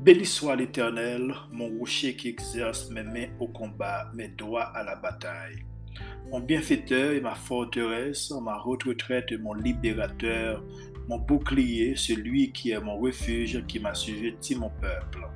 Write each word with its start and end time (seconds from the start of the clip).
Béni 0.00 0.24
soit 0.24 0.56
l'Éternel, 0.56 1.34
mon 1.52 1.68
rocher 1.78 2.16
qui 2.16 2.28
exerce 2.28 2.88
mes 2.88 3.02
mains 3.02 3.28
au 3.38 3.48
combat, 3.48 4.10
mes 4.14 4.28
doigts 4.28 4.72
à 4.74 4.82
la 4.82 4.96
bataille. 4.96 5.62
Mon 6.30 6.40
bienfaiteur 6.40 7.12
et 7.12 7.20
ma 7.20 7.34
forteresse, 7.34 8.32
ma 8.42 8.56
retraite 8.56 9.30
et 9.30 9.36
mon 9.36 9.52
libérateur, 9.52 10.64
mon 11.06 11.18
bouclier, 11.18 11.96
celui 11.96 12.50
qui 12.50 12.70
est 12.70 12.80
mon 12.80 12.98
refuge, 12.98 13.62
qui 13.66 13.78
m'a 13.78 13.92
mon 14.56 14.70
peuple. 14.70 15.28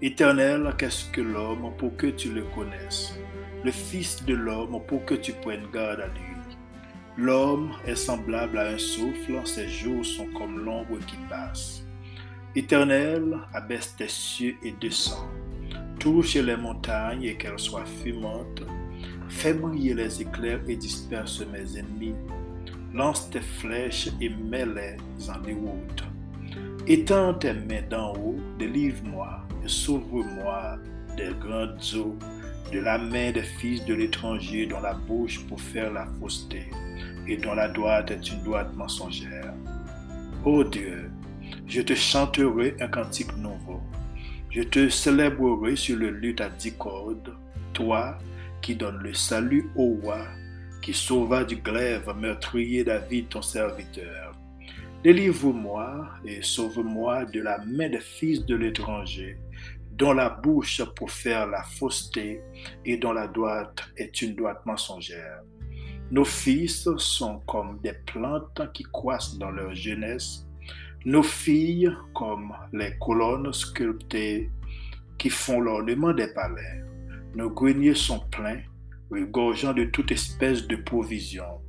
Éternel, 0.00 0.72
qu'est-ce 0.78 1.10
que 1.10 1.20
l'homme 1.20 1.72
pour 1.76 1.96
que 1.96 2.06
tu 2.06 2.32
le 2.32 2.44
connaisses? 2.54 3.18
Le 3.64 3.72
Fils 3.72 4.24
de 4.24 4.34
l'homme 4.34 4.80
pour 4.86 5.04
que 5.04 5.14
tu 5.14 5.32
prennes 5.32 5.66
garde 5.72 6.02
à 6.02 6.06
lui. 6.06 6.56
L'homme 7.16 7.72
est 7.84 7.96
semblable 7.96 8.58
à 8.58 8.68
un 8.68 8.78
souffle, 8.78 9.44
ses 9.44 9.68
jours 9.68 10.06
sont 10.06 10.28
comme 10.38 10.64
l'ombre 10.64 11.00
qui 11.04 11.16
passe. 11.28 11.84
Éternel, 12.54 13.38
abaisse 13.54 13.96
tes 13.96 14.08
cieux 14.08 14.56
et 14.62 14.74
descends. 14.78 15.26
Touche 15.98 16.34
les 16.34 16.56
montagnes 16.56 17.22
et 17.22 17.36
qu'elles 17.36 17.58
soient 17.58 17.86
fumantes. 17.86 18.62
Fais 19.30 19.54
briller 19.54 19.94
les 19.94 20.20
éclairs 20.20 20.60
et 20.68 20.76
disperse 20.76 21.42
mes 21.50 21.78
ennemis. 21.78 22.14
Lance 22.92 23.30
tes 23.30 23.40
flèches 23.40 24.10
et 24.20 24.28
mets-les 24.28 24.98
en 25.30 25.40
déroute. 25.40 26.04
Étends 26.86 27.32
tes 27.32 27.54
mains 27.54 27.88
d'en 27.88 28.12
haut, 28.16 28.38
délivre-moi 28.58 29.46
et 29.64 29.68
sauve-moi 29.68 30.76
des 31.16 31.32
grandes 31.40 31.80
eaux, 31.96 32.18
de 32.70 32.80
la 32.80 32.98
main 32.98 33.32
des 33.32 33.42
fils 33.42 33.82
de 33.86 33.94
l'étranger 33.94 34.66
dont 34.66 34.80
la 34.80 34.92
bouche 34.92 35.42
pour 35.46 35.58
faire 35.58 35.90
la 35.90 36.04
fausseté 36.20 36.68
et 37.26 37.38
dont 37.38 37.54
la 37.54 37.68
droite 37.68 38.10
est 38.10 38.30
une 38.30 38.42
droite 38.42 38.74
mensongère. 38.76 39.54
Ô 40.44 40.64
Dieu, 40.64 41.10
je 41.72 41.80
te 41.80 41.94
chanterai 41.94 42.76
un 42.80 42.88
cantique 42.88 43.34
nouveau. 43.38 43.80
Je 44.50 44.60
te 44.62 44.90
célébrerai 44.90 45.74
sur 45.74 45.96
le 45.96 46.10
luth 46.10 46.42
à 46.42 46.50
dix 46.50 46.74
cordes, 46.74 47.34
toi 47.72 48.18
qui 48.60 48.76
donnes 48.76 48.98
le 48.98 49.14
salut 49.14 49.70
au 49.74 49.94
roi, 50.02 50.18
qui 50.82 50.92
sauva 50.92 51.44
du 51.44 51.56
glaive 51.56 52.12
meurtrier 52.14 52.84
David 52.84 53.30
ton 53.30 53.40
serviteur. 53.40 54.38
Délivre-moi 55.02 56.10
et 56.26 56.42
sauve-moi 56.42 57.24
de 57.24 57.40
la 57.40 57.56
main 57.64 57.88
des 57.88 58.00
fils 58.00 58.44
de 58.44 58.54
l'étranger, 58.54 59.38
dont 59.92 60.12
la 60.12 60.28
bouche 60.28 60.82
faire 61.08 61.46
la 61.46 61.62
fausseté 61.62 62.42
et 62.84 62.98
dont 62.98 63.14
la 63.14 63.28
droite 63.28 63.82
est 63.96 64.20
une 64.20 64.34
droite 64.34 64.60
mensongère. 64.66 65.40
Nos 66.10 66.26
fils 66.26 66.86
sont 66.98 67.38
comme 67.46 67.80
des 67.82 67.94
plantes 68.04 68.60
qui 68.74 68.82
croissent 68.82 69.38
dans 69.38 69.50
leur 69.50 69.74
jeunesse, 69.74 70.46
nos 71.04 71.22
filles 71.22 71.90
comme 72.14 72.52
les 72.72 72.96
colonnes 73.00 73.52
sculptées 73.52 74.50
qui 75.18 75.30
font 75.30 75.60
l'ornement 75.60 76.12
des 76.12 76.28
palais. 76.28 76.82
Nos 77.34 77.50
greniers 77.50 77.94
sont 77.94 78.20
pleins, 78.30 78.60
regorgeant 79.10 79.72
de 79.72 79.84
toute 79.84 80.12
espèce 80.12 80.66
de 80.68 80.76
provisions. 80.76 81.60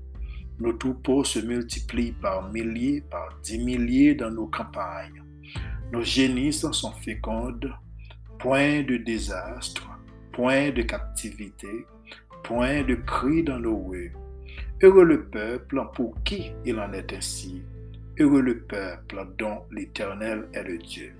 Nos 0.59 0.73
troupeaux 0.73 1.23
se 1.23 1.40
multiplient 1.40 2.12
par 2.22 2.52
milliers, 2.52 3.02
par 3.09 3.40
dix 3.44 3.58
milliers 3.58 4.14
dans 4.14 4.30
nos 4.30 4.48
campagnes. 4.48 5.23
Nos 5.92 6.03
génisses 6.03 6.70
sont 6.72 6.92
fécondes, 6.92 7.73
point 8.40 8.84
de 8.84 8.97
désastre, 8.97 9.90
point 10.31 10.72
de 10.72 10.84
captivité, 10.84 11.86
point 12.44 12.84
de 12.84 12.95
cris 12.95 13.44
dans 13.44 13.59
nos 13.59 13.84
rues. 13.84 14.14
Heureux 14.81 15.06
le 15.06 15.25
peuple 15.25 15.81
pour 15.95 16.22
qui 16.23 16.52
il 16.66 16.80
en 16.80 16.92
est 16.94 17.14
ainsi 17.14 17.64
Heureux 18.19 18.41
le 18.41 18.59
peuple 18.59 19.25
dont 19.40 19.63
l'Éternel 19.72 20.47
est 20.53 20.63
le 20.63 20.78
Dieu. 20.78 21.13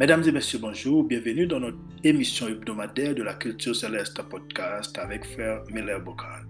Mesdames 0.00 0.24
et 0.26 0.32
messieurs, 0.32 0.58
bonjour. 0.60 1.04
Bienvenue 1.04 1.46
dans 1.46 1.60
notre 1.60 1.78
émission 2.02 2.48
hebdomadaire 2.48 3.14
de 3.14 3.22
la 3.22 3.34
Culture 3.34 3.76
Céleste 3.76 4.20
podcast 4.22 4.98
avec 4.98 5.24
Frère 5.24 5.62
Miller 5.70 6.00
Bokal. 6.00 6.44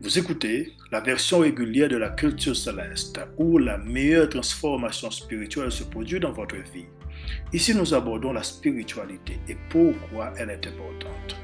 Vous 0.00 0.16
écoutez 0.16 0.72
la 0.92 1.00
version 1.00 1.40
régulière 1.40 1.88
de 1.88 1.96
la 1.96 2.10
Culture 2.10 2.54
Céleste 2.54 3.18
où 3.38 3.58
la 3.58 3.76
meilleure 3.78 4.28
transformation 4.28 5.10
spirituelle 5.10 5.72
se 5.72 5.82
produit 5.82 6.20
dans 6.20 6.32
votre 6.32 6.54
vie. 6.72 6.86
Ici, 7.52 7.74
nous 7.74 7.92
abordons 7.92 8.32
la 8.32 8.44
spiritualité 8.44 9.40
et 9.48 9.56
pourquoi 9.68 10.32
elle 10.38 10.50
est 10.50 10.64
importante. 10.64 11.43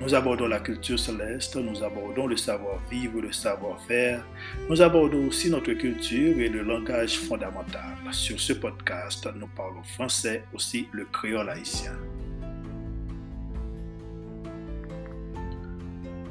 Nous 0.00 0.14
abordons 0.14 0.46
la 0.46 0.60
culture 0.60 0.98
céleste, 0.98 1.56
nous 1.56 1.82
abordons 1.82 2.28
le 2.28 2.36
savoir-vivre, 2.36 3.20
le 3.20 3.32
savoir-faire, 3.32 4.24
nous 4.70 4.80
abordons 4.80 5.26
aussi 5.26 5.50
notre 5.50 5.72
culture 5.72 6.38
et 6.38 6.48
le 6.48 6.62
langage 6.62 7.18
fondamental. 7.18 7.96
Sur 8.12 8.38
ce 8.38 8.52
podcast, 8.52 9.28
nous 9.34 9.48
parlons 9.48 9.82
français, 9.82 10.44
aussi 10.54 10.86
le 10.92 11.04
créole 11.06 11.50
haïtien. 11.50 11.98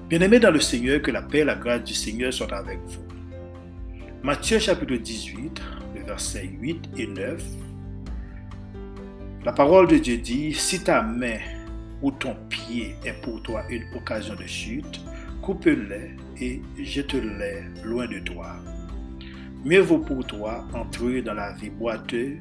Bien-aimés 0.07 0.39
dans 0.39 0.51
le 0.51 0.61
Seigneur, 0.61 1.01
que 1.01 1.11
la 1.11 1.21
paix 1.21 1.39
et 1.39 1.43
la 1.43 1.55
grâce 1.55 1.83
du 1.83 1.93
Seigneur 1.93 2.31
soient 2.31 2.55
avec 2.55 2.79
vous. 2.85 3.03
Matthieu 4.23 4.59
chapitre 4.59 4.95
18, 4.95 5.61
le 5.93 6.03
verset 6.03 6.49
8 6.61 6.89
et 6.97 7.07
9. 7.07 7.43
La 9.43 9.51
parole 9.51 9.87
de 9.87 9.97
Dieu 9.97 10.17
dit, 10.17 10.53
si 10.53 10.81
ta 10.81 11.01
main 11.01 11.39
ou 12.01 12.11
ton 12.11 12.35
pied 12.49 12.95
est 13.05 13.21
pour 13.21 13.41
toi 13.43 13.63
une 13.69 13.83
occasion 13.95 14.35
de 14.35 14.45
chute, 14.45 15.01
coupe-les 15.41 16.11
et 16.39 16.61
jette-les 16.77 17.63
loin 17.83 18.07
de 18.07 18.19
toi. 18.19 18.55
Mieux 19.65 19.81
vaut 19.81 19.99
pour 19.99 20.25
toi 20.25 20.67
entrer 20.73 21.21
dans 21.21 21.33
la 21.33 21.53
vie 21.53 21.69
boiteuse 21.69 22.37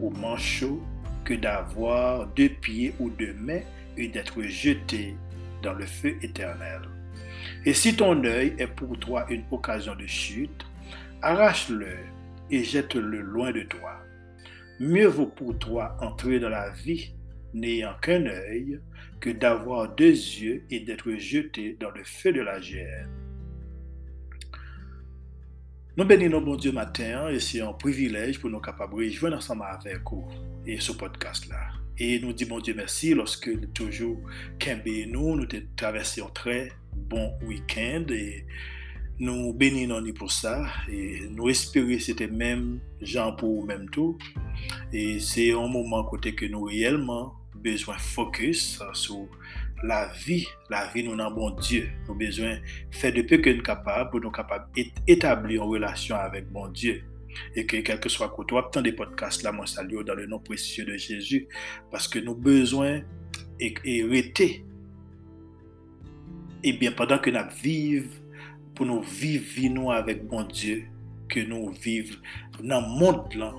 ou 0.00 0.10
manchot 0.10 0.82
que 1.24 1.34
d'avoir 1.34 2.26
deux 2.28 2.48
pieds 2.48 2.94
ou 2.98 3.10
deux 3.10 3.34
mains 3.34 3.60
et 3.96 4.08
d'être 4.08 4.42
jeté 4.42 5.16
dans 5.62 5.74
le 5.74 5.86
feu 5.86 6.16
éternel. 6.22 6.80
Et 7.64 7.74
si 7.74 7.94
ton 7.94 8.24
œil 8.24 8.54
est 8.58 8.66
pour 8.66 8.98
toi 8.98 9.26
une 9.30 9.44
occasion 9.50 9.94
de 9.94 10.06
chute, 10.06 10.66
arrache-le 11.20 11.96
et 12.50 12.64
jette-le 12.64 13.20
loin 13.20 13.52
de 13.52 13.62
toi. 13.62 13.98
Mieux 14.80 15.06
vaut 15.06 15.26
pour 15.26 15.56
toi 15.58 15.96
entrer 16.00 16.40
dans 16.40 16.48
la 16.48 16.70
vie 16.70 17.14
n'ayant 17.54 17.94
qu'un 18.00 18.26
œil, 18.26 18.80
que 19.20 19.30
d'avoir 19.30 19.94
deux 19.94 20.10
yeux 20.10 20.64
et 20.70 20.80
d'être 20.80 21.12
jeté 21.12 21.76
dans 21.78 21.90
le 21.90 22.02
feu 22.04 22.32
de 22.32 22.40
la 22.40 22.60
gêne. 22.60 23.08
Nous 25.96 26.06
bénissons 26.06 26.40
bon 26.40 26.56
Dieu 26.56 26.72
matin 26.72 27.28
et 27.28 27.38
c'est 27.38 27.60
un 27.60 27.74
privilège 27.74 28.40
pour 28.40 28.48
nous 28.48 28.60
capables 28.60 28.94
de 28.94 29.04
rejoindre 29.04 29.36
ensemble 29.36 29.64
avec 29.68 30.00
vous 30.10 30.26
et 30.66 30.80
ce 30.80 30.92
podcast-là. 30.92 31.68
Et 31.98 32.18
nous 32.20 32.32
disons 32.32 32.54
bon 32.54 32.60
Dieu 32.60 32.72
merci 32.74 33.12
lorsque 33.12 33.50
toujours 33.74 34.18
Kembe 34.58 34.88
nous, 35.08 35.36
nous 35.36 35.46
traversé 35.76 36.22
un 36.22 36.30
très 36.30 36.72
bon 36.96 37.32
week-end 37.46 38.06
et 38.08 38.46
nous 39.18 39.52
bénissons 39.52 40.02
pour 40.14 40.32
ça 40.32 40.66
et 40.90 41.28
nous 41.30 41.50
espérons 41.50 41.88
que 41.88 41.98
c'était 41.98 42.26
même 42.26 42.80
Jean 43.02 43.36
pour 43.36 43.66
même 43.66 43.90
tout. 43.90 44.16
Et 44.94 45.20
c'est 45.20 45.52
un 45.52 45.68
moment 45.68 46.04
côté 46.04 46.34
que 46.34 46.46
nous 46.46 46.64
réellement 46.64 47.34
besoin 47.62 47.96
focus 47.98 48.82
sur 48.92 49.28
la 49.82 50.12
vie, 50.24 50.46
la 50.70 50.86
vie 50.86 51.02
nous 51.02 51.20
avons 51.20 51.34
bon 51.34 51.50
Dieu. 51.50 51.90
Nous 52.08 52.14
besoin 52.14 52.58
faire 52.90 53.12
de 53.12 53.22
peu 53.22 53.38
que 53.38 53.50
nous 53.50 53.62
capables 53.62 54.10
pour 54.10 54.20
nous 54.20 54.30
capables 54.30 54.66
d'établir 55.06 55.62
une 55.62 55.68
relation 55.68 56.16
avec 56.16 56.50
bon 56.50 56.68
Dieu. 56.68 57.02
Et 57.56 57.64
que 57.64 57.78
quel 57.78 57.98
que 57.98 58.08
soit 58.08 58.28
côté, 58.28 58.54
tant 58.72 58.82
des 58.82 58.92
podcasts 58.92 59.42
là, 59.42 59.52
moi 59.52 59.64
dans 60.04 60.14
le 60.14 60.26
nom 60.26 60.38
précieux 60.38 60.84
de 60.84 60.96
Jésus. 60.96 61.48
Parce 61.90 62.06
que 62.06 62.18
nous 62.18 62.34
besoin 62.34 63.02
hériter. 63.58 64.64
Et 66.62 66.72
bien, 66.74 66.92
pendant 66.92 67.18
que 67.18 67.30
nous 67.30 67.38
vivons, 67.62 68.08
pour 68.74 68.86
nous 68.86 69.02
vivre 69.02 69.74
nous 69.74 69.90
avec 69.90 70.26
bon 70.26 70.44
Dieu, 70.44 70.84
que 71.28 71.40
nous 71.40 71.70
vivons 71.70 72.16
dans 72.62 72.80
le 72.80 72.86
monde 72.86 73.34
là, 73.34 73.54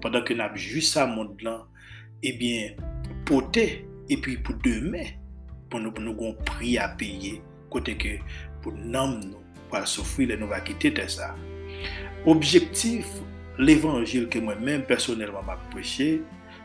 pendant 0.00 0.22
que 0.22 0.32
nous 0.32 0.56
juste 0.56 0.94
ce 0.94 1.06
monde 1.06 1.40
là, 1.42 1.66
ebyen 2.24 2.78
pote, 3.28 3.66
epi 4.12 4.36
pou 4.46 4.56
demè, 4.64 5.04
pou 5.70 5.82
nou 5.82 5.92
pou 5.94 6.04
nou 6.04 6.16
goun 6.16 6.36
pri 6.48 6.76
a 6.80 6.88
peye, 7.00 7.36
kote 7.72 7.96
ke 8.00 8.16
pou 8.64 8.72
nam 8.76 9.18
nou, 9.24 9.42
pou 9.66 9.80
al 9.80 9.88
soufri 9.90 10.28
le 10.30 10.38
nou 10.40 10.52
va 10.52 10.62
kite 10.64 10.94
te 10.96 11.06
sa. 11.12 11.32
Objektif, 12.26 13.08
l'Evangil 13.60 14.26
ke 14.32 14.40
mwen 14.42 14.62
men 14.64 14.84
personelman 14.88 15.46
mwen 15.46 15.70
preche, 15.72 16.10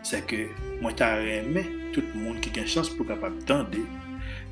se 0.06 0.22
ke 0.30 0.48
mwen 0.82 0.98
ta 0.98 1.14
reme 1.20 1.66
tout 1.96 2.16
moun 2.18 2.40
ki 2.42 2.54
gen 2.56 2.70
chans 2.70 2.90
pou 2.94 3.08
kapap 3.08 3.36
tende, 3.50 3.84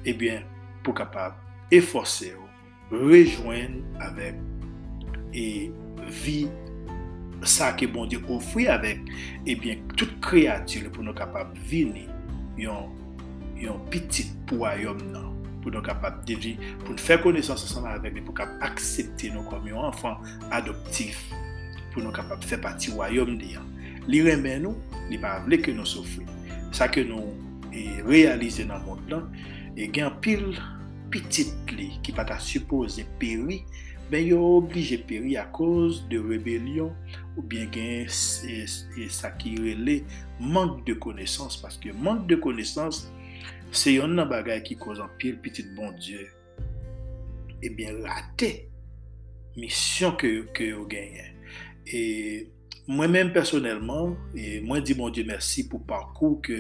ebyen 0.08 0.42
eh 0.44 0.56
pou 0.84 0.96
kapap 0.96 1.38
eforse 1.76 2.32
ou, 2.38 2.48
rejoen 2.90 3.80
avèk 4.02 4.38
e 5.36 5.70
vi 6.24 6.48
sa 7.48 7.72
ke 7.78 7.88
bon 7.92 8.10
Diyo 8.10 8.22
ofri 8.36 8.68
avek, 8.72 9.04
eh 9.46 9.54
ebyen, 9.54 9.84
tout 9.96 10.12
kreatil 10.24 10.90
pou 10.92 11.06
nou 11.06 11.16
kapap 11.18 11.52
vini 11.70 12.08
yon, 12.60 12.90
yon 13.60 13.80
pitit 13.94 14.32
pou 14.50 14.68
ayom 14.68 15.00
nan, 15.14 15.30
pou 15.64 15.72
nou 15.72 15.84
kapap 15.86 16.22
devi, 16.28 16.56
pou 16.84 16.96
nou 16.96 17.04
fè 17.04 17.20
konesans 17.24 17.64
anseman 17.68 17.98
avek, 17.98 18.22
pou 18.26 18.36
kap 18.36 18.52
aksepte 18.66 19.32
nou 19.34 19.46
kom 19.50 19.68
yon 19.70 19.90
anfan 19.92 20.20
adoptif, 20.56 21.22
pou 21.94 22.04
nou 22.04 22.16
kapap 22.16 22.44
fè 22.46 22.60
pati 22.62 22.96
wayom 22.96 23.38
diyan. 23.40 23.68
Li 24.10 24.24
remen 24.26 24.66
nou, 24.66 24.98
li 25.12 25.20
pa 25.22 25.38
avle 25.38 25.60
ke 25.62 25.74
nou 25.76 25.88
soufri. 25.88 26.26
Sa 26.76 26.90
ke 26.92 27.04
nou 27.06 27.34
eh, 27.70 28.00
e 28.00 28.04
realize 28.08 28.66
nan 28.66 28.84
mond 28.88 29.12
lan, 29.12 29.30
e 29.78 29.88
gen 29.94 30.12
pil 30.24 30.52
pitit 31.14 31.72
li 31.74 31.92
ki 32.06 32.14
pata 32.18 32.38
suppose 32.42 33.06
peri 33.22 33.64
ben 34.10 34.26
yo 34.28 34.42
oblije 34.58 34.98
peri 35.10 35.36
a 35.38 35.46
koz 35.54 36.02
de 36.10 36.18
rebelyon 36.22 36.92
ou 37.36 37.46
bien 37.46 37.70
gen 37.74 38.08
e, 38.10 38.58
e, 38.66 39.08
sa 39.14 39.32
ki 39.38 39.56
rele 39.62 40.00
mank 40.40 40.84
de 40.88 40.96
konesans, 41.02 41.60
paske 41.62 41.94
mank 41.94 42.28
de 42.30 42.40
konesans 42.42 43.06
se 43.72 43.94
yon 43.94 44.16
nan 44.18 44.30
bagay 44.32 44.64
ki 44.66 44.80
koz 44.82 45.02
an 45.04 45.12
pil 45.22 45.38
pitit 45.44 45.70
bon 45.78 45.94
Diyo 46.02 46.24
e 47.60 47.68
eh 47.68 47.76
bien 47.76 48.02
rate 48.06 48.70
misyon 49.60 50.16
ke, 50.18 50.32
ke 50.56 50.72
yo 50.72 50.86
genyen. 50.90 51.36
E 51.86 52.02
mwen 52.90 53.12
men 53.14 53.32
personelman, 53.36 54.16
e 54.34 54.60
mwen 54.66 54.86
di 54.86 54.96
bon 54.98 55.14
Diyo 55.14 55.28
mersi 55.28 55.68
pou 55.70 55.84
parkou 55.86 56.40
ke 56.46 56.60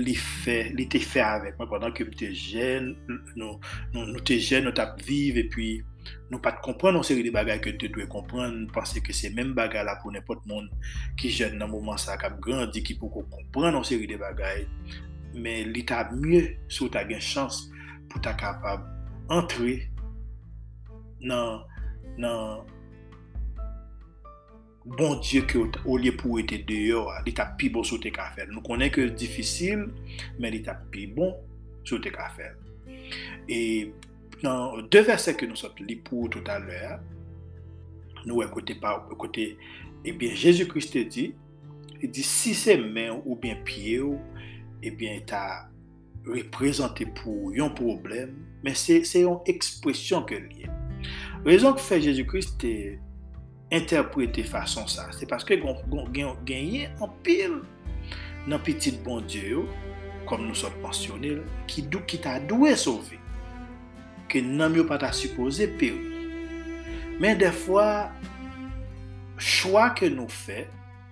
li, 0.00 0.14
fe, 0.16 0.62
li 0.76 0.86
te 0.90 1.00
fe 1.02 1.22
avèk. 1.24 1.58
Mwen 1.58 1.70
pandan 1.72 1.94
ke 1.96 2.06
mwen 2.06 2.18
te 2.20 2.30
jen, 2.30 2.92
nou, 3.34 3.58
nou, 3.92 4.06
nou 4.06 4.22
te 4.24 4.38
jen, 4.38 4.64
nou 4.64 4.76
tap 4.76 5.00
vive, 5.04 5.44
e 5.44 5.50
pi 5.52 5.70
nou 6.30 6.38
pat 6.42 6.60
kompren 6.64 6.94
nou 6.94 7.06
seri 7.06 7.24
de 7.26 7.32
bagay 7.34 7.58
ke 7.62 7.74
te 7.78 7.90
dwe 7.92 8.06
kompren, 8.10 8.54
nou 8.62 8.74
panse 8.74 9.02
ke 9.02 9.14
se 9.16 9.32
men 9.34 9.52
bagay 9.56 9.84
la 9.86 9.98
pou 10.02 10.14
nepot 10.14 10.42
moun 10.48 10.70
ki 11.20 11.32
jen 11.34 11.58
nan 11.58 11.72
mouman 11.72 11.98
sa 12.00 12.18
kap 12.20 12.38
grandi 12.42 12.84
ki 12.86 12.96
pou 13.00 13.12
ko 13.12 13.26
kompren 13.32 13.74
nou 13.74 13.86
seri 13.86 14.06
de 14.10 14.18
bagay, 14.20 14.64
men 15.34 15.70
li 15.74 15.84
ta 15.86 16.04
mye 16.14 16.42
sou 16.70 16.90
ta 16.92 17.02
gen 17.08 17.22
chans 17.22 17.66
pou 18.10 18.22
ta 18.22 18.34
kapab 18.38 18.86
antre 19.30 19.78
nan 21.20 21.62
nan 22.20 22.66
bon 24.98 25.18
diye 25.22 25.44
ki 25.46 25.60
ou 25.84 25.98
liye 26.00 26.14
pou 26.18 26.40
ete 26.40 26.58
deyo 26.66 27.04
li 27.26 27.34
ta 27.36 27.50
pi 27.58 27.68
bon 27.72 27.86
sou 27.86 28.00
te 28.02 28.12
ka 28.14 28.30
fel. 28.36 28.50
Nou 28.50 28.64
konen 28.66 28.90
ke 28.92 29.06
difisil 29.14 29.86
men 30.40 30.54
li 30.54 30.62
ta 30.66 30.74
pi 30.92 31.06
bon 31.14 31.34
sou 31.84 32.00
te 32.02 32.12
ka 32.14 32.30
fel. 32.36 32.56
E 33.50 33.90
nan 34.44 34.86
de 34.92 35.02
verse 35.04 35.32
ke 35.36 35.48
nou 35.48 35.58
sot 35.58 35.78
li 35.84 35.98
pou 36.06 36.30
tout 36.32 36.46
alè, 36.52 36.96
nou 38.24 38.40
wè 38.40 38.48
kote 38.52 38.76
pa, 38.80 38.96
kote, 39.20 39.50
ebyen, 40.06 40.36
Jésus 40.36 40.68
Christ 40.70 40.94
te 40.96 41.04
di, 41.04 41.30
te 42.00 42.08
di, 42.08 42.24
si 42.26 42.54
se 42.56 42.76
men 42.80 43.20
ou 43.20 43.36
bien 43.40 43.60
pie 43.68 43.98
ou, 44.04 44.18
ebyen, 44.84 45.22
ta 45.28 45.68
reprezentè 46.28 47.06
pou 47.20 47.52
yon 47.56 47.72
problem, 47.76 48.34
men 48.64 48.76
se, 48.76 49.00
se 49.08 49.24
yon 49.24 49.40
ekspresyon 49.50 50.26
ke 50.28 50.40
liye. 50.48 50.72
Rezon 51.46 51.76
ke 51.76 51.84
fè 51.84 52.00
Jésus 52.02 52.28
Christ 52.28 52.58
te 52.60 52.74
interprete 53.72 54.42
fason 54.48 54.88
sa, 54.90 55.08
se 55.16 55.28
paske 55.30 55.60
genye 55.60 56.90
an 57.00 57.14
pil 57.24 57.60
nan 58.48 58.60
pitit 58.64 58.98
bon 59.04 59.24
Diyo, 59.28 59.66
kom 60.28 60.44
nou 60.46 60.56
sot 60.58 60.74
pensionil, 60.84 61.42
ki, 61.70 61.86
ki 62.08 62.20
ta 62.24 62.38
dwe 62.50 62.74
sove. 62.78 63.19
ke 64.30 64.42
nanm 64.46 64.78
yo 64.78 64.86
pata 64.88 65.10
suppose 65.16 65.66
pe 65.80 65.90
ou. 65.96 66.10
Men 67.20 67.36
defwa, 67.36 68.08
chwa 69.36 69.90
ke 69.92 70.08
nou 70.08 70.30
fe, 70.32 70.62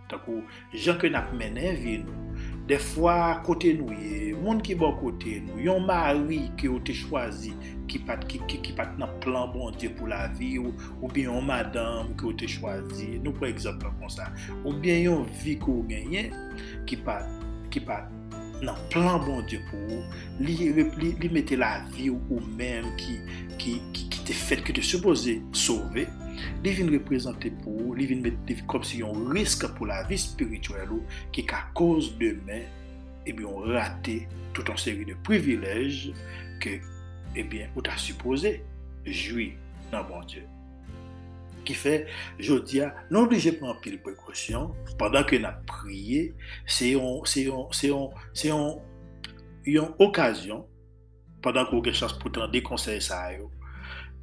takou 0.08 0.40
jan 0.72 0.96
ke 1.00 1.10
nap 1.12 1.34
menen 1.36 1.76
vi 1.76 1.98
nou, 2.00 2.28
defwa 2.68 3.42
kote 3.44 3.74
nou 3.76 3.92
ye, 3.92 4.32
moun 4.40 4.62
ki 4.64 4.76
bon 4.80 4.94
kote 5.02 5.34
nou, 5.44 5.60
yon 5.60 5.84
mari 5.88 6.40
ki 6.60 6.70
ou 6.72 6.80
te 6.84 6.96
chwazi 6.96 7.52
ki 7.92 8.00
pat, 8.08 8.24
ki, 8.28 8.40
ki, 8.48 8.62
ki 8.64 8.76
pat 8.78 8.96
nan 9.00 9.12
plan 9.24 9.52
bon 9.52 9.76
diye 9.76 9.92
pou 9.98 10.08
la 10.08 10.26
vi 10.38 10.54
ou, 10.62 10.72
ou 11.02 11.12
bien 11.12 11.28
yon 11.28 11.44
madame 11.48 12.16
ki 12.16 12.30
ou 12.30 12.36
te 12.40 12.48
chwazi, 12.48 13.18
nou 13.20 13.36
pou 13.36 13.48
ekzampan 13.48 13.92
kon 14.00 14.12
sa, 14.16 14.30
ou 14.62 14.72
bien 14.72 15.04
yon 15.04 15.28
vi 15.42 15.58
ki 15.60 15.72
ou 15.72 15.84
genye 15.92 16.28
ki 16.88 17.02
pat, 17.04 17.28
ki 17.72 17.84
pat 17.84 18.08
nan 18.64 18.78
plan 18.92 19.20
bon 19.22 19.42
Diyo 19.48 19.62
pou 19.68 19.98
ou, 19.98 20.22
li, 20.42 20.56
li, 20.74 21.12
li 21.20 21.30
mette 21.32 21.58
la 21.58 21.78
vi 21.94 22.08
ou 22.12 22.22
ou 22.32 22.54
men 22.58 22.88
ki, 23.00 23.18
ki, 23.60 23.76
ki, 23.94 24.08
ki 24.14 24.24
te 24.28 24.36
fet, 24.36 24.64
ki 24.66 24.74
te 24.78 24.84
suppose 24.84 25.38
sove, 25.56 26.06
li 26.64 26.72
vin 26.74 26.90
reprezenten 26.94 27.56
pou 27.62 27.88
ou, 27.88 27.94
li 27.98 28.08
vin 28.10 28.24
mette 28.24 28.58
kom 28.70 28.84
si 28.86 29.02
yon 29.04 29.28
risk 29.34 29.68
pou 29.76 29.90
la 29.90 30.02
vi 30.10 30.18
spirituel 30.20 30.98
ou 30.98 31.22
ki 31.34 31.46
ka 31.48 31.66
koz 31.78 32.12
demen, 32.20 32.66
ebyon 33.28 33.64
eh 33.64 33.72
rate 33.76 34.18
tout 34.56 34.68
an 34.72 34.78
seri 34.80 35.06
de 35.08 35.16
privilej 35.26 36.08
ke 36.62 36.78
ebyen 37.36 37.68
eh 37.68 37.74
ou 37.76 37.84
ta 37.84 37.98
suppose 38.00 38.58
jwi 39.04 39.52
nan 39.92 40.06
bon 40.08 40.24
Diyo. 40.28 40.57
Ki 41.68 41.74
fe, 41.76 41.94
jodi 42.40 42.80
a, 42.80 42.88
nou 43.10 43.26
oblije 43.26 43.52
pou 43.58 43.68
an 43.68 43.76
pil 43.84 43.98
prekosyon, 44.00 44.70
pandan 45.00 45.26
ke 45.28 45.36
nan 45.42 45.58
priye, 45.68 46.30
se 46.64 46.94
yon, 46.94 47.20
se 47.28 47.44
yon, 47.44 47.66
se 47.76 47.90
yon, 47.90 48.14
se 48.32 48.48
yon, 48.48 48.78
yon 49.68 49.92
okasyon, 50.00 50.62
pandan 51.44 51.68
kou 51.68 51.84
gen 51.84 51.98
chans 51.98 52.16
pou 52.16 52.32
tan 52.32 52.48
de 52.54 52.62
konsey 52.64 53.02
sa 53.04 53.20
yo, 53.34 53.50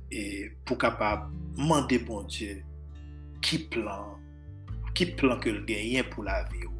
e 0.09 0.49
pou 0.65 0.79
kapab 0.81 1.29
mande 1.59 2.01
bon 2.07 2.25
Diyo, 2.33 2.57
ki 3.45 3.61
plan, 3.69 4.15
ki 4.97 5.11
plan 5.19 5.37
ke 5.43 5.53
l 5.53 5.61
genyen 5.69 6.09
pou 6.09 6.25
la 6.25 6.41
vi 6.49 6.65
yo. 6.65 6.73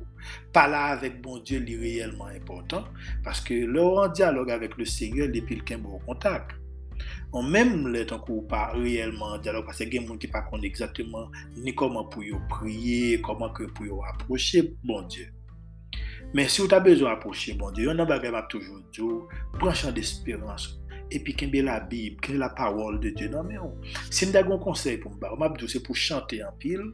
Pala 0.55 0.87
avèk 0.95 1.21
bon 1.21 1.45
Diyo 1.45 1.61
li 1.61 1.77
reyelman 1.77 2.33
important, 2.39 2.89
paske 3.21 3.61
lor 3.69 4.07
an 4.07 4.17
diyalog 4.17 4.49
avèk 4.57 4.79
le 4.81 4.89
Seigneur, 4.89 5.29
li 5.29 5.45
pil 5.45 5.61
ken 5.67 5.85
bon 5.85 6.01
kontak. 6.09 6.57
On 7.33 7.43
même 7.43 7.87
les 7.87 8.05
temps 8.05 8.23
pas 8.49 8.71
réellement 8.73 9.37
dialogue 9.37 9.65
parce 9.65 9.79
que 9.79 9.83
y 9.83 9.97
a 9.97 9.99
des 9.99 10.07
gens 10.07 10.17
pas 10.31 10.41
connaissent 10.41 10.65
exactement 10.65 11.29
ni 11.57 11.73
comment 11.73 12.05
pour 12.05 12.23
prier 12.49 13.21
comment 13.21 13.49
que 13.49 13.63
pour 13.63 14.05
approcher 14.05 14.73
bon 14.83 15.01
Dieu 15.03 15.27
mais 16.33 16.47
si 16.47 16.61
vous 16.61 16.73
avez 16.73 16.91
besoin 16.91 17.11
d'approcher 17.11 17.53
bon 17.53 17.71
Dieu 17.71 17.89
on 17.89 17.99
a 17.99 18.41
toujours 18.43 18.79
dit 18.91 19.01
prends 19.59 19.73
champ 19.73 19.91
d'espérance 19.91 20.79
et 21.11 21.19
puis 21.19 21.35
qu'il 21.35 21.51
la 21.63 21.79
Bible, 21.79 22.19
qu'il 22.21 22.37
la 22.37 22.49
parole 22.49 22.99
de 22.99 23.09
Dieu. 23.09 23.29
Non, 23.29 23.43
mais 23.43 23.55
si 24.09 24.25
vous 24.25 24.35
avez 24.35 24.51
un 24.51 24.57
conseil 24.57 24.97
pour 24.97 25.11
moi, 25.37 25.53
c'est 25.67 25.83
pour 25.83 25.95
chanter 25.95 26.43
en 26.43 26.51
pile, 26.53 26.93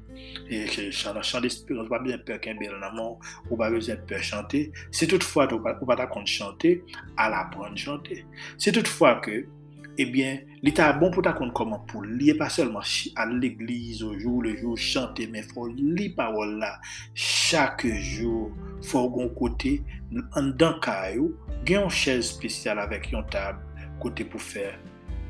et 0.49 0.67
chant, 0.91 1.19
chant 1.21 1.41
d'espérance, 1.41 1.87
pas 1.89 1.99
bien 1.99 2.17
peur 2.17 2.39
qu'il 2.39 2.55
y 2.59 2.65
ait 2.65 2.69
ou 3.49 3.57
pas 3.57 3.69
besoin 3.69 3.95
de 3.95 4.17
chanter. 4.17 4.71
Si 4.91 5.07
toutefois, 5.07 5.47
vous 5.47 5.59
ne 5.59 5.85
pas 5.85 6.25
chanter, 6.25 6.83
à 7.17 7.29
l'apprendre 7.29 7.77
chanter. 7.77 8.25
Si 8.57 8.71
toutefois 8.71 9.15
que, 9.15 9.47
Eh 9.97 10.03
ebyen, 10.03 10.39
li 10.63 10.71
bon 10.71 10.75
ta 10.77 10.93
bon 10.93 11.11
pou 11.11 11.21
ta 11.25 11.33
kon 11.35 11.49
koman 11.51 11.81
pou 11.89 12.05
li 12.05 12.29
e 12.31 12.35
pa 12.39 12.47
selman 12.49 12.85
al 13.19 13.33
l'eglize 13.41 14.05
ou 14.05 14.15
jou 14.15 14.41
le 14.41 14.53
jou 14.55 14.77
chante 14.79 15.25
men 15.27 15.43
fò 15.43 15.65
li 15.67 16.07
parol 16.15 16.53
la 16.61 16.77
chak 17.13 17.83
jou 17.99 18.51
fò 18.87 19.03
gon 19.11 19.33
kote 19.35 19.79
an 20.39 20.53
dan 20.57 20.79
kayou 20.83 21.33
gen 21.67 21.81
yon 21.81 21.91
chèz 21.91 22.31
spesyal 22.31 22.79
avèk 22.79 23.09
yon 23.11 23.27
tab 23.33 23.59
kote 23.99 24.23
pou 24.31 24.39
fè 24.39 24.69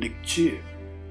lektur 0.03 0.60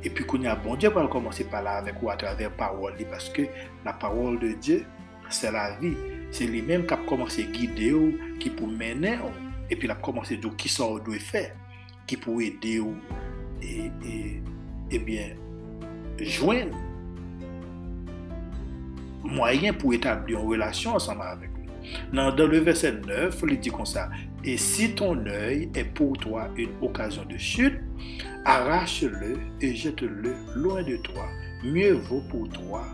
epi 0.07 0.27
kon 0.29 0.47
ya 0.47 0.55
bon 0.55 0.79
Diyo 0.79 0.93
pal 0.95 1.11
komanse 1.11 1.49
pala 1.51 1.81
avèk 1.81 1.99
ou 2.05 2.13
atraver 2.13 2.53
parol 2.61 2.95
li 3.01 3.09
paske 3.11 3.49
la 3.87 3.97
parol 3.99 4.39
de 4.43 4.53
Diyo 4.61 4.85
se 5.31 5.51
la 5.51 5.73
vi 5.81 5.97
se 6.31 6.47
li 6.47 6.63
menm 6.63 6.87
kap 6.87 7.03
komanse 7.11 7.49
guide 7.51 7.91
ou 7.99 8.37
ki 8.39 8.55
pou 8.55 8.71
mènen 8.71 9.27
ou 9.27 9.51
epi 9.73 9.91
la 9.91 9.99
komanse 9.99 10.39
dou 10.39 10.55
ki 10.55 10.71
sa 10.71 10.87
ou 10.87 11.03
dwe 11.03 11.19
fè 11.19 11.49
ki 12.07 12.19
pou 12.23 12.43
ede 12.45 12.79
ou. 12.85 12.95
Et, 13.63 13.91
et, 14.07 14.43
eh 14.91 14.99
bien, 14.99 15.31
joindre 16.19 16.77
moyen 19.25 19.73
pour 19.73 19.95
établir 19.95 20.41
une 20.41 20.47
relation 20.47 20.95
ensemble 20.95 21.23
avec 21.23 21.51
lui. 21.51 21.61
Dans, 22.13 22.35
le 22.35 22.59
verset 22.59 23.01
9, 23.07 23.43
il 23.49 23.61
dit 23.61 23.71
comme 23.71 23.87
ça, 23.87 24.11
et 24.45 24.57
si 24.57 24.95
ton 24.95 25.27
œil 25.27 25.71
est 25.75 25.85
pour 25.85 26.17
toi 26.17 26.49
une 26.57 26.71
occasion 26.81 27.25
de 27.25 27.37
chute, 27.37 27.81
arrache-le 28.45 29.39
et 29.61 29.75
jette-le 29.75 30.35
loin 30.57 30.83
de 30.83 30.97
toi. 30.97 31.27
Mieux 31.65 31.93
vaut 31.93 32.23
pour 32.31 32.49
toi 32.49 32.85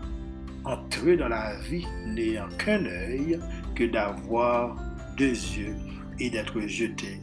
entrer 0.65 1.15
dans 1.15 1.29
la 1.29 1.57
vie 1.61 1.85
n'ayant 2.05 2.49
qu'un 2.57 2.85
œil 2.85 3.39
que 3.75 3.85
d'avoir 3.85 4.75
deux 5.17 5.31
yeux 5.31 5.75
et 6.19 6.29
d'être 6.29 6.59
jeté 6.61 7.21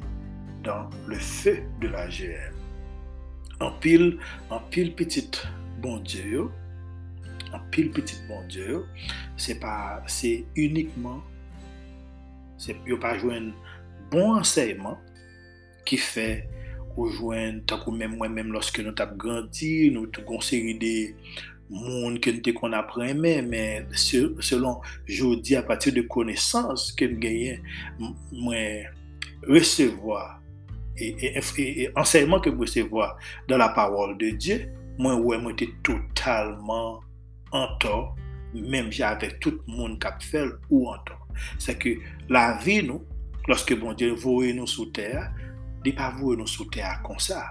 dans 0.62 0.88
le 1.06 1.16
feu 1.16 1.58
de 1.80 1.88
la 1.88 2.08
GM 2.08 2.53
an 3.60 3.74
pil, 3.82 4.14
an 4.54 4.64
pil 4.72 4.92
pitit 4.96 5.42
bon 5.82 6.02
Diyo 6.06 6.30
yo, 6.32 6.44
an 7.54 7.62
pil 7.74 7.90
pitit 7.94 8.22
bon 8.28 8.42
Diyo 8.50 8.66
yo, 8.70 8.82
se 9.40 9.56
pa, 9.60 10.02
se 10.10 10.36
unikman, 10.58 11.20
se 12.60 12.76
yo 12.88 12.98
pa 13.02 13.14
jwen 13.20 13.52
bon 14.12 14.38
anseyman 14.40 14.98
ki 15.88 15.98
fe 16.00 16.28
ou 16.94 17.10
jwen 17.10 17.60
takou 17.68 17.94
men 17.94 18.14
mwen 18.14 18.34
men 18.34 18.52
loske 18.54 18.84
nou 18.84 18.94
tap 18.96 19.16
ganti, 19.20 19.90
nou 19.94 20.10
tou 20.14 20.26
konseri 20.28 20.76
de 20.80 20.94
moun 21.74 22.20
ke 22.22 22.30
nou 22.34 22.44
te 22.44 22.52
kon 22.54 22.76
apren 22.76 23.18
men, 23.18 23.48
men 23.50 23.88
selon 23.98 24.82
jodi 25.08 25.56
apati 25.58 25.92
de 25.94 26.04
konesans 26.10 26.90
ke 26.98 27.08
nou 27.10 27.22
genyen 27.22 27.64
mwen 28.30 28.86
resevoa 29.48 30.43
et, 30.96 31.38
et, 31.58 31.90
enseignement 31.96 32.40
que 32.40 32.50
vous 32.50 32.60
recevez 32.60 32.88
dans 33.48 33.56
la 33.56 33.68
parole 33.70 34.16
de 34.18 34.30
Dieu, 34.30 34.72
moi, 34.98 35.16
ouais, 35.16 35.38
moi, 35.38 35.52
j'étais 35.58 35.72
totalement 35.82 37.00
en 37.52 37.66
tort, 37.78 38.16
même 38.54 38.90
avec 39.00 39.40
tout 39.40 39.60
le 39.66 39.72
monde 39.72 40.00
qui 40.00 40.06
a 40.06 40.18
fait 40.20 40.48
ou 40.70 40.88
en 40.88 40.98
tort. 40.98 41.26
C'est 41.58 41.78
que 41.78 41.90
la 42.28 42.58
vie, 42.58 42.82
nous, 42.82 43.04
lorsque 43.48 43.76
bon 43.78 43.92
Dieu 43.92 44.12
voit 44.12 44.52
nous 44.52 44.66
sous 44.66 44.86
terre, 44.86 45.32
il 45.84 45.90
n'est 45.90 45.96
pas 45.96 46.10
voué 46.10 46.36
nous 46.36 46.46
sous 46.46 46.64
terre 46.66 47.00
comme 47.04 47.18
ça. 47.18 47.44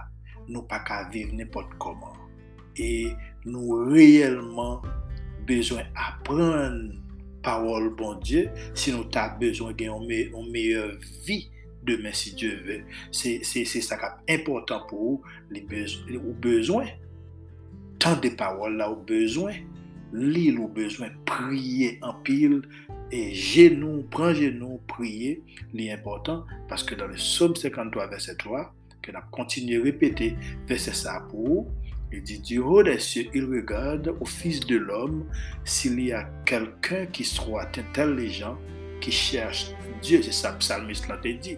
Nous 0.48 0.64
pas 0.64 0.80
qu'à 0.80 1.10
vivre 1.10 1.34
n'importe 1.34 1.72
comment. 1.78 2.14
Et 2.76 3.08
nous 3.46 3.86
réellement 3.92 4.82
besoin 5.46 5.84
d'apprendre 5.94 6.94
parole 7.44 7.94
bon 7.96 8.16
Dieu 8.16 8.50
si 8.74 8.92
nous 8.92 9.06
avons 9.14 9.38
besoin 9.38 9.74
d'une 9.74 10.52
meilleure 10.52 10.98
vie 11.26 11.52
demain 11.86 12.12
si 12.13 12.36
Dieu 12.36 12.62
veut. 12.66 12.84
C'est 13.12 13.44
ça 13.44 13.98
qui 13.98 14.34
est 14.34 14.36
important 14.36 14.82
pour 14.88 15.22
les 15.50 15.62
besoins, 15.62 16.88
tant 18.00 18.16
de 18.16 18.30
paroles 18.30 18.78
là, 18.78 18.90
au 18.90 18.96
besoin, 18.96 19.54
lire 20.13 20.62
au 20.62 20.68
besoin, 20.68 21.10
prier 21.25 22.00
en 22.02 22.13
pile, 22.13 22.62
et 23.12 23.34
genoux, 23.34 24.06
prends 24.10 24.34
genoux, 24.34 24.80
prier, 24.88 25.44
l'important, 25.74 26.46
parce 26.68 26.84
que 26.84 26.96
dans 26.96 27.08
le 27.08 27.13
psaume 27.13 27.56
53, 27.56 28.08
verset 28.08 28.36
3, 28.36 28.74
que 29.02 29.12
nous 29.12 29.20
continué 29.32 29.78
à 29.78 29.84
répéter, 29.84 30.36
verset 30.68 30.94
ça 30.94 31.28
pour 31.30 31.68
il 32.16 32.22
dit, 32.22 32.40
du 32.40 32.60
haut 32.60 32.84
des 32.84 33.00
cieux, 33.00 33.25
il 33.34 33.46
regarde 33.46 34.16
au 34.20 34.25
Fils 34.25 34.60
de 34.60 34.78
l'homme 34.78 35.25
s'il 35.66 36.00
y 36.00 36.12
a 36.12 36.30
quelqu'un 36.46 37.08
qui 37.08 37.24
soit 37.24 37.68
intelligent, 37.75 38.56
qui 39.04 39.12
cherche 39.12 39.72
Dieu, 40.02 40.22
c'est 40.22 40.34
ça 40.34 40.52
psalmiste 40.54 41.08
l'a 41.08 41.18
dit. 41.18 41.58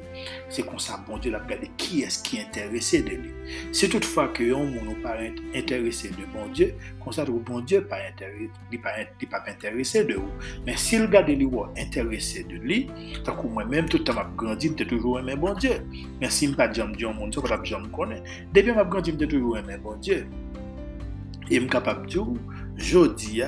C'est 0.50 0.66
comme 0.66 0.80
ça, 0.80 1.04
bon 1.08 1.18
Dieu 1.18 1.32
l'a 1.32 1.40
regardé 1.40 1.70
qui 1.78 2.02
est-ce 2.02 2.22
qui 2.22 2.38
est 2.38 2.42
intéressé 2.46 3.02
de 3.02 3.10
lui. 3.10 3.32
Si 3.72 3.90
toutefois 3.90 4.28
que 4.30 4.52
on 4.52 4.66
n'est 4.66 4.96
pas 4.96 5.18
intéressé 5.56 6.10
de 6.10 6.26
bon 6.32 6.48
Dieu, 6.54 6.76
comme 7.04 7.12
ça, 7.12 7.26
bon 7.26 7.60
Dieu 7.62 7.80
n'est 7.80 8.78
pas, 8.78 8.90
pas 9.32 9.52
intéressé 9.52 10.06
de 10.06 10.16
vous. 10.16 10.32
Mais 10.66 10.78
si 10.78 10.98
le 10.98 11.06
regarde 11.06 11.30
lui 11.30 11.48
intéressé 11.78 12.44
de 12.44 12.56
lui, 12.56 12.88
tant 13.24 13.36
que 13.36 13.48
moi-même, 13.48 13.90
tout 13.90 13.98
le 13.98 14.04
temps, 14.04 14.14
je 14.14 14.36
grandi, 14.38 14.72
je 14.78 14.84
toujours 14.84 15.20
aimé 15.20 15.36
bon 15.36 15.54
Dieu. 15.54 15.82
Mais 16.22 16.30
si 16.30 16.46
je 16.46 16.52
ne 16.52 16.56
pas 16.56 16.68
dire 16.68 16.88
mon 16.88 17.28
Dieu, 17.28 17.42
je 17.64 17.76
ne 17.76 17.82
me 17.82 17.88
connais. 17.88 18.22
Depuis 18.54 18.74
que 18.74 18.80
je 18.80 18.84
grandi, 18.84 19.16
je 19.20 19.26
toujours 19.26 19.58
aimé 19.58 19.78
bon 19.82 19.96
Dieu. 19.98 20.28
Et 21.50 21.56
je 21.56 21.60
suis 21.60 21.70
capable 21.70 22.06
de 22.06 22.12
dire, 22.12 22.26
je 22.76 23.08
dis, 23.14 23.42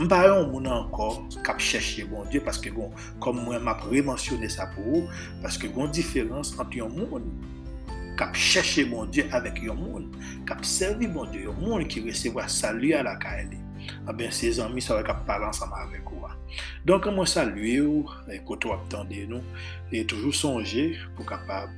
Mpa 0.00 0.22
yon 0.24 0.46
moun 0.48 0.64
ankor 0.64 1.18
kap 1.44 1.58
chèche 1.60 2.06
bon 2.08 2.24
Diyo 2.32 2.40
paske 2.46 2.70
bon, 2.72 2.88
kom 3.20 3.36
mwen 3.44 3.60
map 3.66 3.82
remansyone 3.84 4.48
sa 4.48 4.64
pou 4.72 4.94
ou, 4.96 5.16
paske 5.42 5.68
bon 5.74 5.90
diferans 5.92 6.54
ant 6.62 6.72
yon 6.72 6.94
moun 6.94 7.26
kap 8.16 8.32
chèche 8.32 8.86
bon 8.88 9.10
Diyo 9.12 9.26
avèk 9.36 9.60
yon 9.66 9.76
moun, 9.76 10.06
kap 10.48 10.64
servi 10.64 11.04
bon 11.04 11.28
Diyo, 11.28 11.50
yon 11.50 11.58
moun 11.60 11.84
ki 11.84 12.00
resewa 12.06 12.46
salu 12.48 12.94
a 12.96 13.02
la 13.04 13.18
kaeli. 13.20 13.60
A 14.08 14.14
ben 14.16 14.32
se 14.32 14.48
zanmi 14.56 14.80
sa 14.80 14.96
wè 14.96 15.04
kap 15.04 15.26
palan 15.28 15.52
sa 15.56 15.68
ma 15.68 15.82
avèk 15.84 16.08
ou 16.14 16.24
a. 16.24 16.32
Donk 16.88 17.10
mwen 17.12 17.28
salu 17.28 17.68
ou, 17.84 18.06
koto 18.48 18.72
ap 18.72 18.88
tende 18.92 19.26
nou, 19.28 19.44
e 19.92 20.00
toujou 20.08 20.32
sonje 20.32 20.94
pou 21.12 21.28
kapab 21.28 21.76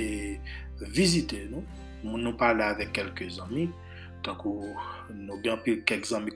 e 0.00 0.38
vizite 0.96 1.44
nou, 1.52 1.66
moun 2.00 2.24
nou 2.24 2.40
pale 2.40 2.64
avèk 2.64 2.96
kelke 2.96 3.28
zanmi, 3.36 3.68
tankou 4.28 4.74
nou 5.14 5.40
gen 5.44 5.58
pi 5.64 5.78
kek 5.88 6.06
zanmi 6.08 6.34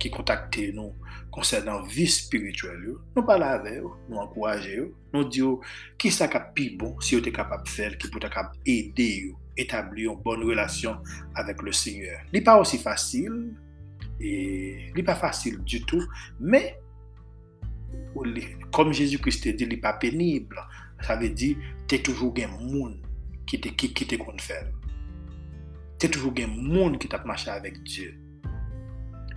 ki 0.00 0.10
kontakte 0.12 0.70
nou 0.76 0.94
konsernan 1.34 1.84
vi 1.90 2.06
spirituel 2.10 2.80
yo, 2.86 2.98
nou 3.14 3.26
pala 3.26 3.54
ave 3.58 3.76
yo, 3.76 3.94
nou 4.08 4.22
ankouaje 4.22 4.76
yo, 4.78 4.90
nou 5.14 5.28
di 5.28 5.42
yo 5.42 5.58
ki 6.00 6.12
sa 6.14 6.28
kap 6.30 6.52
pi 6.56 6.70
bon 6.78 6.96
si 7.00 7.16
yo 7.16 7.24
te 7.24 7.32
kapap 7.34 7.68
fel, 7.70 7.98
ki 7.98 8.10
pou 8.10 8.22
te 8.22 8.30
kap 8.32 8.54
ede 8.64 9.08
yo, 9.26 9.34
etabli 9.60 10.08
yon 10.08 10.20
bon 10.24 10.42
relasyon 10.46 11.02
avek 11.38 11.62
le 11.66 11.74
seigneur. 11.74 12.22
Li 12.34 12.42
pa 12.44 12.56
osi 12.60 12.80
fasil, 12.82 13.34
li 14.20 15.04
pa 15.06 15.16
fasil 15.18 15.60
du 15.66 15.82
tout, 15.86 16.04
me, 16.40 16.62
kom 18.74 18.94
Jezu 18.94 19.20
Christe 19.22 19.54
di, 19.54 19.68
li 19.68 19.78
pa 19.82 19.94
penible, 20.02 20.62
sa 21.04 21.18
ve 21.20 21.30
di, 21.34 21.54
te 21.90 22.00
toujou 22.02 22.34
gen 22.34 22.54
moun 22.62 22.96
ki 23.46 23.60
te 23.60 24.18
kon 24.18 24.40
fel. 24.42 24.70
te 26.00 26.10
toujou 26.10 26.34
gen 26.36 26.52
moun 26.54 26.98
ki 27.00 27.10
tap 27.10 27.26
mache 27.28 27.50
avèk 27.52 27.80
Diyo. 27.86 28.12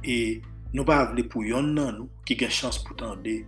E 0.03 0.17
nou 0.73 0.85
pa 0.87 1.01
avle 1.03 1.25
pou 1.27 1.45
yon 1.47 1.73
nan 1.77 2.01
nou 2.01 2.25
ki 2.27 2.37
gen 2.39 2.53
chans 2.53 2.79
pou 2.83 2.97
tande 2.99 3.39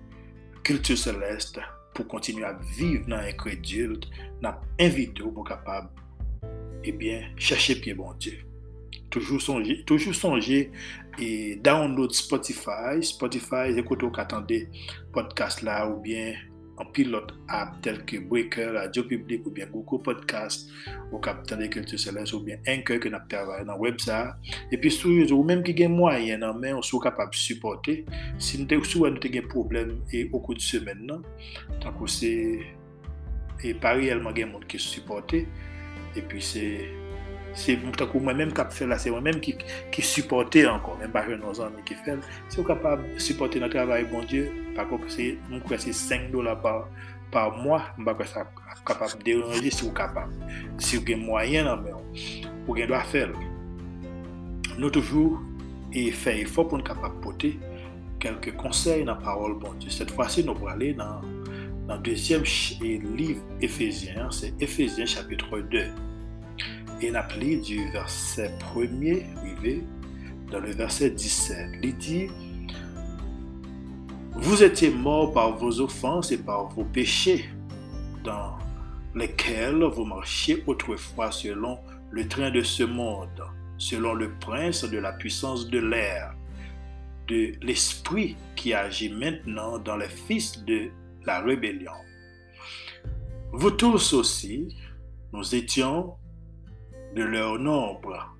kultur 0.65 0.99
seleste 0.99 1.63
pou 1.95 2.07
kontinu 2.09 2.45
ap 2.47 2.61
viv 2.77 3.07
nan 3.09 3.25
ekredult, 3.29 4.07
nan 4.43 4.59
invite 4.81 5.23
ou 5.25 5.33
pou 5.33 5.47
kapab 5.47 5.89
ebyen 6.87 7.31
chache 7.39 7.77
piye 7.81 7.97
bon 7.97 8.15
Diyo. 8.21 8.45
Toujou 9.09 9.41
sonje, 9.41 9.79
toujou 9.89 10.13
sonje 10.13 10.67
e 11.17 11.55
download 11.65 12.13
Spotify, 12.13 13.01
Spotify 13.01 13.73
ekote 13.81 14.05
ou 14.05 14.13
katande 14.13 14.67
podcast 15.15 15.63
la 15.65 15.81
ou 15.89 15.97
bien 16.03 16.37
an 16.79 16.89
pilote 16.95 17.35
ap 17.51 17.77
tel 17.83 17.99
ke 18.07 18.21
Breaker, 18.29 18.73
Radio 18.77 19.03
Public 19.07 19.45
ou 19.47 19.53
bien 19.55 19.67
Google 19.71 20.01
Podcast 20.03 20.69
ou 21.11 21.19
Kapitan 21.19 21.59
de 21.61 21.67
Kultur 21.67 21.99
Selens 21.99 22.33
ou 22.33 22.43
bien 22.45 22.59
Anchor 22.67 23.01
ke 23.03 23.11
nap 23.11 23.27
travay 23.31 23.65
nan 23.67 23.79
websa. 23.81 24.37
E 24.71 24.79
pi 24.79 24.91
sou 24.93 25.13
ou 25.35 25.45
menm 25.47 25.63
ki 25.65 25.75
gen 25.77 25.95
mwayen 25.97 26.43
nan 26.45 26.59
men 26.59 26.77
ou 26.79 26.85
sou 26.85 27.01
kapap 27.03 27.35
supporte. 27.37 27.99
Si 28.39 28.59
nou 28.59 28.69
te 28.69 28.79
ou 28.79 28.87
sou 28.87 29.07
an 29.09 29.17
nou 29.17 29.23
te 29.23 29.31
gen 29.33 29.47
problem 29.51 29.97
e 30.13 30.27
okou 30.31 30.57
di 30.57 30.63
semen 30.63 31.05
nan. 31.09 31.25
Tankou 31.83 32.09
se 32.09 32.31
e 33.59 33.75
pari 33.83 34.11
elman 34.13 34.37
gen 34.37 34.53
moun 34.53 34.65
ki 34.69 34.81
supporte. 34.81 35.43
E 36.17 36.23
pi 36.25 36.41
se 36.41 36.65
se 37.59 37.75
moun 37.79 37.95
takou 37.97 38.23
mwen 38.23 38.37
menm 38.39 38.53
kap 38.55 38.71
fel 38.75 38.91
la 38.91 38.97
se 39.01 39.11
mwen 39.11 39.25
menm 39.25 39.41
ki 39.43 40.03
supporte 40.05 40.63
ankon. 40.69 40.99
Menm 41.01 41.13
pa 41.13 41.25
jen 41.27 41.41
nou 41.43 41.55
zan 41.57 41.73
mi 41.75 41.83
ki 41.87 41.97
fel. 42.05 42.23
Se 42.47 42.59
ou 42.59 42.67
kapap 42.67 43.03
supporte 43.21 43.61
nan 43.61 43.71
travay 43.73 44.07
bon 44.09 44.25
Diyo 44.29 44.47
Mwen 44.79 45.59
kwen 45.65 45.81
se 45.83 45.91
5 45.91 46.29
dola 46.31 46.53
par 46.63 47.57
mwa, 47.59 47.81
mwen 47.97 48.15
kwen 48.15 48.29
se 48.31 48.45
kapap 48.87 49.17
deranje 49.25 49.73
si 49.75 49.83
ou 49.83 49.95
kapap. 49.95 50.31
Si 50.79 50.99
ou 50.99 51.05
gen 51.05 51.25
mwayen 51.25 51.67
nan 51.67 51.83
men, 51.83 51.99
ou 52.65 52.77
gen 52.77 52.87
do 52.87 52.95
a 52.95 53.03
fel. 53.11 53.35
Nou 54.79 54.87
toujou 54.87 55.35
e 55.91 56.09
fey 56.15 56.45
fò 56.47 56.63
pou 56.63 56.79
nou 56.79 56.87
kapap 56.87 57.19
pote 57.25 57.57
kelke 58.23 58.55
konsey 58.55 59.03
nan 59.07 59.19
parol 59.25 59.59
bon 59.59 59.75
Diyo. 59.81 59.91
Set 59.91 60.15
fwa 60.15 60.29
si 60.31 60.47
nou 60.47 60.55
prale 60.55 60.93
nan 60.95 61.27
deuxième 62.03 62.43
livre 63.17 63.41
Ephesien, 63.61 64.29
se 64.31 64.47
Ephesien 64.61 65.05
chapitre 65.05 65.59
2. 65.59 66.08
Na 67.01 67.23
pli 67.23 67.57
du 67.57 67.89
verset 67.91 68.51
premier, 68.59 69.25
dans 70.51 70.59
le 70.59 70.71
verset 70.71 71.09
17, 71.09 71.81
li 71.81 71.93
di... 71.93 72.27
Vous 74.35 74.61
étiez 74.61 74.91
morts 74.91 75.33
par 75.33 75.57
vos 75.57 75.79
offenses 75.79 76.31
et 76.31 76.37
par 76.37 76.67
vos 76.69 76.83
péchés, 76.83 77.49
dans 78.23 78.57
lesquels 79.15 79.81
vous 79.85 80.05
marchiez 80.05 80.61
autrefois 80.67 81.31
selon 81.31 81.79
le 82.11 82.27
train 82.27 82.51
de 82.51 82.61
ce 82.61 82.83
monde, 82.83 83.43
selon 83.77 84.13
le 84.13 84.31
prince 84.39 84.83
de 84.83 84.97
la 84.99 85.13
puissance 85.13 85.67
de 85.67 85.79
l'air, 85.79 86.35
de 87.27 87.53
l'esprit 87.61 88.35
qui 88.55 88.73
agit 88.73 89.09
maintenant 89.09 89.79
dans 89.79 89.97
les 89.97 90.09
fils 90.09 90.63
de 90.65 90.89
la 91.25 91.39
rébellion. 91.39 91.91
Vous 93.51 93.71
tous 93.71 94.13
aussi, 94.13 94.75
nous 95.33 95.55
étions 95.55 96.18
de 97.15 97.23
leur 97.23 97.59
nombre 97.59 98.39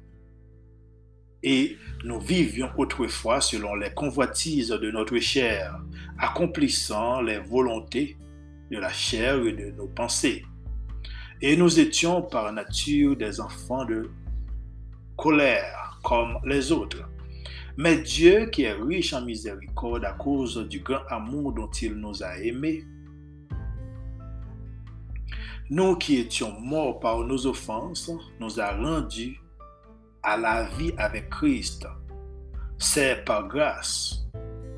et 1.44 1.78
nous 2.04 2.20
vivions 2.20 2.70
autrefois 2.78 3.42
selon 3.42 3.76
les 3.76 3.92
convoitises 3.92 4.70
de 4.70 4.92
notre 4.92 5.18
chair, 5.20 5.80
accomplissant 6.18 7.22
les 7.22 7.40
volontés 7.40 8.18
de 8.72 8.78
la 8.78 8.92
chair 8.92 9.46
et 9.46 9.54
de 9.54 9.72
nos 9.72 9.88
pensées. 9.88 10.46
Et 11.42 11.56
nous 11.56 11.80
étions 11.80 12.22
par 12.22 12.52
nature 12.52 13.16
des 13.16 13.40
enfants 13.40 13.86
de 13.86 14.12
colère 15.16 16.00
comme 16.04 16.40
les 16.46 16.72
autres. 16.72 17.04
Mais 17.78 17.98
Dieu, 18.02 18.48
qui 18.48 18.64
est 18.64 18.74
riche 18.74 19.14
en 19.14 19.22
miséricorde 19.22 20.04
à 20.04 20.12
cause 20.12 20.68
du 20.68 20.82
grand 20.82 21.06
amour 21.08 21.54
dont 21.54 21.70
il 21.82 21.94
nous 21.94 22.22
a 22.22 22.38
aimés, 22.40 22.84
nous 25.70 25.96
qui 25.96 26.18
étions 26.18 26.60
morts 26.60 27.00
par 27.00 27.20
nos 27.20 27.46
offenses, 27.46 28.12
nous 28.40 28.60
a 28.60 28.72
rendus 28.72 29.40
à 30.24 30.36
la 30.36 30.64
vie 30.78 30.94
avec 30.98 31.30
Christ. 31.30 31.88
C'est 32.78 33.24
par 33.24 33.48
grâce 33.48 34.26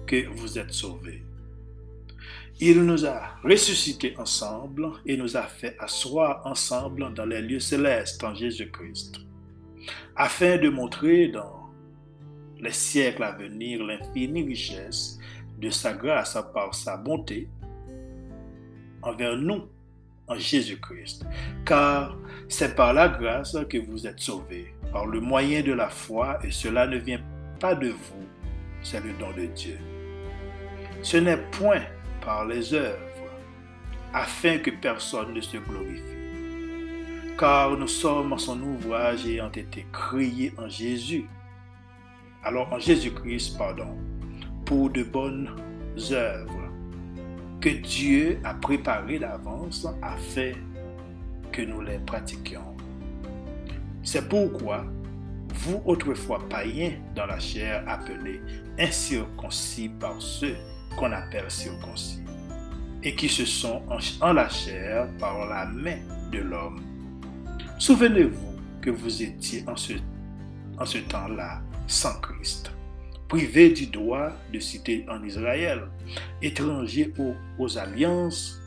que 0.05 0.27
vous 0.27 0.59
êtes 0.59 0.73
sauvés. 0.73 1.23
Il 2.59 2.83
nous 2.83 3.05
a 3.05 3.37
ressuscités 3.43 4.15
ensemble 4.17 4.91
et 5.05 5.15
nous 5.15 5.37
a 5.37 5.43
fait 5.43 5.75
asseoir 5.79 6.41
ensemble 6.45 7.13
dans 7.13 7.25
les 7.25 7.41
lieux 7.41 7.59
célestes 7.59 8.23
en 8.23 8.35
Jésus-Christ, 8.35 9.19
afin 10.15 10.57
de 10.57 10.69
montrer 10.69 11.29
dans 11.29 11.69
les 12.59 12.73
siècles 12.73 13.23
à 13.23 13.31
venir 13.31 13.83
l'infinie 13.83 14.43
richesse 14.43 15.17
de 15.57 15.69
sa 15.69 15.93
grâce 15.93 16.37
par 16.53 16.75
sa 16.75 16.97
bonté 16.97 17.47
envers 19.01 19.37
nous 19.37 19.63
Jésus-Christ. 20.35 21.25
Car 21.65 22.17
c'est 22.47 22.75
par 22.75 22.93
la 22.93 23.07
grâce 23.07 23.57
que 23.69 23.77
vous 23.77 24.07
êtes 24.07 24.19
sauvés, 24.19 24.73
par 24.91 25.05
le 25.05 25.19
moyen 25.19 25.61
de 25.61 25.73
la 25.73 25.89
foi, 25.89 26.39
et 26.43 26.51
cela 26.51 26.87
ne 26.87 26.97
vient 26.97 27.21
pas 27.59 27.75
de 27.75 27.89
vous, 27.89 28.27
c'est 28.81 29.03
le 29.03 29.13
don 29.13 29.31
de 29.31 29.45
Dieu. 29.45 29.77
Ce 31.01 31.17
n'est 31.17 31.37
point 31.37 31.81
par 32.23 32.45
les 32.45 32.73
œuvres, 32.73 32.97
afin 34.13 34.57
que 34.57 34.71
personne 34.71 35.33
ne 35.33 35.41
se 35.41 35.57
glorifie. 35.57 36.01
Car 37.37 37.77
nous 37.77 37.87
sommes 37.87 38.33
en 38.33 38.37
son 38.37 38.61
ouvrage 38.61 39.25
ayant 39.25 39.51
été 39.51 39.85
créés 39.91 40.53
en 40.57 40.67
Jésus. 40.67 41.25
Alors 42.43 42.71
en 42.73 42.79
Jésus-Christ, 42.79 43.57
pardon, 43.57 43.97
pour 44.65 44.89
de 44.89 45.03
bonnes 45.03 45.49
œuvres 46.11 46.60
que 47.61 47.69
Dieu 47.69 48.39
a 48.43 48.55
préparées 48.55 49.19
d'avance 49.19 49.87
afin 50.01 50.53
que 51.51 51.61
nous 51.61 51.81
les 51.81 51.99
pratiquions. 51.99 52.75
C'est 54.03 54.27
pourquoi 54.27 54.85
vous 55.53 55.81
autrefois 55.85 56.39
païens 56.49 56.93
dans 57.15 57.27
la 57.27 57.39
chair 57.39 57.83
appelés 57.87 58.41
incirconcis 58.79 59.89
par 59.89 60.19
ceux 60.19 60.55
qu'on 60.97 61.11
appelle 61.11 61.51
circoncis, 61.51 62.23
et 63.03 63.15
qui 63.15 63.29
se 63.29 63.45
sont 63.45 63.83
en 64.21 64.33
la 64.33 64.49
chair 64.49 65.07
par 65.19 65.45
la 65.47 65.65
main 65.65 65.99
de 66.31 66.39
l'homme. 66.39 66.81
Souvenez-vous 67.77 68.55
que 68.81 68.89
vous 68.89 69.21
étiez 69.21 69.63
en 69.67 69.75
ce 69.75 70.97
temps-là 70.97 71.61
sans 71.85 72.19
Christ, 72.21 72.71
privés 73.31 73.69
du 73.69 73.87
droit 73.87 74.33
de 74.51 74.59
citer 74.59 75.05
en 75.07 75.23
Israël, 75.23 75.87
étrangers 76.41 77.13
aux, 77.57 77.77
alliances 77.77 78.59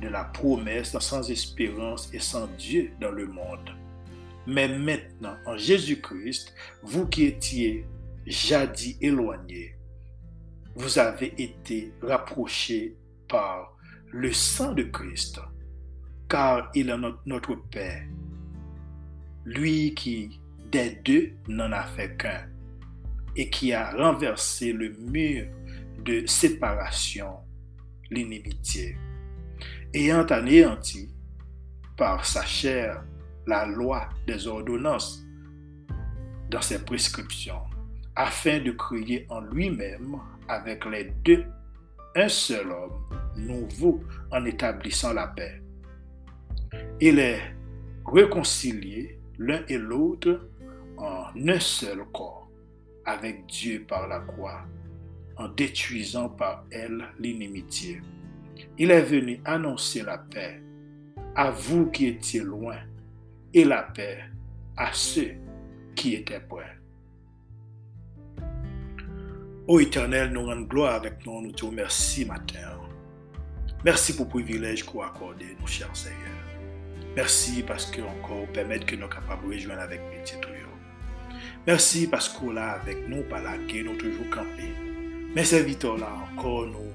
de 0.00 0.08
la 0.08 0.24
promesse, 0.24 0.98
sans 1.00 1.30
espérance 1.30 2.08
et 2.14 2.18
sans 2.18 2.46
Dieu 2.56 2.92
dans 2.98 3.10
le 3.10 3.26
monde. 3.26 3.76
Mais 4.46 4.68
maintenant, 4.68 5.36
en 5.44 5.58
Jésus-Christ, 5.58 6.54
vous 6.82 7.06
qui 7.06 7.24
étiez 7.24 7.84
jadis 8.26 8.96
éloignés, 9.02 9.76
vous 10.74 10.98
avez 10.98 11.34
été 11.36 11.92
rapprochés 12.00 12.96
par 13.28 13.76
le 14.12 14.32
sang 14.32 14.72
de 14.72 14.84
Christ, 14.84 15.40
car 16.26 16.70
il 16.74 16.88
est 16.88 16.96
notre, 17.26 17.54
Père, 17.70 18.06
lui 19.44 19.94
qui 19.94 20.40
des 20.72 20.98
deux 21.04 21.32
n'en 21.48 21.70
a 21.70 21.82
fait 21.82 22.16
qu'un, 22.16 22.48
et 23.36 23.50
qui 23.50 23.72
a 23.72 23.90
renversé 23.90 24.72
le 24.72 24.92
mur 24.98 25.46
de 26.04 26.26
séparation, 26.26 27.36
l'inimitié, 28.10 28.96
ayant 29.92 30.24
anéanti 30.26 31.14
par 31.96 32.24
sa 32.24 32.44
chair 32.44 33.04
la 33.46 33.66
loi 33.66 34.08
des 34.26 34.46
ordonnances 34.46 35.24
dans 36.50 36.62
ses 36.62 36.84
prescriptions, 36.84 37.62
afin 38.14 38.60
de 38.60 38.72
créer 38.72 39.26
en 39.28 39.40
lui-même 39.40 40.18
avec 40.48 40.84
les 40.86 41.12
deux 41.24 41.44
un 42.14 42.28
seul 42.28 42.70
homme 42.70 43.04
nouveau 43.36 44.02
en 44.30 44.44
établissant 44.46 45.12
la 45.12 45.28
paix. 45.28 45.60
Il 47.00 47.18
est 47.18 47.42
réconcilié 48.06 49.20
l'un 49.38 49.60
et 49.68 49.76
l'autre 49.76 50.48
en 50.96 51.26
un 51.46 51.60
seul 51.60 51.98
corps 52.12 52.45
avec 53.06 53.46
Dieu 53.46 53.84
par 53.88 54.08
la 54.08 54.20
croix, 54.20 54.62
en 55.36 55.48
détruisant 55.48 56.28
par 56.28 56.66
elle 56.70 57.04
l'inimitié. 57.18 58.02
Il 58.78 58.90
est 58.90 59.02
venu 59.02 59.40
annoncer 59.44 60.02
la 60.02 60.18
paix 60.18 60.60
à 61.34 61.50
vous 61.50 61.90
qui 61.90 62.06
étiez 62.06 62.40
loin 62.40 62.76
et 63.54 63.64
la 63.64 63.82
paix 63.82 64.18
à 64.76 64.92
ceux 64.92 65.34
qui 65.94 66.14
étaient 66.14 66.40
près. 66.40 66.76
Ô 69.68 69.80
Éternel, 69.80 70.30
nous 70.30 70.44
rendons 70.44 70.62
gloire 70.62 70.94
avec 70.94 71.24
nous, 71.26 71.42
nous 71.42 71.52
te 71.52 71.64
remercions 71.64 72.28
matin. 72.28 72.76
Merci 73.84 74.16
pour 74.16 74.26
le 74.26 74.30
privilège 74.30 74.84
qu'on 74.84 75.02
a 75.02 75.06
accordé, 75.06 75.56
nos 75.60 75.66
chers 75.66 75.94
Seigneur. 75.94 76.18
Merci 77.14 77.62
parce 77.62 77.86
que 77.86 78.00
encore 78.00 78.46
permettre 78.52 78.86
que 78.86 78.96
nous 78.96 79.08
capables 79.08 79.48
de 79.48 79.54
rejoindre 79.54 79.82
avec 79.82 80.00
métier 80.10 80.38
Mersi 81.66 82.04
pasko 82.06 82.52
la 82.54 82.76
avek 82.76 83.00
nou 83.10 83.26
palake 83.26 83.80
nou 83.82 83.98
toujou 83.98 84.28
kampe. 84.30 84.68
Men 85.34 85.46
se 85.50 85.58
viton 85.66 85.96
la 85.98 86.06
ankon 86.14 86.68
nou, 86.70 86.90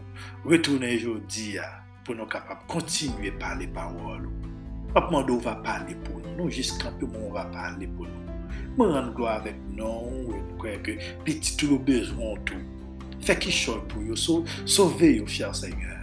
retounen 0.48 0.94
jodi 0.96 1.58
ya 1.58 1.66
ah, 1.66 1.82
pou 2.08 2.16
nou 2.16 2.24
kapap 2.32 2.62
kontinue 2.72 3.34
pale 3.42 3.66
parol. 3.76 4.30
Papman 4.96 5.26
do 5.28 5.36
va 5.44 5.58
pale 5.66 5.98
pou 6.06 6.22
nou, 6.22 6.38
nou 6.38 6.56
jis 6.56 6.72
kampe 6.80 7.04
moun 7.04 7.34
va 7.36 7.44
pale 7.52 7.90
pou 7.98 8.08
nou. 8.08 8.38
Mwen 8.78 8.96
an 8.96 9.10
glo 9.18 9.28
avek 9.28 9.60
nou, 9.76 10.08
mwen 10.30 10.46
kweke 10.62 10.96
piti 11.28 11.58
tou 11.60 11.74
lo 11.74 11.80
bezwen 11.90 12.40
tou. 12.48 12.64
Fè 13.28 13.36
ki 13.44 13.52
chol 13.52 13.84
pou 13.92 14.08
yo, 14.08 14.16
so, 14.16 14.38
sove 14.64 15.18
yo 15.18 15.28
fya 15.28 15.50
seigneur. 15.52 16.00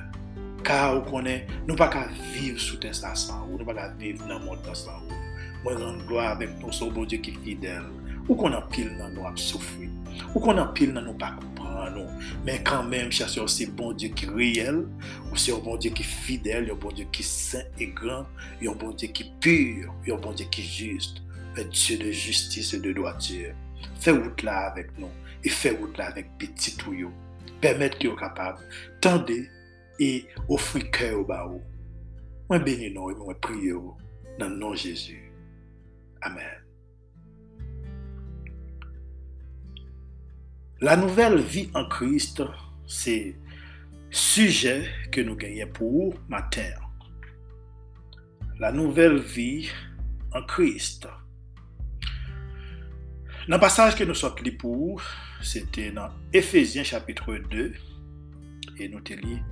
Ka 0.61 0.91
ou 0.93 1.07
konen, 1.09 1.49
nou 1.65 1.79
pa 1.81 1.89
ka 1.95 2.05
viv 2.35 2.61
sou 2.61 2.77
ten 2.85 2.93
sa 2.93 3.15
san 3.17 3.47
ou, 3.47 3.57
nou 3.57 3.65
pa 3.65 3.79
ka 3.81 3.89
viv 3.97 4.21
nan 4.29 4.45
moun 4.45 4.61
ten 4.69 4.77
sa 4.77 5.01
ou. 5.01 5.23
Mwen 5.65 5.81
an 5.89 6.05
glo 6.05 6.21
avek 6.21 6.53
nou, 6.61 6.69
so 6.69 6.93
bon 6.93 7.09
Diyo 7.09 7.25
ki 7.25 7.33
fidel. 7.41 7.89
Ou 8.29 8.37
konen 8.39 8.65
pil 8.73 8.91
nan 8.99 9.15
nou 9.17 9.29
ap 9.29 9.41
soufri. 9.41 9.89
Ou 10.35 10.43
konen 10.45 10.69
pil 10.77 10.93
nan 10.95 11.09
nou 11.09 11.17
pa 11.19 11.33
koupan 11.39 11.97
nou. 11.97 12.19
Men 12.47 12.61
kan 12.69 12.87
men 12.89 13.13
chèr 13.15 13.31
se 13.33 13.41
yo 13.41 13.49
se 13.51 13.69
bon 13.79 13.97
Dje 13.97 14.13
ki 14.15 14.29
riyel, 14.33 14.85
ou 15.31 15.41
se 15.41 15.51
yo 15.53 15.63
bon 15.65 15.81
Dje 15.81 15.95
ki 15.97 16.05
fidèl, 16.05 16.69
yo 16.69 16.77
bon 16.81 16.93
Dje 16.97 17.09
ki 17.15 17.25
sèn 17.25 17.81
e 17.81 17.89
gran, 17.97 18.29
yo 18.65 18.77
bon 18.77 18.93
Dje 18.97 19.09
ki 19.17 19.31
pur, 19.41 19.89
yo 20.09 20.21
bon 20.21 20.37
Dje 20.37 20.51
ki 20.53 20.67
jist. 20.67 21.23
Dieu 21.65 21.99
de 21.99 22.11
justice 22.11 22.75
et 22.75 22.81
de 22.81 22.93
droiture. 22.93 23.55
Fais 24.01 24.13
route 24.13 24.43
là 24.43 24.69
avec 24.69 24.97
nous 24.99 25.11
et 25.45 25.49
fais 25.49 25.71
route 25.71 25.97
là 25.99 26.07
avec 26.07 26.37
petit 26.39 26.77
tuyau. 26.77 27.11
Permettre 27.61 27.99
qu'ils 27.99 28.11
soient 28.11 28.21
capables 28.21 28.61
tendez 29.01 29.49
et 29.99 30.25
offrir 30.49 30.91
cœur 30.91 31.21
au 31.21 31.25
bas. 31.25 31.49
Moi 32.49 32.59
bénis 32.61 32.91
nous 32.91 33.11
et 33.11 33.15
moi 33.15 33.35
prie 33.41 33.71
dans 34.39 34.49
le 34.49 34.57
nom 34.57 34.71
de 34.71 34.77
Jésus. 34.77 35.33
Amen. 36.21 36.68
La 40.81 40.97
nouvelle 40.97 41.41
vie 41.41 41.69
en 41.75 41.89
Christ, 41.89 42.41
c'est 42.87 43.35
sujet 44.11 44.85
que 45.11 45.21
nous 45.21 45.35
gagnons 45.35 45.67
pour 45.73 46.15
matin. 46.29 46.71
La 48.61 48.71
nouvelle 48.71 49.19
vie 49.19 49.69
en 50.33 50.43
Christ. 50.43 51.09
Dans 53.49 53.57
le 53.57 53.61
passage 53.61 53.97
que 53.97 54.05
nous 54.05 54.15
sommes 54.15 54.37
lus 54.45 54.57
pour, 54.57 55.03
c'était 55.43 55.91
dans 55.91 56.11
Ephésiens 56.33 56.85
chapitre 56.85 57.35
2. 57.51 57.75
Et 58.79 58.89
nous 58.89 59.01
lu. 59.11 59.43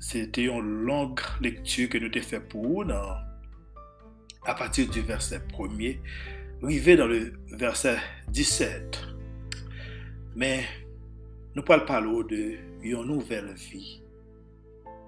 C'était 0.00 0.46
une 0.46 0.82
longue 0.82 1.20
lecture 1.40 1.88
que 1.88 1.98
nous 1.98 2.06
avons 2.06 2.26
fait 2.26 2.40
pour 2.40 2.84
dans, 2.86 3.18
à 4.44 4.54
partir 4.54 4.90
du 4.90 5.00
verset 5.00 5.38
1er, 5.52 6.00
rive 6.62 6.96
dan 6.96 7.10
le 7.10 7.32
verse 7.58 7.96
17. 8.32 9.00
Men, 10.38 10.62
nou 11.56 11.66
pal 11.66 11.84
palo 11.88 12.22
de 12.28 12.54
yon 12.86 13.08
nouvel 13.10 13.50
vi 13.68 13.98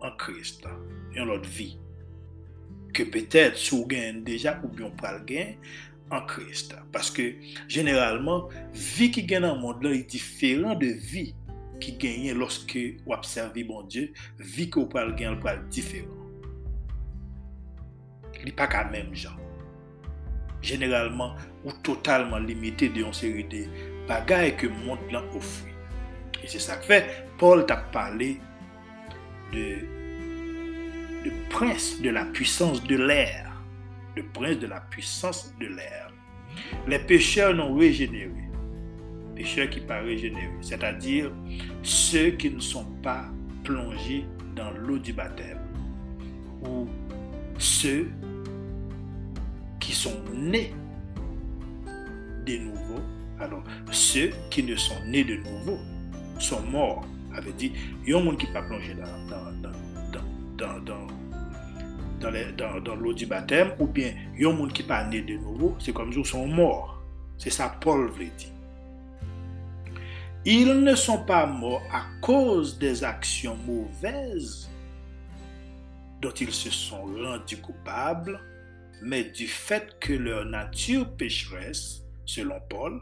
an 0.04 0.12
Christ, 0.20 0.66
yon 1.14 1.30
lot 1.30 1.46
vi, 1.56 1.70
ke 2.94 3.06
petet 3.10 3.56
sou 3.58 3.86
gen 3.90 4.22
deja 4.26 4.58
ou 4.62 4.72
byon 4.74 4.92
pal 5.00 5.22
gen 5.28 5.54
an 6.12 6.26
Christ. 6.30 6.74
Paske, 6.94 7.30
generalman, 7.70 8.50
vi 8.74 9.08
ki 9.14 9.24
gen 9.30 9.46
nan 9.46 9.62
moun 9.62 9.80
la, 9.84 9.94
yon 9.94 10.10
diferan 10.10 10.76
de 10.82 10.92
vi 10.98 11.30
ki 11.82 11.96
genyen 12.00 12.38
loske 12.38 12.84
ou 13.06 13.14
apservi 13.16 13.64
bon 13.66 13.88
Diyo, 13.90 14.10
vi 14.38 14.68
ki 14.68 14.82
ou 14.82 14.90
pal 14.90 15.14
gen, 15.18 15.38
ou 15.38 15.44
pal 15.44 15.62
diferan. 15.72 16.20
Li 18.44 18.52
pa 18.52 18.68
ka 18.68 18.84
menm 18.92 19.14
jan. 19.16 19.43
Généralement, 20.64 21.34
ou 21.62 21.72
totalement 21.72 22.38
limité 22.38 22.88
de 22.88 23.02
une 23.02 23.12
série 23.12 23.44
de 23.44 23.66
que 24.56 24.66
le 24.66 24.72
monde 24.72 24.98
offre. 25.36 25.66
Et 26.42 26.48
c'est 26.48 26.58
ça 26.58 26.76
que 26.76 26.86
fait, 26.86 27.28
Paul 27.36 27.66
t'a 27.66 27.76
parlé 27.76 28.38
de, 29.52 29.76
de 31.22 31.32
prince 31.50 32.00
de 32.00 32.08
la 32.08 32.24
puissance 32.24 32.82
de 32.82 32.96
l'air. 32.96 33.52
Le 34.16 34.22
prince 34.22 34.58
de 34.58 34.66
la 34.66 34.80
puissance 34.80 35.52
de 35.60 35.66
l'air. 35.66 36.10
Les 36.88 36.98
pécheurs 36.98 37.54
non 37.54 37.74
régénérés, 37.74 38.48
pécheurs 39.36 39.68
qui 39.68 39.80
pas 39.80 40.00
régénérés, 40.00 40.48
c'est-à-dire 40.62 41.30
ceux 41.82 42.30
qui 42.30 42.48
ne 42.48 42.60
sont 42.60 42.86
pas 43.02 43.26
plongés 43.64 44.24
dans 44.56 44.70
l'eau 44.70 44.96
du 44.98 45.12
baptême, 45.12 45.60
ou 46.62 46.88
ceux 47.58 48.08
qui 49.80 49.92
sont 49.92 50.16
nés 50.32 50.74
de 52.46 52.56
nouveau. 52.58 53.00
Alors, 53.40 53.62
ceux 53.90 54.30
qui 54.50 54.62
ne 54.62 54.76
sont 54.76 55.04
nés 55.06 55.24
de 55.24 55.36
nouveau 55.36 55.78
sont 56.38 56.62
morts. 56.62 57.04
Avait 57.34 57.52
dit, 57.52 57.72
il 58.04 58.10
y 58.10 58.14
a 58.14 58.18
un 58.18 58.22
monde 58.22 58.38
qui 58.38 58.46
pas 58.46 58.62
plongé 58.62 58.94
dans, 58.94 59.02
dans, 59.28 60.20
dans, 60.56 60.80
dans 60.80 61.14
dans 62.20 62.94
l'eau 62.94 63.12
du 63.12 63.26
baptême, 63.26 63.72
ou 63.78 63.86
bien 63.86 64.14
yon 64.38 64.54
moun 64.56 64.72
ki 64.72 64.84
pa 64.88 65.04
né 65.04 65.22
de 65.22 65.36
nouveau, 65.36 65.74
c'est 65.78 65.92
comme 65.92 66.12
si 66.12 66.24
sont 66.24 66.46
morts. 66.46 67.02
C'est 67.38 67.50
ça 67.50 67.76
Paul 67.80 68.08
veut 68.10 68.24
dire. 68.24 68.50
Ils 70.44 70.80
ne 70.82 70.94
sont 70.94 71.24
pas 71.24 71.46
morts 71.46 71.82
à 71.92 72.02
cause 72.20 72.78
des 72.78 73.02
actions 73.02 73.56
mauvaises 73.66 74.68
dont 76.20 76.32
ils 76.32 76.52
se 76.52 76.70
sont 76.70 77.04
rendus 77.04 77.56
coupables, 77.56 78.38
mais 79.04 79.24
du 79.24 79.46
fait 79.46 79.98
que 80.00 80.14
leur 80.14 80.46
nature 80.46 81.14
pécheresse, 81.16 82.02
selon 82.24 82.58
Paul, 82.70 83.00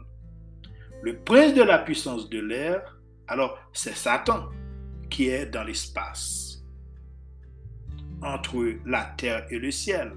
le 1.01 1.17
prince 1.17 1.53
de 1.53 1.63
la 1.63 1.79
puissance 1.79 2.29
de 2.29 2.39
l'air, 2.39 2.99
alors 3.27 3.57
c'est 3.71 3.95
Satan 3.95 4.49
qui 5.09 5.29
est 5.29 5.45
dans 5.45 5.63
l'espace, 5.63 6.63
entre 8.21 8.75
la 8.85 9.05
terre 9.17 9.45
et 9.49 9.59
le 9.59 9.71
ciel, 9.71 10.11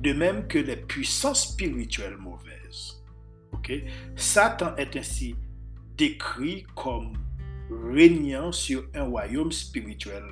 de 0.00 0.12
même 0.12 0.46
que 0.48 0.58
les 0.58 0.76
puissances 0.76 1.52
spirituelles 1.52 2.16
mauvaises. 2.16 2.48
Satan 4.16 4.74
est 4.76 4.96
ainsi 4.96 5.36
décrit 5.96 6.64
comme 6.74 7.12
régnant 7.70 8.50
sur 8.50 8.88
un 8.94 9.02
royaume 9.02 9.52
spirituel 9.52 10.22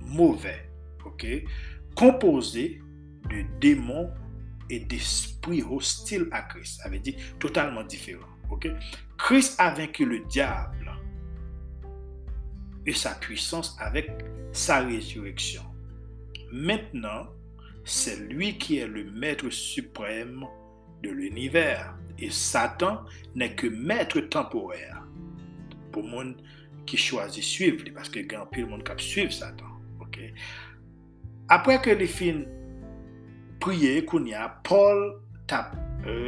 mauvais, 0.00 0.68
ok, 1.04 1.24
composé 1.94 2.80
de 3.42 3.60
démons 3.60 4.10
et 4.70 4.80
d'esprits 4.80 5.62
hostiles 5.62 6.28
à 6.30 6.42
Christ. 6.42 6.80
Ça 6.82 6.88
veut 6.88 7.00
totalement 7.38 7.84
différent. 7.84 8.28
ok? 8.50 8.68
Christ 9.16 9.56
a 9.58 9.70
vaincu 9.74 10.04
le 10.04 10.20
diable 10.20 10.92
et 12.86 12.92
sa 12.92 13.14
puissance 13.14 13.76
avec 13.80 14.10
sa 14.52 14.80
résurrection. 14.80 15.62
Maintenant, 16.52 17.28
c'est 17.84 18.16
lui 18.16 18.56
qui 18.58 18.78
est 18.78 18.86
le 18.86 19.10
maître 19.10 19.50
suprême 19.50 20.44
de 21.02 21.10
l'univers. 21.10 21.94
Et 22.18 22.30
Satan 22.30 23.04
n'est 23.34 23.54
que 23.54 23.66
maître 23.66 24.20
temporaire. 24.20 25.02
Pour 25.92 26.04
monde 26.04 26.40
qui 26.86 26.96
choisit 26.96 27.44
suivre, 27.44 27.84
parce 27.94 28.08
que 28.08 28.20
grand 28.20 28.46
pile 28.46 28.66
monde 28.66 28.82
qui 28.82 29.04
suivre 29.04 29.32
Satan. 29.32 29.66
ok? 30.00 30.18
Après 31.48 31.80
que 31.80 31.90
les 31.90 32.06
filles 33.58 34.02
prié 34.02 34.04
Kounia, 34.04 34.60
Paul 34.62 35.20
t'a 35.46 35.70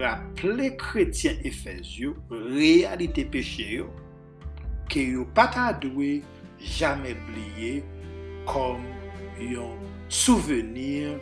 rappelé 0.01 0.77
chrétiens 0.77 1.37
éphésiens 1.45 2.15
réalité 2.31 3.25
péché 3.25 3.85
que 4.89 4.99
yo 4.99 5.25
pas 5.25 5.79
jamais 6.59 7.17
oublier 7.29 7.85
comme 8.47 8.83
un 9.41 10.09
souvenir 10.09 11.19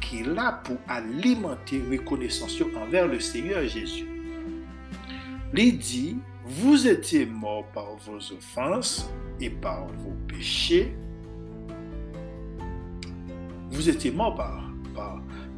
qu'il 0.00 0.38
a 0.38 0.52
pour 0.52 0.76
alimenter 0.86 1.82
reconnaissance 1.90 2.62
envers 2.80 3.08
le 3.08 3.18
Seigneur 3.20 3.66
Jésus. 3.66 4.06
Il 5.54 5.78
dit, 5.78 6.16
vous 6.44 6.86
étiez 6.86 7.26
morts 7.26 7.66
par 7.74 7.96
vos 7.96 8.18
offenses 8.32 9.10
et 9.40 9.50
par 9.50 9.86
vos 9.88 10.14
péchés. 10.28 10.94
Vous 13.70 13.88
étiez 13.88 14.12
morts 14.12 14.34
par 14.36 14.67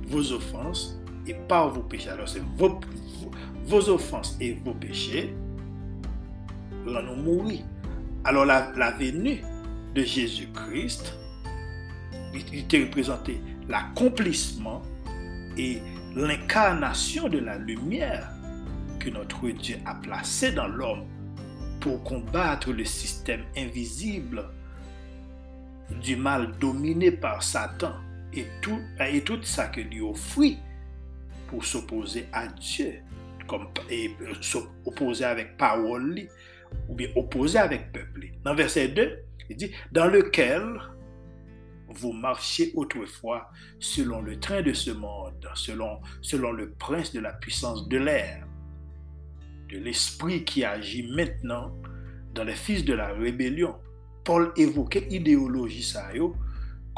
vos 0.06 0.32
offenses 0.32 1.00
et 1.26 1.34
par 1.34 1.70
vos 1.70 1.82
péchés. 1.82 2.10
Alors 2.10 2.28
c'est 2.28 2.42
vos, 2.56 2.80
vos, 3.64 3.88
offenses 3.88 4.36
et 4.40 4.54
vos 4.64 4.74
péchés, 4.74 5.34
là 6.86 7.02
nous 7.02 7.16
mourir. 7.16 7.64
Alors 8.24 8.44
la, 8.44 8.90
venue 8.98 9.42
de 9.94 10.02
Jésus-Christ, 10.02 11.14
il 12.34 12.58
était 12.58 12.82
représenté 12.84 13.40
l'accomplissement 13.68 14.82
et 15.56 15.78
l'incarnation 16.14 17.28
de 17.28 17.38
la 17.38 17.58
lumière 17.58 18.30
que 18.98 19.10
notre 19.10 19.48
Dieu 19.48 19.76
a 19.86 19.94
placé 19.94 20.52
dans 20.52 20.68
l'homme 20.68 21.04
pour 21.80 22.02
combattre 22.02 22.72
le 22.72 22.84
système 22.84 23.42
invisible 23.56 24.44
du 26.02 26.16
mal 26.16 26.52
dominé 26.58 27.10
par 27.10 27.42
Satan 27.42 27.94
et 28.34 28.46
tout, 28.60 28.80
et 29.00 29.22
tout 29.22 29.42
ça 29.42 29.68
que 29.68 29.80
lui 29.80 30.00
offrit 30.00 30.58
pour 31.48 31.64
s'opposer 31.64 32.26
à 32.32 32.46
Dieu, 32.46 33.00
comme, 33.46 33.68
et 33.88 34.10
s'opposer 34.40 35.24
avec 35.24 35.56
parole, 35.56 36.20
ou 36.88 36.94
bien 36.94 37.08
opposer 37.16 37.58
avec 37.58 37.92
peuple. 37.92 38.26
Dans 38.44 38.54
verset 38.54 38.88
2, 38.88 39.18
il 39.48 39.56
dit, 39.56 39.72
dans 39.90 40.06
lequel 40.06 40.62
vous 41.88 42.12
marchiez 42.12 42.70
autrefois 42.74 43.50
selon 43.80 44.22
le 44.22 44.38
train 44.38 44.62
de 44.62 44.72
ce 44.72 44.92
monde, 44.92 45.48
selon, 45.54 46.00
selon 46.22 46.52
le 46.52 46.70
prince 46.70 47.12
de 47.12 47.20
la 47.20 47.32
puissance 47.32 47.88
de 47.88 47.98
l'air, 47.98 48.46
de 49.68 49.78
l'esprit 49.78 50.44
qui 50.44 50.64
agit 50.64 51.08
maintenant 51.10 51.74
dans 52.34 52.44
les 52.44 52.54
fils 52.54 52.84
de 52.84 52.94
la 52.94 53.12
rébellion. 53.12 53.74
Paul 54.24 54.52
évoquait 54.56 55.08
idéologie 55.10 55.82
ça, 55.82 56.10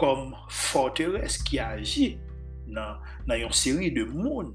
kom 0.01 0.33
forteres 0.51 1.39
ki 1.45 1.61
aji 1.63 2.09
nan, 2.73 3.01
nan 3.29 3.41
yon 3.45 3.55
seri 3.57 3.91
de 3.95 4.05
moun 4.09 4.53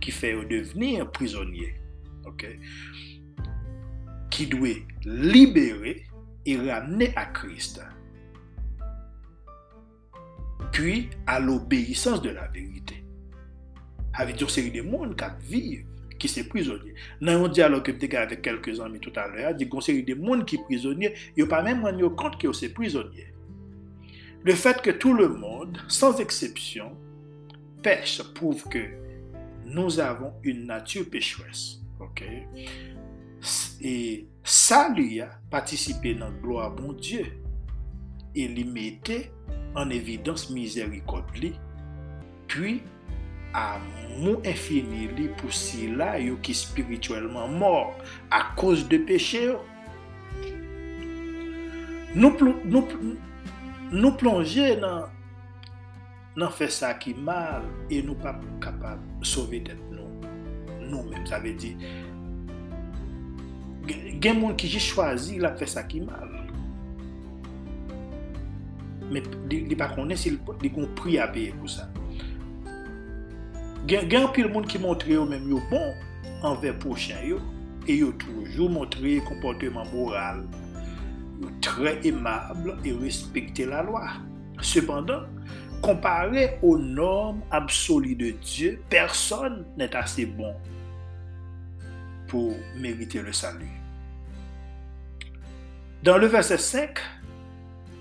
ki 0.00 0.14
fè 0.14 0.34
yo 0.34 0.44
deveni 0.48 0.96
yon 0.98 1.10
prizonye. 1.14 1.72
Okay? 2.30 2.56
Ki 4.30 4.46
dwe 4.52 4.76
libere 5.04 5.96
e 6.46 6.56
ramene 6.60 7.10
a 7.18 7.26
Christ. 7.34 7.82
Puis 10.72 11.10
a 11.26 11.40
l'obeysans 11.40 12.20
de 12.22 12.30
la 12.30 12.46
verite. 12.48 13.00
Avit 14.14 14.40
yon 14.40 14.50
seri 14.52 14.72
de 14.74 14.84
moun 14.86 15.16
kap 15.18 15.40
vive 15.50 15.84
ki 16.20 16.28
se 16.28 16.44
prizonye. 16.48 16.94
Nan 17.24 17.40
yon 17.40 17.52
diyalog 17.56 17.84
ke 17.86 17.94
pteka 17.96 18.24
avek 18.26 18.44
kelke 18.44 18.74
zanmi 18.76 19.00
tout 19.02 19.16
alè, 19.20 19.50
di 19.56 19.68
kon 19.70 19.84
seri 19.84 20.04
de 20.06 20.16
moun 20.18 20.44
ki 20.48 20.60
prizonye, 20.68 21.14
yo 21.36 21.48
pa 21.50 21.62
men 21.64 21.80
man 21.82 22.00
yo 22.00 22.12
kont 22.16 22.38
ki 22.40 22.48
yo 22.50 22.56
se 22.56 22.70
prizonye. 22.76 23.26
Le 24.42 24.54
fait 24.54 24.80
que 24.80 24.90
tout 24.90 25.12
le 25.12 25.28
monde, 25.28 25.78
sans 25.88 26.18
exception, 26.20 26.96
pêche 27.82 28.22
prouve 28.34 28.68
que 28.68 28.78
nous 29.66 30.00
avons 30.00 30.32
une 30.42 30.66
nature 30.66 31.08
pécheresse. 31.08 31.80
Ok? 32.00 32.24
Et 33.80 34.26
ça 34.42 34.92
lui 34.94 35.20
a 35.20 35.30
participé 35.50 36.14
dans 36.14 36.26
la 36.26 36.32
gloire 36.32 36.74
bon 36.74 36.92
Dieu 36.92 37.24
et 38.34 38.48
lui 38.48 38.64
mettait 38.64 39.32
en 39.74 39.88
évidence 39.90 40.50
miséricorde 40.50 41.24
puis 42.50 42.82
à 43.54 43.78
mon 44.18 44.40
infini 44.44 45.08
li 45.16 45.28
pour 45.38 45.52
si 45.52 45.88
là 45.88 46.18
qui 46.42 46.54
spirituellement 46.54 47.48
mort 47.48 47.96
à 48.30 48.54
cause 48.56 48.88
de 48.88 48.98
péché. 48.98 49.54
Nous, 52.14 52.36
nous, 52.64 52.86
nou 53.90 54.14
plonje 54.18 54.76
nan 54.78 55.10
nan 56.38 56.52
fè 56.54 56.68
sa 56.70 56.92
ki 56.98 57.16
mal 57.18 57.64
e 57.90 57.98
nou 58.06 58.14
pa 58.20 58.36
kapab 58.62 59.02
sove 59.26 59.58
det 59.66 59.76
nou. 59.90 60.06
Nou 60.86 61.02
men, 61.08 61.26
sa 61.28 61.40
ve 61.42 61.54
di 61.58 61.74
gen 64.22 64.38
moun 64.38 64.54
ki 64.58 64.68
ji 64.70 64.80
chwazi 64.84 65.40
la 65.42 65.52
fè 65.58 65.66
sa 65.68 65.82
ki 65.90 66.04
mal. 66.06 66.36
Men 69.10 69.26
li 69.50 69.76
pa 69.78 69.90
konen 69.90 70.18
si 70.18 70.36
li 70.36 70.70
kon 70.70 70.86
pri 70.98 71.18
a 71.18 71.26
peye 71.34 71.54
pou 71.56 71.70
sa. 71.70 71.88
Gen, 73.90 74.06
gen 74.12 74.28
pil 74.36 74.50
moun 74.52 74.68
ki 74.70 74.78
montre 74.82 75.16
yo 75.16 75.26
men 75.26 75.48
yo 75.50 75.58
bon 75.72 75.90
anve 76.46 76.72
pochen 76.84 77.24
yo 77.26 77.40
e 77.88 77.98
yo 77.98 78.14
toujou 78.22 78.70
montre 78.70 79.18
komporteman 79.26 79.88
moral. 79.90 80.44
Très 81.60 82.06
aimable 82.06 82.76
et 82.84 82.92
respecter 82.92 83.66
la 83.66 83.82
loi. 83.82 84.08
Cependant, 84.60 85.22
comparé 85.82 86.58
aux 86.62 86.78
normes 86.78 87.42
absolues 87.50 88.14
de 88.16 88.30
Dieu, 88.30 88.82
personne 88.88 89.64
n'est 89.76 89.94
assez 89.96 90.26
bon 90.26 90.54
pour 92.28 92.54
mériter 92.76 93.22
le 93.22 93.32
salut. 93.32 93.70
Dans 96.02 96.16
le 96.16 96.26
verset 96.26 96.58
5, 96.58 96.98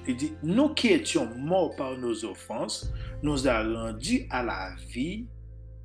il 0.08 0.16
dit, 0.16 0.34
nous 0.44 0.70
qui 0.70 0.90
étions 0.90 1.30
morts 1.36 1.76
par 1.76 1.98
nos 1.98 2.26
offenses, 2.26 2.92
nous 3.22 3.48
a 3.48 3.62
rendus 3.62 4.26
à 4.30 4.44
la 4.44 4.72
vie 4.88 5.28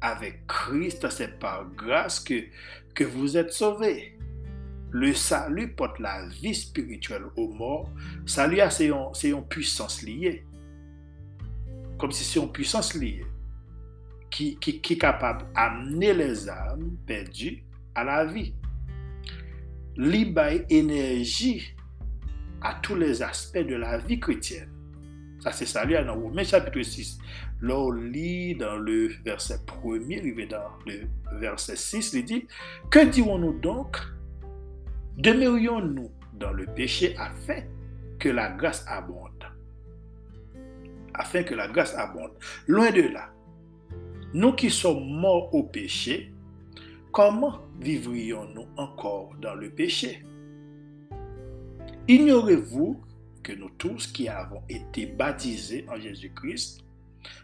avec 0.01 0.47
Christ. 0.47 1.09
C'est 1.11 1.39
par 1.39 1.67
grâce 1.77 2.21
que, 2.21 2.45
que 2.95 3.05
vous 3.05 3.37
êtes 3.37 3.53
sauvés. 3.53 4.14
Le 4.95 5.13
salut 5.13 5.73
porte 5.75 5.99
la 5.99 6.25
vie 6.29 6.55
spirituelle 6.55 7.25
aux 7.35 7.49
morts. 7.49 7.91
Salut, 8.27 8.61
c'est 8.71 9.29
une 9.29 9.45
puissance 9.49 10.03
liée. 10.03 10.47
Comme 11.99 12.13
si 12.13 12.23
c'est 12.23 12.39
une 12.39 12.53
puissance 12.53 12.95
liée 12.95 13.27
qui, 14.31 14.57
est 14.65 14.97
capable 14.97 15.53
d'amener 15.53 16.15
les 16.15 16.49
âmes 16.49 16.97
perdues 17.09 17.65
à 17.97 18.05
la 18.05 18.25
vie. 18.25 18.55
Libaye 19.97 20.65
énergie 20.71 21.75
à 22.63 22.75
tous 22.81 22.95
les 22.95 23.21
aspects 23.21 23.59
de 23.59 23.75
la 23.75 23.99
vie 23.99 24.21
chrétienne. 24.21 24.71
Ça, 25.41 25.51
c'est 25.51 25.67
ça, 25.67 25.85
dans 25.85 26.15
Romains 26.15 26.45
chapitre 26.45 26.83
6. 26.83 27.19
Là, 27.63 27.91
lit 28.01 28.55
dans 28.55 28.77
le 28.77 29.09
verset 29.25 29.59
1er, 29.67 30.49
dans 30.49 30.71
le 30.87 31.09
verset 31.41 31.75
6, 31.75 32.13
il 32.13 32.25
dit 32.25 32.47
Que 32.93 33.05
dirons-nous 33.05 33.59
donc 33.59 34.14
Demeurions-nous 35.17 36.11
dans 36.35 36.53
le 36.53 36.67
péché 36.67 37.15
afin 37.19 37.63
que 38.19 38.29
la 38.29 38.51
grâce 38.51 38.85
abonde 38.89 39.31
Afin 41.15 41.45
que 41.45 41.55
la 41.55 41.69
grâce 41.69 41.95
abonde. 41.95 42.33
Loin 42.67 42.91
de 42.91 43.03
là, 43.03 43.31
nous 44.33 44.53
qui 44.53 44.71
sommes 44.71 45.05
morts 45.05 45.55
au 45.55 45.63
péché, 45.63 46.33
comment 47.13 47.61
vivrions-nous 47.81 48.67
encore 48.77 49.31
dans 49.41 49.55
le 49.55 49.71
péché? 49.71 50.25
Ignorez-vous 52.09 53.01
que 53.45 53.53
nous 53.53 53.71
tous 53.79 54.09
qui 54.09 54.29
avons 54.29 54.63
été 54.69 55.07
baptisés 55.07 55.87
en 55.89 55.97
Jésus-Christ, 55.97 56.85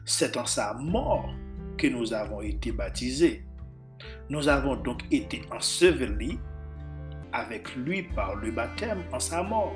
c'est 0.04 0.36
en 0.36 0.46
sa 0.46 0.74
mort 0.74 1.32
que 1.78 1.86
nous 1.86 2.12
avons 2.12 2.40
été 2.40 2.72
baptisés. 2.72 3.44
Nous 4.28 4.48
avons 4.48 4.74
donc 4.76 5.02
été 5.12 5.42
ensevelis 5.52 6.38
avec 7.32 7.74
lui 7.76 8.02
par 8.02 8.36
le 8.36 8.50
baptême 8.50 9.02
en 9.12 9.20
sa 9.20 9.42
mort, 9.42 9.74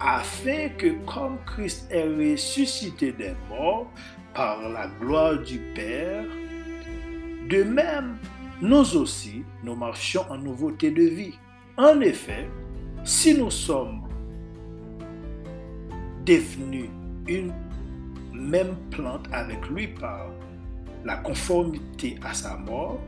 afin 0.00 0.68
que 0.78 0.92
comme 1.06 1.38
Christ 1.46 1.88
est 1.90 2.04
ressuscité 2.04 3.12
des 3.12 3.34
morts 3.48 3.90
par 4.34 4.68
la 4.68 4.88
gloire 5.00 5.38
du 5.38 5.58
Père, 5.74 6.24
de 7.48 7.62
même, 7.62 8.16
nous 8.60 8.96
aussi, 8.96 9.44
nous 9.62 9.74
marchions 9.74 10.24
en 10.30 10.38
nouveauté 10.38 10.90
de 10.90 11.02
vie. 11.02 11.38
En 11.76 12.00
effet, 12.00 12.48
si 13.04 13.36
nous 13.36 13.50
sommes 13.50 14.02
devenu 16.24 16.90
une 17.28 17.52
même 18.32 18.76
plante 18.90 19.28
avec 19.32 19.68
lui 19.68 19.88
par 19.88 20.26
la 21.04 21.16
conformité 21.16 22.18
à 22.22 22.34
sa 22.34 22.56
mort, 22.56 23.00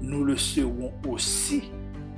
nous 0.00 0.24
le 0.24 0.36
serons 0.36 0.92
aussi 1.06 1.70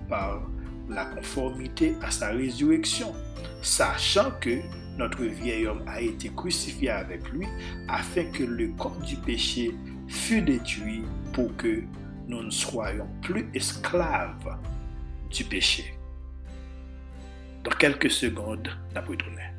par 0.08 0.42
la 0.88 1.04
conformité 1.06 1.94
à 2.02 2.10
sa 2.10 2.28
résurrection, 2.28 3.14
sachant 3.62 4.30
que 4.40 4.60
notre 4.96 5.24
vieil 5.24 5.66
homme 5.66 5.82
a 5.86 6.00
été 6.00 6.30
crucifié 6.30 6.90
avec 6.90 7.28
lui 7.30 7.46
afin 7.88 8.24
que 8.24 8.44
le 8.44 8.68
corps 8.68 8.98
du 8.98 9.16
péché 9.16 9.74
fût 10.06 10.42
détruit 10.42 11.02
pour 11.32 11.54
que 11.56 11.82
nous 12.28 12.42
ne 12.42 12.50
soyons 12.50 13.08
plus 13.22 13.48
esclaves 13.54 14.56
du 15.30 15.44
péché. 15.44 15.98
Dans 17.64 17.72
quelques 17.72 18.10
secondes, 18.10 18.68
la 18.94 19.00
retourner. 19.00 19.53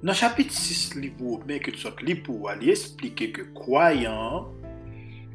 Dans 0.00 0.12
le 0.12 0.16
chapitre 0.16 0.52
6 0.52 0.94
livre 0.94 1.40
mais 1.46 1.58
que 1.58 1.72
tu 1.72 1.88
livre 2.04 2.22
pour 2.22 2.48
aller 2.48 2.70
expliquer 2.70 3.32
que 3.32 3.42
croyant 3.42 4.48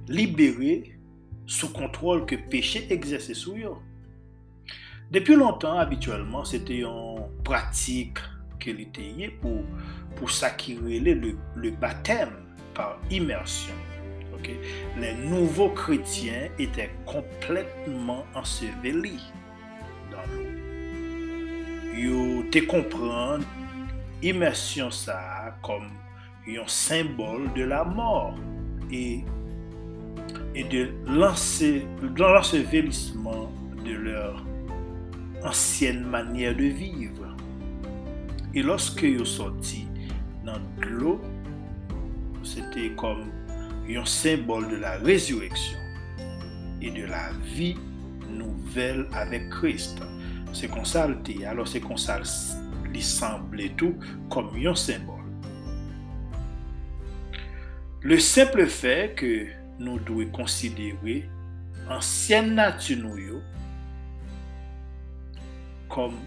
libéré 0.07 0.97
sous 1.45 1.73
contrôle 1.73 2.25
que 2.25 2.35
péché 2.35 2.87
exerçait 2.89 3.33
sur 3.33 3.55
eux. 3.55 3.77
Depuis 5.11 5.35
longtemps, 5.35 5.77
habituellement, 5.77 6.45
c'était 6.45 6.79
une 6.79 7.27
pratique 7.43 8.19
qu'il 8.57 8.79
était 8.79 9.29
pour, 9.41 9.63
pour 10.15 10.31
s'acquérir 10.31 11.03
le, 11.03 11.35
le 11.55 11.71
baptême 11.71 12.31
par 12.73 12.99
immersion. 13.11 13.75
Les 14.99 15.13
nouveaux 15.13 15.69
chrétiens 15.69 16.49
étaient 16.59 16.91
complètement 17.05 18.25
ensevelis 18.33 19.31
dans 20.11 20.17
l'eau. 20.33 20.47
Ils 21.95 22.49
te 22.49 22.59
comprendre 22.59 23.45
immersion 24.23 24.89
ça 24.91 25.55
comme 25.61 25.89
un 26.47 26.67
symbole 26.67 27.51
de 27.53 27.63
la 27.63 27.83
mort 27.83 28.35
et, 28.91 29.23
et 30.55 30.63
de 30.63 30.89
l'ensevelissement 31.07 33.51
de 33.85 33.93
leur 33.93 34.43
ancienne 35.43 36.05
manière 36.05 36.55
de 36.55 36.65
vivre. 36.65 37.35
Et 38.53 38.61
lorsque 38.61 39.01
ils 39.01 39.17
sont 39.19 39.25
sortis 39.25 39.87
dans 40.45 40.59
l'eau, 40.79 41.19
c'était 42.43 42.91
comme 42.91 43.31
un 43.89 44.05
symbole 44.05 44.69
de 44.69 44.75
la 44.77 44.97
résurrection 44.97 45.79
et 46.81 46.91
de 46.91 47.05
la 47.05 47.31
vie 47.55 47.75
nouvelle 48.29 49.07
avec 49.13 49.49
Christ. 49.49 49.99
C'est 50.53 50.69
comme 50.69 50.85
ça, 50.85 51.07
alors 51.47 51.67
c'est 51.67 51.79
comme 51.79 51.97
ça 51.97 52.19
li 52.93 53.01
semble 53.03 53.69
tou 53.79 53.97
kom 54.33 54.53
yon 54.61 54.77
sembol. 54.77 55.21
Le 58.03 58.19
seple 58.19 58.67
fe 58.67 58.95
ke 59.17 59.31
nou 59.79 60.01
dwe 60.07 60.27
konsidere 60.35 61.21
ansyen 61.93 62.53
natu 62.57 62.97
nou 62.99 63.19
yo 63.19 63.39
kom 65.93 66.17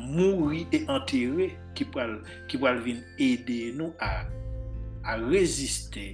mouri 0.00 0.64
e 0.74 0.82
anterre 0.90 1.50
ki 1.76 1.86
pral 1.92 2.82
vin 2.84 3.00
ede 3.20 3.60
nou 3.76 3.94
a, 4.02 4.24
a 5.04 5.16
reziste 5.20 6.06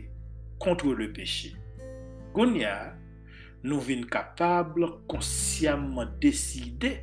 kontre 0.63 0.95
le 0.99 1.09
peche. 1.15 1.53
Goun 2.37 2.57
ya, 2.59 2.75
nou 3.65 3.81
vin 3.81 4.05
kapable 4.11 4.91
konsyamman 5.11 6.13
deside 6.23 6.97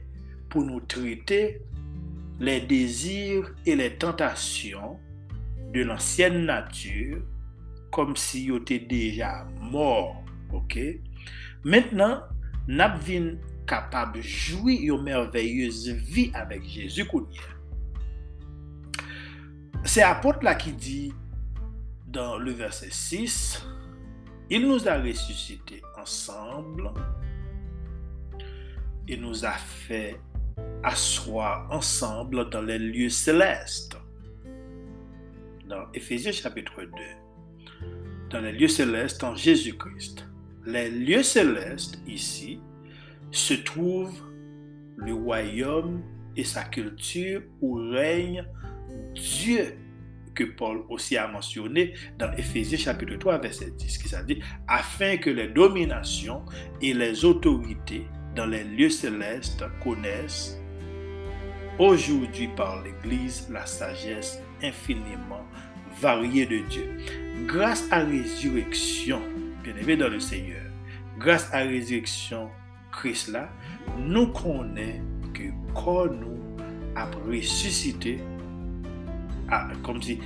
pou 0.51 0.65
nou 0.65 0.83
trete 0.91 1.39
les 2.43 2.59
désirs 2.59 3.55
et 3.65 3.73
les 3.73 3.95
tentations 3.95 4.99
de 5.73 5.81
l'ancienne 5.81 6.45
nature 6.45 7.21
comme 7.89 8.17
si 8.17 8.45
ils 8.45 8.55
étaient 8.57 8.79
déjà 8.79 9.47
morts. 9.61 10.21
ok? 10.51 10.77
Maintenant, 11.63 12.21
sommes 12.67 13.37
capables 13.65 14.17
de 14.17 14.21
jouir 14.21 14.95
une 14.95 15.03
merveilleuse 15.03 15.87
vie 15.87 16.31
avec 16.33 16.65
Jésus. 16.65 17.07
C'est 19.85 20.03
apôtre 20.03 20.43
là 20.43 20.55
qui 20.55 20.73
dit 20.73 21.13
dans 22.07 22.37
le 22.37 22.51
verset 22.51 22.89
6, 22.91 23.65
il 24.49 24.67
nous 24.67 24.85
a 24.89 24.99
ressuscités 24.99 25.81
ensemble 25.97 26.91
et 29.07 29.15
nous 29.15 29.45
a 29.45 29.53
fait 29.53 30.19
asseoir 30.83 31.67
ensemble 31.71 32.49
dans 32.49 32.61
les 32.61 32.79
lieux 32.79 33.09
célestes. 33.09 33.97
Dans 35.67 35.91
Éphésiens 35.93 36.31
chapitre 36.31 36.83
2, 36.83 36.89
dans 38.29 38.41
les 38.41 38.51
lieux 38.51 38.67
célestes 38.67 39.23
en 39.23 39.35
Jésus-Christ. 39.35 40.27
Les 40.65 40.89
lieux 40.89 41.23
célestes 41.23 41.99
ici 42.07 42.59
se 43.31 43.53
trouvent 43.53 44.21
le 44.97 45.13
royaume 45.13 46.01
et 46.35 46.43
sa 46.43 46.63
culture 46.63 47.41
où 47.61 47.75
règne 47.75 48.45
Dieu 49.13 49.77
que 50.33 50.43
Paul 50.43 50.83
aussi 50.89 51.15
a 51.17 51.27
mentionné 51.27 51.93
dans 52.17 52.31
Éphésiens 52.33 52.77
chapitre 52.77 53.15
3 53.15 53.37
verset 53.39 53.71
10 53.71 53.97
qui 53.97 54.15
dit 54.25 54.41
afin 54.67 55.17
que 55.17 55.29
les 55.29 55.47
dominations 55.47 56.43
et 56.81 56.93
les 56.93 57.23
autorités 57.23 58.07
dans 58.35 58.45
les 58.45 58.63
lieux 58.63 58.89
célestes 58.89 59.63
connaissent 59.83 60.59
aujourd'hui 61.79 62.47
par 62.55 62.83
l'Église 62.83 63.47
la 63.51 63.65
sagesse 63.65 64.41
infiniment 64.61 65.45
variée 65.99 66.45
de 66.45 66.59
Dieu. 66.69 66.97
Grâce 67.45 67.87
à 67.91 67.99
résurrection, 67.99 69.21
bien 69.63 69.75
aimé 69.75 69.95
dans 69.95 70.09
le 70.09 70.19
Seigneur, 70.19 70.63
grâce 71.19 71.49
à 71.53 71.59
résurrection 71.59 72.49
Christ 72.91 73.29
là, 73.29 73.49
nous 73.99 74.27
connaissons 74.27 75.01
que 75.33 75.43
quand 75.73 76.05
nous 76.05 76.39
a 76.95 77.05
ressuscité, 77.27 78.19
comme 79.83 80.01
si 80.01 80.19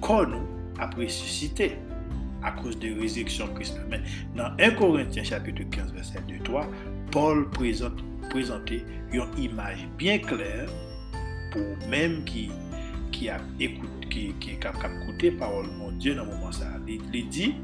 quand 0.00 0.26
nous 0.26 0.46
a 0.78 0.86
ressuscité 0.86 1.76
à 2.42 2.52
cause 2.52 2.78
de 2.78 2.92
résurrection 3.00 3.48
Christ. 3.54 3.80
Mais 3.88 4.00
dans 4.36 4.52
1 4.58 4.70
Corinthiens 4.72 5.24
chapitre 5.24 5.62
15 5.70 5.92
verset 5.92 6.20
2 6.28 6.38
3, 6.44 6.68
Paul 7.14 7.48
présenter 8.28 8.84
une 9.12 9.28
image 9.38 9.86
bien 9.96 10.18
claire 10.18 10.68
pour 11.52 11.88
même 11.88 12.24
qui 12.24 12.50
qui 13.12 13.28
a 13.28 13.40
écouté 13.60 14.08
qui 14.10 14.34
qui 14.40 14.58
capable 14.58 14.94
écouter 15.04 15.30
parole 15.30 15.66
mon 15.78 15.92
Dieu 15.92 16.16
dans 16.16 16.24
le 16.24 16.32
moment 16.32 16.50
ça. 16.50 16.66
Il 16.88 17.28
dit 17.28 17.54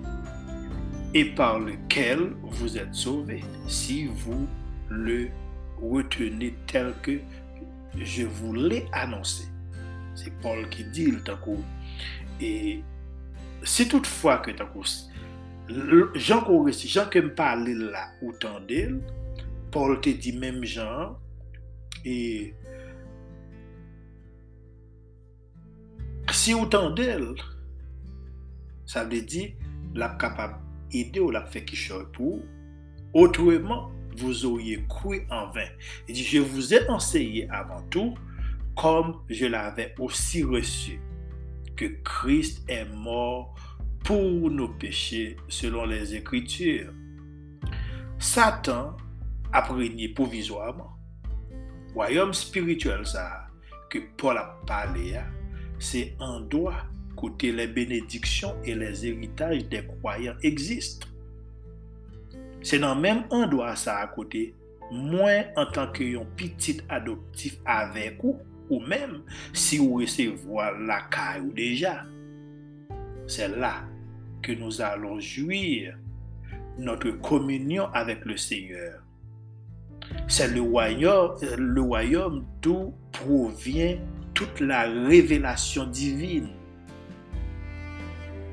et 1.15 1.25
par 1.25 1.59
lequel 1.59 2.31
vous 2.45 2.79
êtes 2.79 2.95
sauvés 2.95 3.43
si 3.67 4.07
vous 4.07 4.47
le 4.89 5.31
retenez 5.83 6.55
tel 6.69 6.95
que 7.03 7.19
je 7.99 8.23
vous 8.23 8.55
l'ai 8.55 8.87
annoncé 8.93 9.49
c'est 10.15 10.33
Paul 10.41 10.69
qui 10.69 10.85
dit 10.85 11.11
le 11.11 11.23
Et 12.41 12.85
si 13.65 13.89
toutefois 13.89 14.39
que 14.39 14.53
Jean 16.15 16.41
Corresi, 16.43 16.87
Jean 16.87 17.09
qui 17.09 17.21
me 17.21 17.35
parle 17.35 17.69
là, 17.69 18.11
autant 18.23 18.61
d'elle, 18.61 19.01
Paul 19.71 20.01
te 20.01 20.11
dit 20.11 20.37
même 20.37 20.65
Jean, 20.65 21.19
et 22.05 22.55
si 26.33 26.55
autant 26.55 26.91
d'elle, 26.91 27.35
ça 28.87 29.05
veut 29.05 29.23
dire 29.23 29.51
la 29.95 30.09
capable 30.11 30.57
d'aider 30.91 31.21
ou 31.21 31.31
la 31.31 31.45
fait 31.45 31.65
qui 31.65 31.79
pour 32.13 32.41
autrement 33.13 33.91
vous 34.17 34.45
auriez 34.45 34.85
cru 34.89 35.27
en 35.31 35.51
vain. 35.51 35.69
Il 36.09 36.15
dit, 36.15 36.25
je 36.25 36.39
vous 36.39 36.75
ai 36.75 36.89
enseigné 36.89 37.49
avant 37.51 37.83
tout, 37.89 38.15
comme 38.77 39.23
je 39.29 39.47
l'avais 39.47 39.95
aussi 39.99 40.43
reçu, 40.43 41.01
que 41.77 41.87
Christ 42.05 42.65
est 42.69 42.87
mort 42.87 43.55
pour 44.05 44.51
nos 44.51 44.69
péchés 44.69 45.37
selon 45.49 45.85
les 45.85 46.15
Écritures. 46.15 46.93
Satan 48.19 48.97
a 49.53 49.61
régné 49.63 50.09
provisoirement. 50.09 50.93
Royaume 51.95 52.33
spirituel 52.33 53.07
ça 53.07 53.47
que 53.89 53.99
Paul 54.17 54.39
a 54.39 54.57
parlé, 54.67 55.17
hein, 55.17 55.27
c'est 55.79 56.15
un 56.21 56.41
droit 56.41 56.85
côté 57.17 57.53
les 57.53 57.67
bénédictions 57.67 58.55
et 58.65 58.75
les 58.75 59.07
héritages 59.07 59.69
des 59.69 59.85
croyants 59.85 60.37
existent. 60.43 61.07
C'est 62.63 62.79
dans 62.79 62.97
même 62.97 63.25
endroit 63.31 63.77
ça 63.77 63.99
à 63.99 64.07
côté, 64.07 64.55
moins 64.91 65.45
en 65.57 65.67
tant 65.67 65.91
qu'un 65.91 66.25
petit 66.37 66.81
adoptif 66.89 67.59
avec 67.65 68.23
vous, 68.23 68.39
ou 68.69 68.81
même 68.81 69.23
si 69.53 69.79
vous 69.79 69.95
recevez 69.95 70.37
la 70.87 71.03
caille 71.11 71.53
déjà. 71.55 72.05
C'est 73.27 73.49
là 73.49 73.85
que 74.43 74.53
nous 74.53 74.81
allons 74.81 75.21
jouir 75.21 75.97
notre 76.79 77.11
communion 77.11 77.87
avec 77.93 78.25
le 78.25 78.37
Seigneur. 78.37 79.03
C'est 80.29 80.49
le 80.49 80.61
royaume, 81.81 82.45
d'où 82.63 82.95
provient 83.13 83.97
toute 84.35 84.61
la 84.61 84.83
révélation 84.83 85.87
divine. 85.87 86.49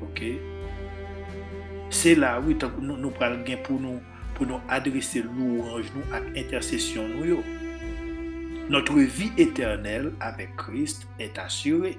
OK? 0.02 0.22
C'est 1.90 2.14
là, 2.14 2.40
oui, 2.44 2.56
nous, 2.80 2.96
nous 2.96 3.10
prenons 3.10 3.44
pour 3.64 3.80
nous, 3.80 4.00
pour 4.34 4.46
nous 4.46 4.60
adresser 4.68 5.22
louange 5.22 5.86
nous 5.94 6.14
à 6.14 6.18
intercession. 6.38 7.04
Notre 8.68 8.98
vie 8.98 9.32
éternelle 9.38 10.12
avec 10.20 10.54
Christ 10.56 11.08
est 11.18 11.38
assurée 11.38 11.98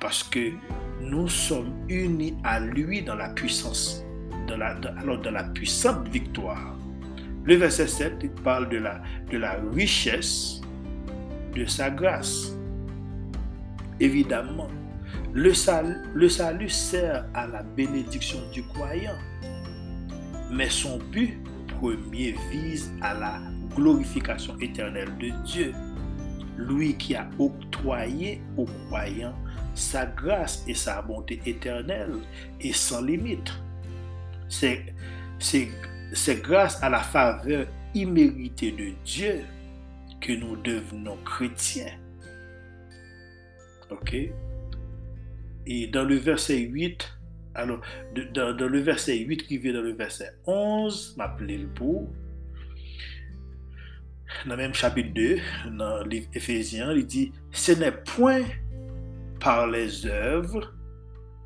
parce 0.00 0.22
que 0.22 0.52
nous 1.00 1.28
sommes 1.28 1.72
unis 1.88 2.36
à 2.44 2.60
lui 2.60 3.02
dans 3.02 3.16
la 3.16 3.30
puissance, 3.30 4.04
dans 4.46 4.56
la, 4.56 4.74
dans 4.74 5.30
la 5.30 5.44
puissante 5.44 6.06
victoire. 6.08 6.73
Le 7.44 7.56
verset 7.56 7.88
7 7.88 8.14
il 8.22 8.30
parle 8.30 8.70
de 8.70 8.78
la, 8.78 9.56
richesse 9.74 10.60
de 11.54 11.66
sa 11.66 11.90
grâce. 11.90 12.56
Évidemment, 14.00 14.68
le 15.32 15.52
salut, 15.52 16.68
sert 16.68 17.26
à 17.34 17.46
la 17.46 17.62
bénédiction 17.62 18.38
du 18.52 18.62
croyant, 18.62 19.18
mais 20.50 20.70
son 20.70 20.98
but 21.12 21.38
premier 21.78 22.34
vise 22.50 22.92
à 23.02 23.14
la 23.14 23.40
glorification 23.76 24.58
éternelle 24.60 25.16
de 25.18 25.30
Dieu, 25.44 25.72
lui 26.56 26.96
qui 26.96 27.14
a 27.14 27.28
octroyé 27.38 28.40
aux 28.56 28.66
croyants 28.86 29.34
sa 29.74 30.06
grâce 30.06 30.64
et 30.66 30.74
sa 30.74 31.02
bonté 31.02 31.40
éternelle 31.44 32.14
et 32.60 32.72
sans 32.72 33.02
limite. 33.02 33.52
C'est 34.48 34.94
grâce 36.42 36.82
à 36.82 36.88
la 36.88 37.00
faveur 37.00 37.66
imméritée 37.94 38.72
de 38.72 38.92
Dieu 39.04 39.40
que 40.20 40.32
nous 40.32 40.56
devenons 40.56 41.16
chrétiens. 41.24 41.98
OK? 43.90 44.16
Et 45.66 45.86
dans 45.88 46.04
le 46.04 46.16
verset 46.16 46.58
8, 46.58 47.14
alors, 47.54 47.80
dans, 48.32 48.68
le 48.68 48.80
verset 48.80 49.18
8 49.18 49.46
qui 49.46 49.58
vient 49.58 49.74
dans 49.74 49.82
le 49.82 49.92
verset 49.92 50.32
11, 50.46 51.14
m'appelez 51.16 51.58
le 51.58 51.68
pour. 51.68 52.10
Dans 54.46 54.50
le 54.50 54.56
même 54.56 54.74
chapitre 54.74 55.14
2, 55.14 55.38
dans 55.76 56.02
le 56.02 56.08
livre 56.08 56.26
Éphésiens, 56.34 56.92
il 56.92 57.06
dit 57.06 57.32
Ce 57.52 57.72
n'est 57.72 57.92
point 57.92 58.42
par 59.38 59.68
les 59.68 60.06
œuvres 60.06 60.73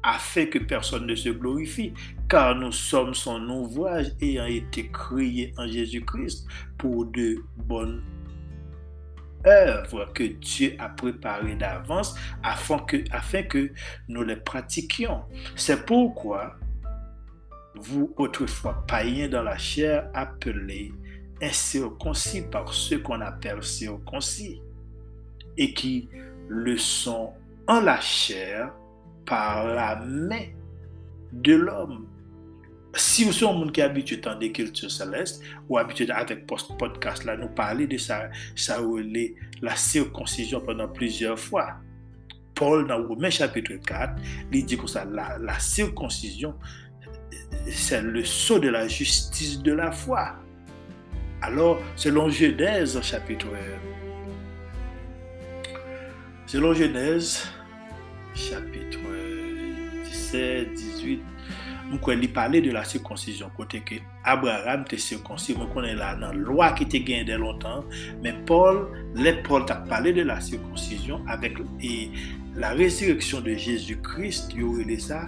afin 0.09 0.47
que 0.47 0.59
personne 0.59 1.07
ne 1.07 1.15
se 1.15 1.29
glorifie, 1.29 1.93
car 2.31 2.55
nous 2.55 2.73
sommes 2.73 3.13
son 3.13 3.47
ouvrage 3.51 4.07
ayant 4.23 4.47
été 4.47 4.91
créés 4.91 5.53
en 5.59 5.67
Jésus-Christ 5.67 6.47
pour 6.79 7.05
de 7.05 7.37
bonnes 7.57 8.03
œuvres 9.47 10.11
que 10.15 10.25
Dieu 10.25 10.75
a 10.79 10.89
préparées 10.89 11.57
d'avance 11.57 12.15
afin 12.43 12.79
que, 12.79 12.97
afin 13.11 13.43
que 13.43 13.71
nous 14.09 14.23
les 14.23 14.37
pratiquions. 14.37 15.25
C'est 15.55 15.85
pourquoi 15.85 16.57
vous, 17.75 18.15
autrefois 18.17 18.87
païens 18.89 19.29
dans 19.29 19.43
la 19.43 19.59
chair, 19.59 20.09
appelés 20.15 20.91
incirconcis 21.43 22.43
par 22.51 22.73
ceux 22.73 23.01
qu'on 23.01 23.21
appelle 23.21 23.63
circoncis, 23.63 24.63
et 25.59 25.75
qui 25.75 26.09
le 26.49 26.79
sont 26.79 27.35
en 27.67 27.83
la 27.83 28.01
chair 28.01 28.73
par 29.29 29.67
la 29.67 29.97
main 29.97 30.47
de 31.33 31.55
l'homme 31.55 32.09
si 32.95 33.25
vous 33.25 33.37
êtes 33.37 33.43
un 33.43 33.53
monde 33.53 33.73
qui 33.73 33.81
est 33.81 33.85
habitué 33.85 34.21
à 34.25 34.35
des 34.35 34.51
cultures 34.53 34.91
célestes 34.91 35.43
ou 35.69 35.79
habitué 35.79 36.11
avec 36.11 36.47
podcast 36.47 37.25
là, 37.25 37.37
nous 37.37 37.49
parler 37.49 37.87
de 37.87 37.99
ça, 37.99 38.31
ça 38.57 38.79
la 39.63 39.77
circoncision 39.77 40.61
pendant 40.61 40.89
plusieurs 40.89 41.39
fois. 41.39 41.77
Paul, 42.55 42.89
dans 42.89 43.07
Romains 43.07 43.31
chapitre 43.31 43.75
4, 43.75 44.15
il 44.53 44.65
dit 44.65 44.77
que 44.77 44.87
ça, 44.87 45.05
la, 45.05 45.59
circoncision, 45.61 46.55
c'est 47.71 48.03
le 48.03 48.25
sceau 48.25 48.59
de 48.59 48.69
la 48.69 48.89
justice 48.89 49.63
de 49.63 49.73
la 49.73 49.93
foi. 49.93 50.35
Alors, 51.41 51.81
selon 51.95 52.29
Genèse, 52.29 53.01
chapitre. 53.03 53.47
Selon 56.47 56.75
Genèse, 56.75 57.47
chapitre 58.35 58.99
verset 60.29 60.69
18, 60.77 61.21
mwen 61.89 62.01
kwen 62.05 62.21
li 62.21 62.29
pale 62.33 62.61
de 62.65 62.73
la 62.75 62.85
sirkonsizyon, 62.89 63.53
kote 63.57 63.81
ke 63.89 64.01
Abraham 64.29 64.85
te 64.89 64.99
sirkonsiz, 65.01 65.57
mwen 65.57 65.71
konen 65.73 65.99
la 66.01 66.13
nan 66.21 66.43
lwa 66.45 66.71
ki 66.77 66.89
te 66.93 67.01
gen 67.05 67.27
de 67.29 67.39
lontan, 67.41 67.87
men 68.25 68.43
Paul, 68.49 68.85
le 69.17 69.35
Paul 69.47 69.67
tak 69.69 69.87
pale 69.91 70.13
de 70.17 70.27
la 70.29 70.39
sirkonsizyon, 70.45 71.29
avek 71.33 71.63
e 71.85 71.95
la 72.59 72.75
rezireksyon 72.77 73.47
de 73.47 73.57
Jezu 73.57 73.99
Christ, 74.05 74.53
yo 74.57 74.75
rele 74.77 74.99
sa, 75.03 75.25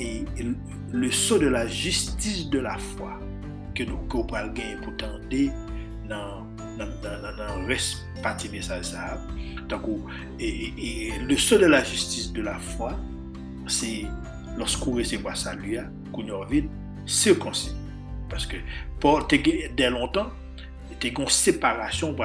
e 0.00 0.24
le 0.92 1.10
so 1.12 1.38
de 1.40 1.48
la 1.52 1.66
justice 1.66 2.48
de 2.52 2.62
la 2.64 2.76
fwa, 2.92 3.16
ke 3.76 3.84
nou 3.84 4.00
nous 4.08 4.24
pral 4.24 4.52
gagner 4.54 4.76
pour 4.80 4.96
tendre 4.96 5.50
nan 6.08 7.66
res 7.68 8.06
pati 8.22 8.48
mesaj 8.48 8.84
sa 8.84 8.96
ça. 8.96 9.20
Donc, 9.68 9.82
et, 10.38 10.48
et, 10.48 11.08
et, 11.08 11.18
le 11.18 11.36
sceau 11.36 11.58
de 11.58 11.66
la 11.66 11.82
justice 11.82 12.32
de 12.32 12.40
la 12.40 12.58
foi 12.58 12.94
se 13.68 14.06
lorsqu'on 14.56 14.92
recevra 14.92 15.34
salut, 15.34 15.78
qu'on 16.12 16.26
y 16.50 16.68
circoncis. 17.06 17.74
Parce 18.28 18.46
que 18.46 18.56
dès 19.76 19.90
longtemps, 19.90 20.30
il 20.90 21.12
y 21.12 21.14
a 21.14 21.20
une 21.20 21.28
séparation 21.28 22.16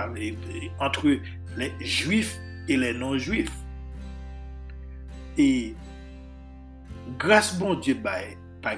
entre 0.79 1.17
les 1.57 1.71
juifs 1.79 2.37
et 2.67 2.77
les 2.77 2.93
non-juifs. 2.93 3.51
Et 5.37 5.75
grâce 7.17 7.57
bon 7.57 7.75
Dieu, 7.75 7.97
pas 8.61 8.77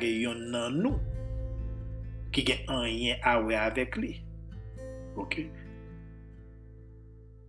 yon 0.00 0.34
nan 0.34 0.74
nous 0.74 0.98
qui 2.32 2.44
a 2.52 2.72
un 2.72 2.86
lien 2.86 3.16
avec 3.22 3.96
lui. 3.96 4.22
Ok? 5.16 5.42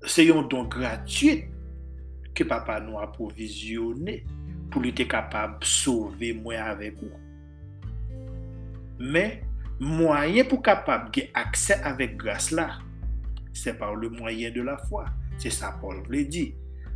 C'est 0.06 0.32
un 0.32 0.42
don 0.42 0.64
gratuit 0.64 1.46
ke 2.38 2.46
papa 2.48 2.80
nou 2.84 3.02
aprovizyone 3.02 4.22
pou 4.72 4.84
li 4.84 4.94
te 4.96 5.08
kapab 5.10 5.66
sove 5.68 6.32
mwen 6.38 6.62
avek 6.64 7.02
ou. 7.04 7.22
Men, 9.02 9.40
mwayen 9.82 10.48
pou 10.48 10.62
kapab 10.64 11.10
ge 11.16 11.28
akse 11.38 11.78
avek 11.88 12.16
grase 12.22 12.56
la, 12.56 12.68
se 13.54 13.74
par 13.76 13.96
le 14.00 14.12
mwayen 14.14 14.54
de 14.56 14.64
la 14.66 14.78
fwa. 14.86 15.08
Se 15.42 15.50
sa 15.50 15.72
Paul 15.82 16.04
vle 16.06 16.26
di. 16.30 16.46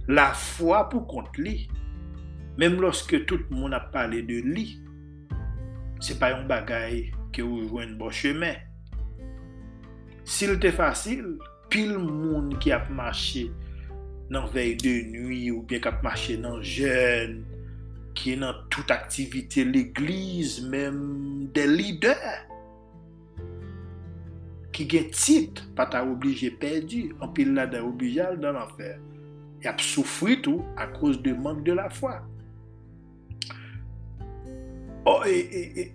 La 0.06 0.30
fwa 0.38 0.84
pou 0.92 1.08
kont 1.10 1.40
li, 1.42 1.64
menm 2.62 2.78
loske 2.84 3.24
tout 3.26 3.50
moun 3.50 3.74
ap 3.74 3.90
pale 3.96 4.22
de 4.28 4.38
li, 4.46 4.68
se 6.04 6.14
pa 6.20 6.30
yon 6.30 6.46
bagay 6.50 7.08
ke 7.34 7.42
ou 7.42 7.64
jwen 7.66 7.96
bo 7.98 8.12
cheme. 8.14 8.54
Sil 10.30 10.60
te 10.62 10.70
fasil, 10.74 11.40
pil 11.74 11.98
moun 11.98 12.54
ki 12.62 12.74
ap 12.76 12.92
mache 12.94 13.48
nan 14.32 14.47
vey 14.53 14.73
de 14.80 14.93
nwi 15.11 15.49
ou 15.53 15.61
bien 15.67 15.82
kap 15.84 16.01
mache 16.05 16.38
nan 16.41 16.61
jen, 16.65 17.39
ki 18.17 18.36
nan 18.41 18.57
tout 18.73 18.91
aktivite 18.93 19.65
l'eglize, 19.67 20.63
menm 20.71 21.47
de 21.55 21.65
lider, 21.69 22.45
ki 24.76 24.88
gen 24.91 25.11
tit, 25.15 25.61
pata 25.78 26.03
oblije 26.03 26.51
perdi, 26.59 27.09
anpil 27.23 27.53
la 27.55 27.67
da 27.69 27.84
oblije 27.86 28.23
al 28.26 28.39
dan 28.41 28.57
anfer. 28.59 28.97
Y 29.63 29.69
ap 29.71 29.84
soufri 29.84 30.39
tou 30.45 30.65
a 30.80 30.89
kouz 30.97 31.21
de 31.23 31.34
mank 31.36 31.63
de 31.67 31.76
la 31.78 31.88
fwa. 31.93 32.19
Oh, 35.05 35.21
et, 35.26 35.38
et, 35.38 35.80
et, 35.82 35.93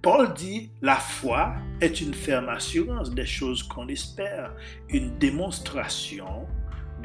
Paul 0.00 0.32
dit, 0.34 0.70
la 0.80 0.96
foi 0.96 1.56
est 1.80 2.00
une 2.00 2.14
ferme 2.14 2.48
assurance 2.48 3.10
des 3.10 3.26
choses 3.26 3.62
qu'on 3.62 3.88
espère, 3.88 4.54
une 4.88 5.18
démonstration 5.18 6.46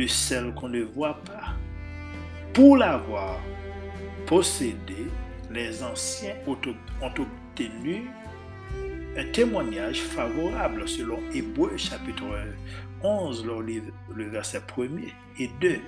de 0.01 0.07
celles 0.07 0.51
qu'on 0.55 0.69
ne 0.69 0.81
voit 0.81 1.19
pas. 1.25 1.53
Pour 2.53 2.77
l'avoir 2.77 3.39
possédé, 4.25 5.07
les 5.51 5.83
anciens 5.83 6.33
ont 6.47 6.57
obtenu 7.03 8.09
un 9.15 9.25
témoignage 9.31 10.01
favorable 10.01 10.87
selon 10.87 11.19
Hébreu 11.33 11.77
chapitre 11.77 12.23
11, 13.03 13.45
le 14.15 14.23
verset 14.29 14.61
1er 14.75 15.11
et 15.39 15.49
2. 15.61 15.79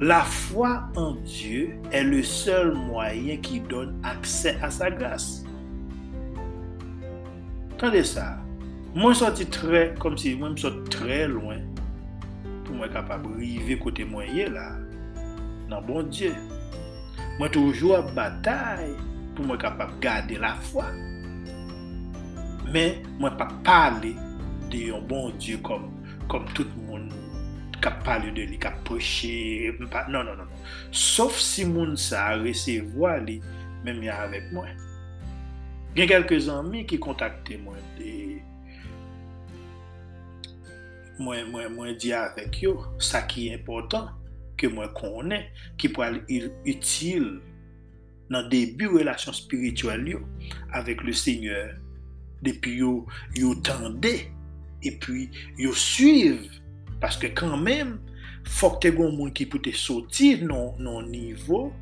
La 0.00 0.20
foi 0.20 0.82
en 0.96 1.14
Dieu 1.14 1.76
est 1.92 2.04
le 2.04 2.22
seul 2.22 2.74
moyen 2.74 3.38
qui 3.38 3.60
donne 3.60 3.98
accès 4.02 4.58
à 4.60 4.70
sa 4.70 4.90
grâce. 4.90 5.44
Attendez 7.72 8.04
ça. 8.04 8.38
Moi, 8.94 9.12
je 9.12 9.18
sorti 9.18 9.46
très, 9.46 9.94
comme 9.98 10.18
si 10.18 10.34
moi, 10.34 10.50
je 10.54 10.62
sorti 10.62 10.90
très 10.90 11.26
loin 11.26 11.56
mwen 12.84 12.92
kapab 12.92 13.24
rive 13.38 13.76
kote 13.80 14.04
mwen 14.04 14.36
ye 14.36 14.48
la, 14.48 14.76
nan 15.68 15.84
bon 15.86 16.04
Diyo. 16.10 16.34
Mwen 17.38 17.50
toujou 17.50 17.94
ap 17.96 18.10
batay 18.16 18.90
pou 19.34 19.46
mwen 19.46 19.58
kapab 19.60 19.94
gade 20.04 20.36
la 20.40 20.52
fwa. 20.68 20.90
Men, 22.68 23.00
mwen 23.20 23.38
pa 23.40 23.48
pale 23.64 24.12
de 24.72 24.82
yon 24.90 25.06
bon 25.08 25.32
Diyo 25.40 25.62
kom, 25.64 25.88
kom 26.28 26.44
tout 26.52 26.68
moun 26.84 27.08
kap 27.80 28.02
pale 28.04 28.32
de 28.36 28.44
li, 28.48 28.60
kap 28.60 28.76
poche, 28.84 29.72
pa, 29.92 30.04
non, 30.08 30.24
non, 30.24 30.36
non. 30.40 30.52
Sof 30.92 31.40
si 31.40 31.64
moun 31.68 31.96
sa 32.00 32.34
resevo 32.40 33.08
a 33.08 33.16
li, 33.20 33.40
men 33.84 34.00
mi 34.00 34.12
avèk 34.12 34.52
mwen. 34.52 34.76
Gen 35.96 36.10
kelke 36.10 36.36
zanmi 36.42 36.84
ki 36.88 37.00
kontakte 37.00 37.56
mwen 37.64 37.80
de 37.96 38.23
mwen, 41.18 41.50
mwen, 41.50 41.72
mwen 41.74 41.96
di 42.00 42.12
avèk 42.16 42.60
yo, 42.64 42.74
sa 43.02 43.24
ki 43.30 43.48
important, 43.54 44.12
ke 44.58 44.70
mwen 44.70 44.90
konen, 44.96 45.46
ki 45.80 45.90
pou 45.94 46.06
al 46.06 46.20
util 46.70 47.28
nan 48.32 48.48
debi 48.52 48.88
relasyon 48.90 49.36
spiritual 49.36 50.06
yo, 50.08 50.22
avèk 50.74 51.04
le 51.06 51.14
seigneur, 51.16 51.74
depi 52.44 52.78
yo, 52.80 53.04
yo 53.38 53.54
tende, 53.66 54.14
epi 54.84 55.28
yo 55.60 55.72
suiv, 55.78 56.48
paske 57.02 57.30
kanmèm, 57.36 57.96
fok 58.58 58.80
te 58.84 58.92
goun 58.94 59.16
moun 59.16 59.32
ki 59.34 59.48
pou 59.50 59.62
te 59.62 59.72
soti 59.76 60.34
nan, 60.42 60.74
nan 60.82 61.08
nivou, 61.12 61.72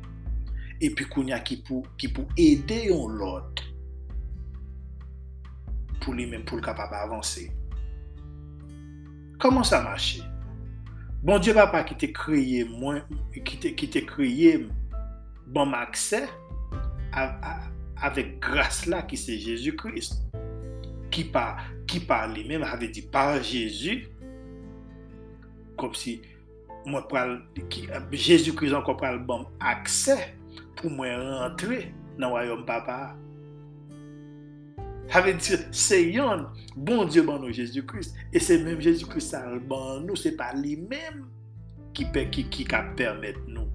epi 0.83 1.07
koun 1.09 1.31
ya 1.31 1.41
ki 1.45 1.61
pou, 1.65 1.87
ki 1.99 2.11
pou 2.15 2.27
ede 2.39 2.83
yon 2.89 3.17
lot, 3.19 3.63
pou 6.03 6.15
li 6.15 6.27
men 6.27 6.43
pou 6.47 6.59
l 6.59 6.63
kapab 6.65 6.91
avanse. 6.99 7.47
Koman 9.43 9.65
sa 9.67 9.81
mache? 9.83 10.23
Bon 11.19 11.35
Diyo 11.35 11.51
papa 11.57 11.81
ki 11.83 11.97
te 11.99 12.07
kriye 12.15 12.61
mwen, 12.63 13.01
ki 13.43 13.57
te, 13.59 13.73
ki 13.75 13.89
te 13.91 13.99
kriye 14.07 14.53
bon 15.51 15.67
makse 15.67 16.21
avek 17.11 18.37
grase 18.39 18.87
la 18.87 19.01
ki 19.03 19.19
se 19.19 19.35
Jezu 19.35 19.73
Krist. 19.75 20.21
Ki 21.11 21.25
pa, 21.35 21.57
ki 21.91 21.99
pa 22.07 22.21
li 22.31 22.45
men 22.47 22.63
avè 22.63 22.87
di 22.87 23.03
par 23.11 23.41
Jezu, 23.43 23.97
kom 25.75 25.91
si 25.91 26.21
mwen 26.87 27.03
pral, 27.11 27.35
ki, 27.67 27.89
Jezu 28.15 28.55
Krist 28.55 28.79
ankon 28.79 28.95
pral 29.01 29.19
bon 29.27 29.43
akse 29.59 30.15
pou 30.79 30.87
mwen 30.87 31.19
rentre 31.19 31.81
nan 32.15 32.31
wayom 32.31 32.63
papa 32.63 32.95
a. 33.09 33.13
veut 35.21 35.33
dire, 35.33 35.59
c'est 35.71 36.03
yon, 36.03 36.47
bon 36.75 37.05
Dieu, 37.05 37.23
bon 37.23 37.51
Jésus-Christ. 37.51 38.15
Et 38.31 38.39
c'est 38.39 38.59
même 38.59 38.81
Jésus-Christ, 38.81 39.35
bon 39.67 40.01
nous, 40.01 40.15
c'est 40.15 40.35
pas 40.35 40.53
lui-même 40.53 41.27
qui 41.93 42.05
peut, 42.05 42.23
qui, 42.31 42.45
qui, 42.45 42.65
qui 42.65 42.75
permettre 42.95 43.39
nous 43.47 43.67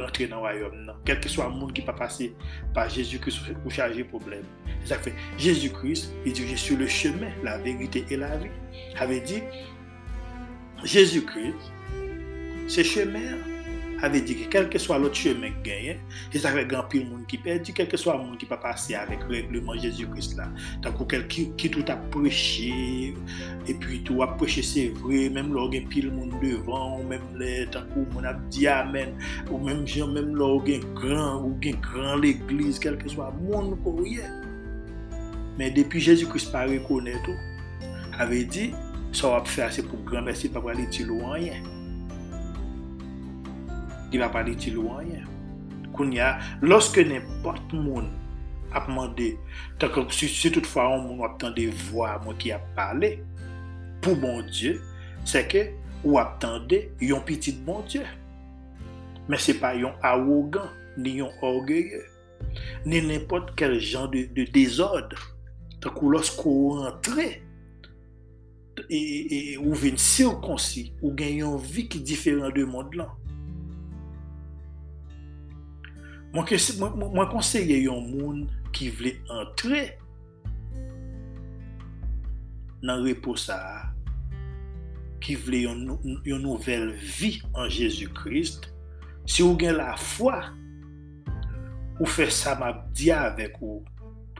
rentrer 0.00 0.26
dans 0.26 0.36
le 0.36 0.40
royaume. 0.42 0.92
Quel 1.04 1.20
que 1.20 1.28
soit 1.28 1.48
le 1.48 1.54
monde 1.54 1.72
qui 1.72 1.82
pas 1.82 1.92
passer 1.92 2.34
par 2.74 2.88
Jésus-Christ 2.88 3.54
pour 3.62 3.70
charger 3.70 4.04
problème. 4.04 4.44
Ça 4.84 4.98
fait 4.98 5.14
Jésus-Christ, 5.36 6.12
il 6.24 6.32
dit 6.32 6.46
Je 6.46 6.56
suis 6.56 6.76
le 6.76 6.86
chemin, 6.86 7.30
la 7.42 7.58
vérité 7.58 8.04
et 8.10 8.16
la 8.16 8.36
vie. 8.36 8.48
avait 8.98 9.20
dit 9.20 9.42
Jésus-Christ, 10.84 11.56
ce 12.68 12.82
chemin 12.82 13.38
avè 14.04 14.20
di 14.22 14.36
ki 14.38 14.46
kelke 14.52 14.78
swa 14.80 14.98
lot 15.02 15.16
chemèk 15.16 15.56
genyen, 15.66 15.98
se 16.32 16.42
sakre 16.44 16.64
gampil 16.70 17.04
moun 17.08 17.24
ki 17.30 17.40
perdi, 17.42 17.74
kelke 17.76 17.98
swa 18.00 18.16
moun 18.20 18.38
ki 18.38 18.48
pa 18.50 18.58
pase 18.62 18.94
avèk 18.98 19.24
regleman 19.30 19.78
Jésus-Christ 19.82 20.36
la. 20.38 20.48
Takou 20.84 21.08
kel 21.10 21.26
ki, 21.30 21.48
ki 21.58 21.70
tout 21.74 21.92
ap 21.92 22.04
preche, 22.14 22.70
epi 23.70 24.00
tout 24.06 24.22
ap 24.24 24.36
preche 24.40 24.62
se 24.66 24.88
vre, 25.00 25.24
mèm 25.34 25.50
lò 25.54 25.66
gen 25.72 25.88
pil 25.90 26.10
moun 26.14 26.34
devan, 26.42 26.98
ou 26.98 27.06
mèm 27.10 27.24
lè, 27.40 27.54
takou 27.74 28.06
moun 28.14 28.28
ap 28.28 28.42
di 28.54 28.68
amen, 28.70 29.16
ou 29.48 29.60
mèm 29.64 29.84
jen, 29.88 30.14
mèm 30.14 30.34
lò 30.38 30.54
gen 30.66 30.84
gran, 30.98 31.42
ou 31.42 31.56
gen 31.64 31.80
gran 31.84 32.20
l'eglise, 32.22 32.78
kelke 32.82 33.10
swa 33.12 33.32
moun 33.40 33.74
pou 33.84 34.06
yè. 34.06 34.28
Men 35.58 35.74
depi 35.74 36.02
Jésus-Christ 36.04 36.54
pa 36.54 36.68
rekonè 36.70 37.16
tou, 37.26 37.34
avè 38.22 38.44
di, 38.46 38.70
sa 39.10 39.34
wap 39.34 39.50
fè 39.50 39.66
asè 39.66 39.82
pou 39.88 39.98
gran 40.06 40.26
mersi 40.28 40.50
pa 40.52 40.62
wali 40.62 40.86
di 40.92 41.06
lou 41.08 41.32
anyen. 41.32 41.77
li 44.12 44.20
va 44.20 44.30
pa 44.32 44.44
li 44.46 44.56
ti 44.58 44.72
lou 44.74 44.94
anyen. 44.98 45.26
Koun 45.96 46.12
ya, 46.14 46.36
loske 46.62 47.04
nempot 47.06 47.74
moun 47.74 48.08
ap 48.76 48.88
mande, 48.92 49.32
tak 49.80 49.96
an 49.98 50.08
si, 50.12 50.28
si 50.28 50.52
toutfwa 50.52 50.86
an 50.94 51.04
moun 51.06 51.24
ap 51.26 51.38
tande 51.40 51.66
vwa 51.88 52.14
moun 52.24 52.38
ki 52.40 52.52
ap 52.56 52.64
pale, 52.76 53.16
pou 54.04 54.18
bon 54.18 54.42
Diyo, 54.50 54.76
se 55.28 55.42
ke 55.48 55.68
ou 56.04 56.18
ap 56.20 56.36
tande 56.42 56.84
yon 57.04 57.24
pitit 57.26 57.58
bon 57.66 57.82
Diyo. 57.88 58.04
Men 59.28 59.40
se 59.42 59.56
pa 59.60 59.74
yon 59.76 59.96
awogan, 60.06 60.70
ni 60.98 61.18
yon 61.20 61.34
orgeye, 61.44 62.04
ni 62.88 63.02
nempot 63.04 63.52
kel 63.58 63.76
jan 63.80 64.08
de, 64.12 64.24
de 64.34 64.46
dezodre. 64.54 65.20
Tak 65.78 66.00
ou 66.02 66.10
loskou 66.10 66.78
rentre, 66.80 67.28
e, 68.88 68.98
e, 68.98 69.28
e, 69.28 69.40
ou 69.60 69.76
vin 69.78 69.98
sirkonsi, 70.00 70.88
ou 71.02 71.12
gen 71.18 71.42
yon 71.42 71.58
vi 71.60 71.86
ki 71.90 72.00
diferan 72.02 72.54
de 72.54 72.64
moun 72.66 72.90
lan. 72.98 73.12
Mwen 76.34 77.30
konseye 77.30 77.78
yon 77.86 78.04
moun 78.10 78.42
ki 78.76 78.90
vle 78.92 79.14
entre 79.32 79.86
nan 82.84 83.00
reposa 83.06 83.56
ki 85.24 85.38
vle 85.40 85.62
yon, 85.64 85.86
yon 86.28 86.44
nouvel 86.44 86.92
vi 87.00 87.38
an 87.56 87.70
Jezu 87.72 88.10
Krist 88.16 88.68
si 89.28 89.42
ou 89.44 89.56
gen 89.60 89.78
la 89.80 89.94
fwa 90.00 90.42
ou 91.98 92.06
fe 92.08 92.28
sa 92.30 92.54
map 92.60 92.84
diya 92.96 93.24
avek 93.30 93.56
ou 93.64 93.80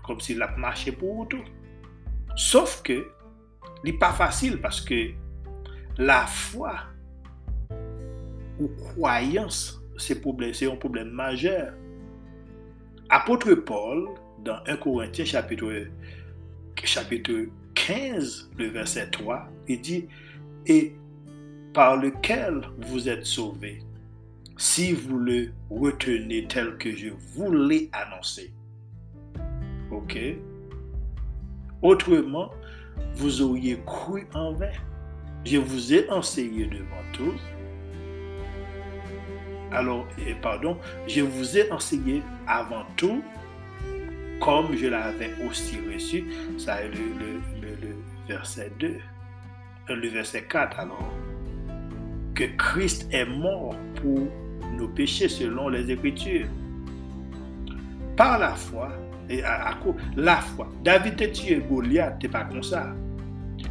kom 0.05 0.21
si 0.25 0.37
la 0.39 0.51
mache 0.61 0.93
pou 0.97 1.25
ou 1.25 1.29
tou. 1.29 1.43
Sof 2.39 2.79
ke 2.87 3.01
li 3.85 3.97
pa 3.97 4.13
fasil 4.17 4.61
paske 4.63 5.01
la 5.99 6.23
fwa 6.29 6.77
ou 8.59 8.69
kwayans 8.93 9.78
c'est 9.99 10.67
un 10.67 10.77
problème 10.77 11.11
majeur. 11.11 11.75
Apôtre 13.11 13.55
Paul, 13.55 14.09
dans 14.45 14.59
1 14.67 14.77
Corinthiens 14.77 15.25
chapitre, 15.25 15.87
chapitre 16.85 17.49
15, 17.75 18.51
le 18.59 18.69
verset 18.69 19.11
3, 19.11 19.49
il 19.67 19.81
dit, 19.81 20.07
et 20.67 20.95
par 21.73 21.97
lequel 21.97 22.63
vous 22.79 23.09
êtes 23.09 23.27
sauvés, 23.27 23.81
si 24.57 24.93
vous 24.93 25.19
le 25.19 25.51
retenez 25.71 26.47
tel 26.49 26.77
que 26.77 26.95
je 26.95 27.09
vous 27.35 27.53
l'ai 27.53 27.89
annoncé. 27.93 28.53
OK? 29.91 30.19
Autrement, 31.83 32.51
vous 33.15 33.41
auriez 33.41 33.79
cru 33.87 34.27
en 34.35 34.53
vain. 34.53 34.73
Je 35.45 35.59
vous 35.59 35.95
ai 35.95 36.11
enseigné 36.11 36.67
devant 36.67 37.13
tous 37.13 37.41
alors, 39.73 40.07
pardon, 40.41 40.79
je 41.07 41.21
vous 41.21 41.59
ai 41.59 41.71
enseigné 41.71 42.23
avant 42.47 42.85
tout, 42.97 43.23
comme 44.41 44.75
je 44.77 44.87
l'avais 44.87 45.33
aussi 45.49 45.79
reçu, 45.93 46.25
ça 46.57 46.83
est 46.83 46.89
le, 46.89 47.41
verset 48.29 48.71
2, 48.79 48.87
euh, 49.91 49.97
le 49.97 50.09
verset 50.09 50.45
4 50.45 50.81
alors, 50.81 51.13
que 52.35 52.45
Christ 52.57 53.09
est 53.13 53.25
mort 53.25 53.75
pour 53.97 54.29
nos 54.77 54.89
péchés 54.89 55.29
selon 55.29 55.69
les 55.69 55.91
Écritures. 55.91 56.47
Par 58.17 58.39
la 58.39 58.55
foi, 58.55 58.91
et 59.29 59.43
à, 59.43 59.77
la 60.17 60.37
foi, 60.37 60.69
David 60.83 61.17
t'a 61.17 61.29
tué 61.29 61.63
Goliath, 61.69 62.19
t'es 62.21 62.29
pas 62.29 62.45
comme 62.45 62.63
ça. 62.63 62.95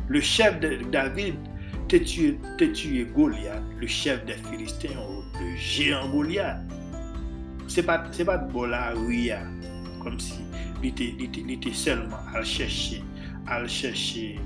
Le 0.07 0.21
chef 0.21 0.59
de 0.59 0.79
David 0.91 1.35
t'es 1.87 2.01
tué, 2.01 2.37
tué 2.57 3.05
Goliath, 3.15 3.63
le 3.79 3.87
chef 3.87 4.25
des 4.25 4.33
Philistins, 4.33 4.89
le 5.39 5.55
géant 5.55 6.09
Goliath. 6.09 6.61
Se 7.67 7.83
pat, 7.83 8.07
se 8.15 8.23
pat 8.23 8.45
bola 8.53 8.93
ouya, 8.95 9.41
kom 9.99 10.15
si 10.23 10.39
li 10.79 10.93
te, 10.95 11.09
li 11.19 11.27
te, 11.35 11.43
li 11.43 11.57
te 11.59 11.73
selman 11.75 12.29
al 12.31 12.45
chèche, 12.47 13.01
al 13.51 13.67
chèche 13.67 14.37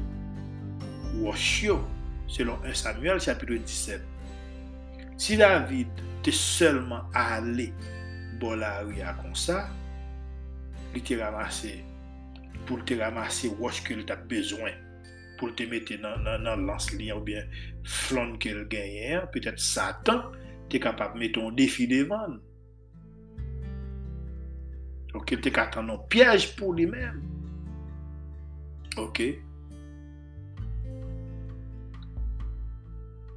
wòshyo, 1.22 1.78
selon 2.26 2.58
1 2.66 2.74
Samuel 2.82 3.22
chapitre 3.22 3.60
17. 3.62 4.02
Si 5.22 5.38
David 5.38 6.02
te 6.26 6.34
selman 6.34 7.14
ale 7.14 7.70
bola 8.42 8.80
ouya 8.88 9.14
kon 9.22 9.38
sa, 9.38 9.68
li 10.96 11.06
te 11.06 11.22
ramase, 11.22 11.76
pou 12.66 12.82
te 12.82 12.98
ramase 12.98 13.54
wòsh 13.62 13.86
ke 13.86 14.02
li 14.02 14.08
ta 14.10 14.18
bezwen. 14.18 14.91
pou 15.42 15.50
te 15.58 15.66
mette 15.70 15.98
nan, 15.98 16.22
nan, 16.22 16.46
nan 16.46 16.68
lans 16.70 16.92
li 16.94 17.10
ou 17.12 17.26
bien 17.26 17.50
flan 17.82 18.38
ke 18.42 18.54
l 18.54 18.64
genyen, 18.70 19.26
petèt 19.34 19.58
satan 19.58 20.28
te 20.70 20.80
kapap 20.82 21.18
metton 21.18 21.52
defi 21.58 21.90
devan. 21.90 22.38
Ok, 25.18 25.36
te 25.44 25.52
katan 25.52 25.90
nan 25.90 26.04
pièj 26.14 26.52
pou 26.56 26.76
li 26.78 26.86
men. 26.88 27.18
Ok. 29.02 29.26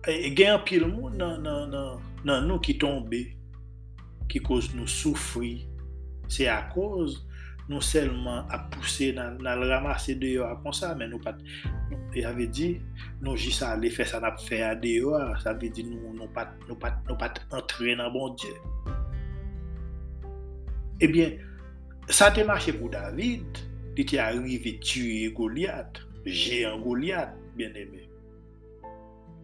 E 0.05 0.31
gen 0.37 0.59
apil 0.59 0.85
moun 0.91 1.17
nan, 1.19 1.41
nan 1.41 2.47
nou 2.47 2.61
ki 2.63 2.77
tombe, 2.83 3.25
ki 4.31 4.43
kouz 4.45 4.69
nou 4.77 4.87
soufri, 4.91 5.63
se 6.29 6.51
a 6.53 6.61
kouz 6.75 7.23
non 7.69 7.81
selman 7.81 8.45
ap 8.53 8.69
puse 8.75 9.13
nan, 9.17 9.39
nan 9.43 9.63
ramase 9.65 10.19
deyo 10.21 10.45
non, 10.45 10.51
bon 10.51 10.53
eh 10.53 10.59
a 10.59 10.63
kon 10.65 10.77
sa, 10.77 10.93
men 10.99 11.13
nou 11.15 11.23
pat, 11.23 11.41
e 12.15 12.25
ave 12.29 12.47
di, 12.53 12.75
nou 13.25 13.39
jisa 13.41 13.73
ale 13.73 13.91
fe 13.95 14.05
san 14.09 14.27
ap 14.29 14.41
fe 14.43 14.61
a 14.67 14.75
deyo 14.77 15.15
a, 15.17 15.33
sa 15.41 15.55
ave 15.55 15.71
di 15.73 15.87
nou, 15.89 16.13
nou 16.13 16.29
pat, 16.35 16.53
nou 16.69 16.77
pat, 16.81 17.01
nou 17.09 17.17
pat 17.21 17.41
entre 17.57 17.97
nan 17.97 18.13
bon 18.15 18.37
Diyo. 18.37 18.57
Ebyen, 21.03 21.39
sa 22.13 22.31
te 22.35 22.45
mache 22.47 22.77
pou 22.77 22.93
David, 22.93 23.63
li 23.97 24.05
te 24.07 24.21
arrive 24.21 24.77
tue 24.85 25.31
Goliath, 25.37 26.03
jean 26.25 26.83
Goliath, 26.85 27.33
bien 27.57 27.75
eme. 27.79 28.05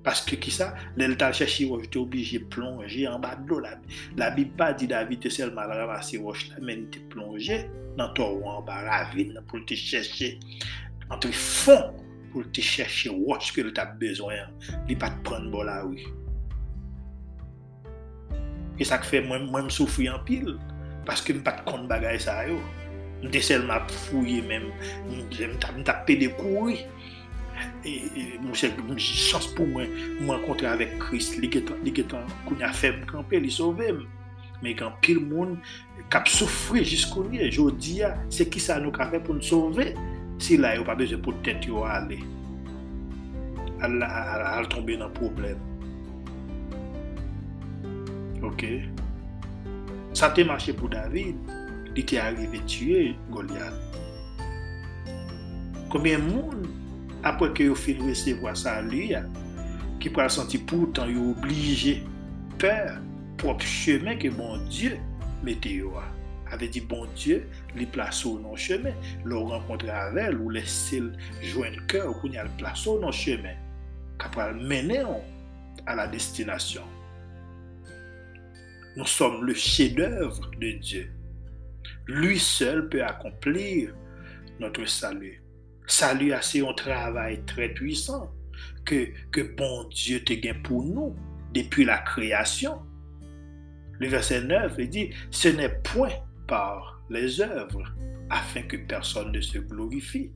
Paske 0.04 0.38
ki 0.40 0.52
sa, 0.54 0.70
lèl 0.96 1.12
tal 1.20 1.34
chèchi 1.36 1.66
wòj 1.68 1.90
te 1.92 1.98
oblige 2.00 2.38
plonje 2.52 3.04
an 3.08 3.20
ba 3.20 3.34
do 3.48 3.58
la. 3.60 3.74
La 4.16 4.30
bi 4.32 4.46
pa 4.56 4.70
di 4.72 4.88
David 4.88 5.26
te 5.26 5.32
selman 5.32 5.68
ramase 5.76 6.20
wòj 6.22 6.46
la, 6.52 6.62
men 6.64 6.86
te 6.92 7.02
plonje. 7.12 7.58
nan 8.01 8.14
towan 8.16 8.64
ba 8.66 8.80
ravin 8.86 9.34
nan 9.36 9.44
pou 9.51 9.61
te 9.68 9.76
chèche 9.76 10.32
an 11.11 11.20
te 11.20 11.30
fon 11.36 11.92
pou 12.32 12.46
te 12.55 12.64
chèche 12.64 13.12
wòch 13.12 13.53
ke 13.55 13.66
lè 13.66 13.74
ta 13.76 13.90
bezoyan 14.01 14.51
li 14.88 14.96
pa 14.96 15.12
te 15.12 15.22
pren 15.28 15.51
bo 15.53 15.64
la 15.66 15.82
wè. 15.84 16.09
E 18.80 18.86
sa 18.88 19.01
k 19.01 19.09
fè 19.11 19.20
mwen 19.26 19.51
m 19.53 19.72
soufri 19.72 20.09
an 20.09 20.22
pil 20.28 20.55
paske 21.09 21.36
m 21.36 21.42
pat 21.44 21.64
kon 21.68 21.88
bagay 21.90 22.20
sa 22.22 22.40
yo. 22.48 22.57
M 23.20 23.28
te 23.32 23.42
sel 23.44 23.66
m 23.68 23.74
ap 23.74 23.90
fouye 24.09 24.40
men 24.48 24.70
m 25.12 25.82
tapè 25.84 26.16
de 26.22 26.30
kouri 26.38 26.78
e, 27.84 27.92
e, 27.92 28.22
Mwen 28.40 28.96
chans 28.96 29.51
pou 29.57 29.68
mwen 29.68 29.92
mwen 30.24 30.40
kontre 30.46 30.70
avèk 30.70 30.96
Kris, 31.03 31.34
li 31.36 31.51
getan 31.53 32.24
koun 32.46 32.62
ya 32.64 32.72
fèm 32.72 33.03
kampè, 33.11 33.42
li 33.42 33.53
sovèm. 33.53 34.07
men 34.61 34.76
kan 34.78 34.94
pil 35.04 35.20
moun 35.24 35.56
kap 36.12 36.28
soufri 36.28 36.84
jiskounye. 36.86 37.48
Jodi 37.52 38.00
ya, 38.02 38.14
se 38.32 38.46
ki 38.48 38.62
sa 38.62 38.78
nou 38.82 38.94
ka 38.94 39.08
fe 39.12 39.20
pou 39.24 39.36
nou 39.36 39.44
sove, 39.44 39.90
si 40.40 40.58
la 40.61 40.74
yo 40.76 40.86
pa 40.88 40.96
beze 40.98 41.18
pou 41.20 41.36
tèt 41.46 41.68
yo 41.68 41.84
ale. 41.88 42.20
Al, 43.80 43.96
al, 44.04 44.46
al 44.52 44.68
tombe 44.72 44.96
nan 45.00 45.12
problem. 45.16 45.61
Ok? 48.44 48.66
Sa 50.16 50.32
te 50.36 50.44
mache 50.44 50.74
pou 50.76 50.90
David, 50.92 51.38
li 51.94 52.04
te 52.06 52.20
arrive 52.20 52.61
tue 52.68 53.11
Goliath. 53.32 53.86
Koumyen 55.90 56.22
moun 56.28 56.68
apwe 57.26 57.50
ke 57.56 57.66
yo 57.66 57.76
fin 57.76 58.00
resevwa 58.06 58.52
sa 58.56 58.78
li 58.84 59.11
ya, 59.11 59.24
ki 60.00 60.12
pou 60.12 60.24
al 60.24 60.32
santi 60.32 60.61
poutan 60.70 61.11
yo 61.12 61.32
oblije 61.32 61.98
pèr 62.61 63.00
propre 63.41 63.64
chemin 63.64 64.16
que 64.16 64.28
bon 64.28 64.59
Dieu 64.68 64.99
mettez 65.43 65.82
avait 66.51 66.68
dit 66.68 66.82
bon 66.82 67.07
Dieu 67.16 67.49
les 67.74 67.86
place 67.86 68.26
au 68.26 68.38
non 68.38 68.55
chemin. 68.55 68.93
Le 69.24 69.38
rencontrer 69.38 69.88
avec 69.88 70.24
elle 70.26 70.36
ou 70.36 70.51
laisser 70.51 71.03
joindre 71.43 71.78
cœur 71.86 72.20
pour 72.20 72.28
y 72.28 72.36
a 72.36 72.45
place 72.59 72.86
au 72.86 73.01
non 73.01 73.11
chemin 73.11 73.55
capable 74.18 74.61
mener 74.61 75.05
à 75.86 75.95
la 75.95 76.07
destination. 76.07 76.82
Nous 78.97 79.07
sommes 79.07 79.47
le 79.47 79.55
chef-d'œuvre 79.55 80.51
de 80.61 80.72
Dieu. 80.72 81.11
Lui 82.09 82.38
seul 82.38 82.91
peut 82.91 83.03
accomplir 83.03 83.95
notre 84.59 84.84
salut. 84.84 85.43
Salut 85.86 86.34
c'est 86.43 86.61
un 86.61 86.74
travail 86.74 87.43
très 87.47 87.70
puissant 87.70 88.34
que, 88.84 89.09
que 89.32 89.41
bon 89.57 89.88
Dieu 89.88 90.22
te 90.22 90.34
gagne 90.34 90.61
pour 90.61 90.82
nous 90.84 91.16
depuis 91.55 91.86
la 91.86 91.99
création. 91.99 92.82
Le 94.01 94.09
verset 94.09 94.42
9 94.42 94.74
il 94.78 94.88
dit, 94.88 95.11
ce 95.30 95.48
n'est 95.48 95.80
point 95.82 96.12
par 96.48 97.03
les 97.11 97.40
œuvres 97.40 97.84
afin 98.30 98.62
que 98.62 98.76
personne 98.76 99.30
ne 99.32 99.40
se 99.40 99.59
glorifie. 99.59 100.32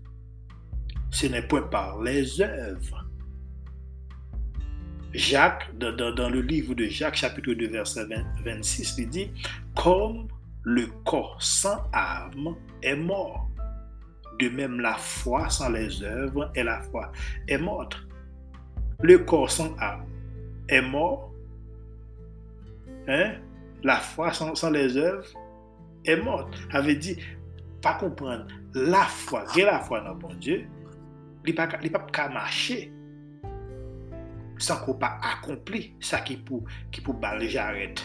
Ce 1.10 1.26
n'est 1.26 1.46
point 1.46 1.62
par 1.62 2.02
les 2.02 2.40
œuvres. 2.40 3.06
Jacques, 5.12 5.70
dans, 5.78 6.28
le 6.28 6.40
livre 6.40 6.74
de 6.74 6.86
Jacques, 6.86 7.14
chapitre 7.14 7.52
2, 7.52 7.68
verset 7.68 8.06
26, 8.44 8.96
il 8.98 9.08
dit, 9.08 9.30
comme 9.76 10.26
le 10.64 10.86
corps 11.04 11.40
sans 11.40 11.88
âme 11.92 12.56
est 12.82 12.96
mort, 12.96 13.48
de 14.40 14.48
même, 14.48 14.80
la 14.80 14.94
foi 14.94 15.48
sans 15.48 15.68
les 15.68 16.02
œuvres 16.02 16.50
et 16.56 16.64
la 16.64 16.80
foi 16.82 17.12
est 17.46 17.58
morte. 17.58 17.96
Le 19.00 19.18
corps 19.18 19.50
sans 19.50 19.76
âme 19.78 20.06
est 20.68 20.82
mort. 20.82 21.32
Hein? 23.06 23.34
La 23.84 23.98
foi 23.98 24.32
sans, 24.32 24.70
les 24.70 24.96
œuvres 24.96 25.26
est 26.04 26.16
morte. 26.16 26.58
Avait 26.72 26.96
dit, 26.96 27.16
pas 27.80 27.94
comprendre, 27.94 28.46
la 28.74 29.04
foi, 29.04 29.44
et 29.56 29.62
la 29.62 29.80
foi 29.80 30.00
dans 30.00 30.16
bon 30.16 30.34
Dieu, 30.34 30.66
il 31.46 31.54
ne 31.54 31.88
peut 31.88 31.98
pas 32.12 32.28
marcher 32.28 32.92
sans 34.56 34.76
qu'on 34.78 34.94
pas 34.94 35.18
accompli 35.22 35.94
ça 36.00 36.20
qui 36.20 36.36
pour 36.36 36.64
qui 36.90 37.00
pour 37.00 37.16
j'arrête. 37.40 38.02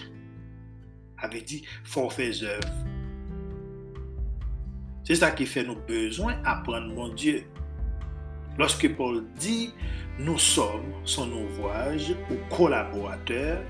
Avait 1.17 1.41
dit, 1.41 1.65
faut 1.83 2.09
faire 2.09 2.33
œuvres 2.43 2.89
c'est 5.09 5.15
ça 5.15 5.31
qui 5.31 5.47
fait 5.47 5.63
nos 5.63 5.75
besoins 5.75 6.35
apprendre 6.45 6.93
mon 6.93 7.09
Dieu. 7.09 7.43
Lorsque 8.59 8.95
Paul 8.95 9.23
dit 9.39 9.73
nous 10.19 10.37
sommes 10.37 10.93
son 11.03 11.31
ouvrage 11.31 12.11
ou 12.29 12.55
collaborateur, 12.55 13.63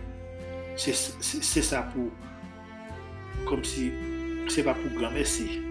c'est 0.76 1.62
ça 1.62 1.84
pour, 1.94 2.10
comme 3.46 3.64
si, 3.64 3.92
c'est 4.48 4.64
pas 4.64 4.74
pour 4.74 4.92
grand 5.00 5.12
merci. 5.12 5.62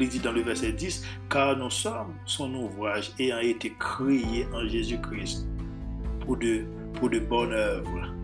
Il 0.00 0.08
dit 0.08 0.20
dans 0.20 0.32
le 0.32 0.42
verset 0.42 0.72
10, 0.72 1.04
car 1.28 1.56
nous 1.56 1.70
sommes 1.70 2.14
son 2.24 2.54
ouvrage 2.54 3.12
ayant 3.18 3.40
été 3.40 3.74
créés 3.78 4.46
en 4.54 4.66
Jésus-Christ 4.68 5.46
pour 6.20 6.36
de, 6.36 6.64
de 7.02 7.18
bonnes 7.18 7.52
œuvres 7.52 8.14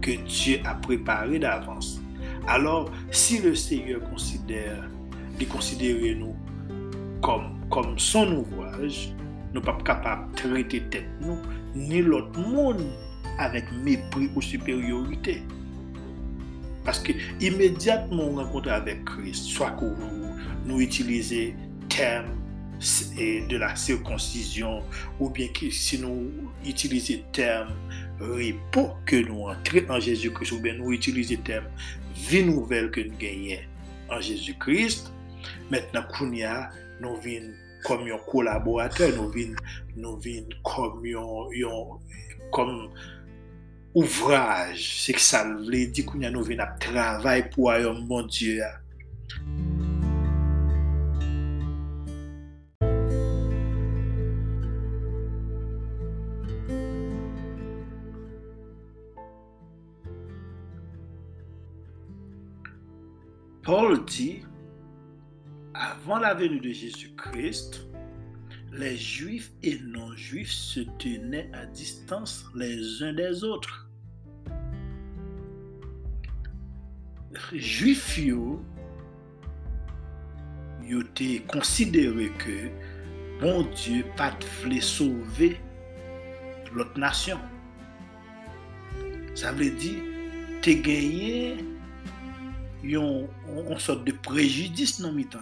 que 0.00 0.12
Dieu 0.12 0.60
a 0.64 0.74
préparées 0.74 1.40
d'avance. 1.40 2.00
Alors, 2.46 2.90
si 3.10 3.40
le 3.40 3.54
Seigneur 3.54 4.00
considère 4.08 4.88
de 5.38 5.44
considérer 5.46 6.14
nous 6.14 6.36
comme, 7.20 7.58
comme 7.70 7.98
son 7.98 8.36
ouvrage, 8.36 9.12
nous 9.52 9.60
ne 9.60 9.64
sommes 9.64 9.78
pas 9.78 9.84
capables 9.84 10.30
de 10.32 10.36
traiter 10.36 10.82
tête 10.90 11.08
nous, 11.20 11.38
ni 11.74 12.02
l'autre 12.02 12.38
monde 12.38 12.82
avec 13.38 13.64
mépris 13.72 14.30
ou 14.34 14.42
supériorité. 14.42 15.42
Parce 16.84 16.98
que 16.98 17.12
immédiatement 17.40 18.24
on 18.24 18.36
rencontre 18.36 18.70
avec 18.70 19.04
Christ, 19.04 19.44
soit 19.44 19.70
que 19.72 19.84
nous 20.66 20.80
utilisons 20.80 21.54
terme 21.88 22.26
de 22.78 23.56
la 23.56 23.74
circoncision, 23.76 24.82
ou 25.18 25.30
bien 25.30 25.48
que 25.48 25.70
si 25.70 25.98
nous 25.98 26.30
utilisons 26.66 27.22
terme 27.32 27.72
repos 28.20 28.90
que 29.06 29.16
nous 29.16 29.48
entrons 29.48 29.88
en 29.88 30.00
Jésus-Christ, 30.00 30.52
ou 30.52 30.60
bien 30.60 30.74
nous 30.74 30.92
utilisons 30.92 31.40
terme 31.42 31.66
vie 32.14 32.44
nouvelle 32.44 32.90
que 32.90 33.00
nous 33.00 33.16
gagnons 33.16 33.56
en 34.10 34.20
Jésus-Christ, 34.20 35.10
Maintenant, 35.70 36.04
nous 37.00 37.16
venons 37.16 37.52
comme 37.84 38.02
un 38.02 38.18
collaborateur, 38.30 39.10
nous 39.16 39.28
venons, 39.30 39.56
nous 39.96 40.20
comme, 40.62 41.02
comme 42.52 42.90
ouvraj, 43.94 44.74
se 44.74 45.14
k 45.14 45.22
sa 45.22 45.44
vle 45.46 45.84
di 45.94 46.02
kou 46.02 46.18
nyan 46.18 46.34
nou 46.34 46.46
ven 46.46 46.62
ap 46.64 46.80
travay 46.82 47.46
pou 47.54 47.70
ayon 47.70 48.02
bon 48.10 48.26
Diyo 48.26 48.58
ya. 48.58 48.72
Paul 63.64 64.04
dit, 64.04 64.42
avant 65.72 66.18
la 66.18 66.34
venue 66.34 66.60
de 66.60 66.70
Jésus-Christ, 66.70 67.86
les 68.72 68.96
juifs 68.96 69.52
et 69.62 69.78
non-juifs 69.78 70.50
se 70.50 70.80
tenaient 70.98 71.48
à 71.54 71.64
distance 71.66 72.44
les 72.54 73.02
uns 73.02 73.14
des 73.14 73.42
autres. 73.42 73.83
Juifs 77.52 78.18
yo, 78.18 78.62
yo 80.82 81.02
te 81.14 81.40
considéré 81.46 82.30
que 82.38 82.70
bon 83.40 83.66
Dieu 83.74 84.04
pas 84.16 84.36
voulait 84.62 84.80
sauver 84.80 85.58
l'autre 86.72 86.98
nation. 86.98 87.38
Ça 89.34 89.52
veut 89.52 89.70
dire, 89.70 90.02
te 90.62 90.70
gagné 90.70 91.56
yon, 92.82 93.28
on 93.48 93.78
sort 93.78 94.04
de 94.04 94.12
préjudice 94.12 95.00
dans 95.00 95.12
mi-temps. 95.12 95.38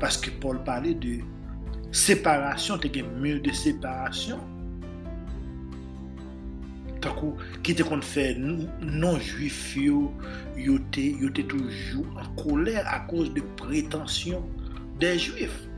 Parce 0.00 0.16
que 0.18 0.30
Paul 0.30 0.62
parlait 0.64 0.94
de 0.94 1.20
séparation, 1.92 2.78
te 2.78 2.88
gen 2.92 3.08
mur 3.20 3.40
de 3.40 3.52
séparation. 3.52 4.40
Takou, 7.00 7.36
qui 7.62 7.76
te 7.78 7.84
kon 7.86 8.00
fè 8.02 8.32
non-juif 8.38 9.76
yo, 9.78 10.08
yo 10.58 10.78
yo 10.98 11.30
te 11.30 11.44
toujou 11.46 12.04
en 12.18 12.26
colère 12.42 12.86
à 12.88 13.00
cause 13.00 13.32
de 13.34 13.42
prétention 13.56 14.42
des 14.98 15.18
juifs. 15.18 15.68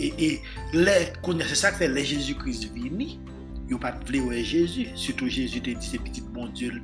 Et, 0.00 0.40
c'est 0.72 1.54
ça 1.54 1.72
que 1.72 1.84
les 1.84 2.04
Jésus-Christ 2.04 2.72
vini, 2.74 3.20
yo 3.68 3.78
pas 3.78 3.94
ouais 4.12 4.44
Jésus, 4.44 4.88
surtout 4.96 5.28
Jésus 5.28 5.60
te 5.60 5.70
dit 5.70 5.86
c'est 5.86 5.98
petit 5.98 6.20
bon 6.20 6.48
Dieu 6.48 6.70
le 6.70 6.80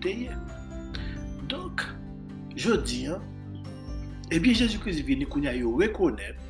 Donc, 1.48 1.82
je 2.56 2.72
dis, 2.72 3.08
hein, 3.08 3.20
eh 4.30 4.38
bien 4.38 4.54
Jésus-Christ 4.54 5.02
venu 5.02 5.26
qu'on 5.26 5.44
a 5.44 5.50
reconnaître, 5.50 6.40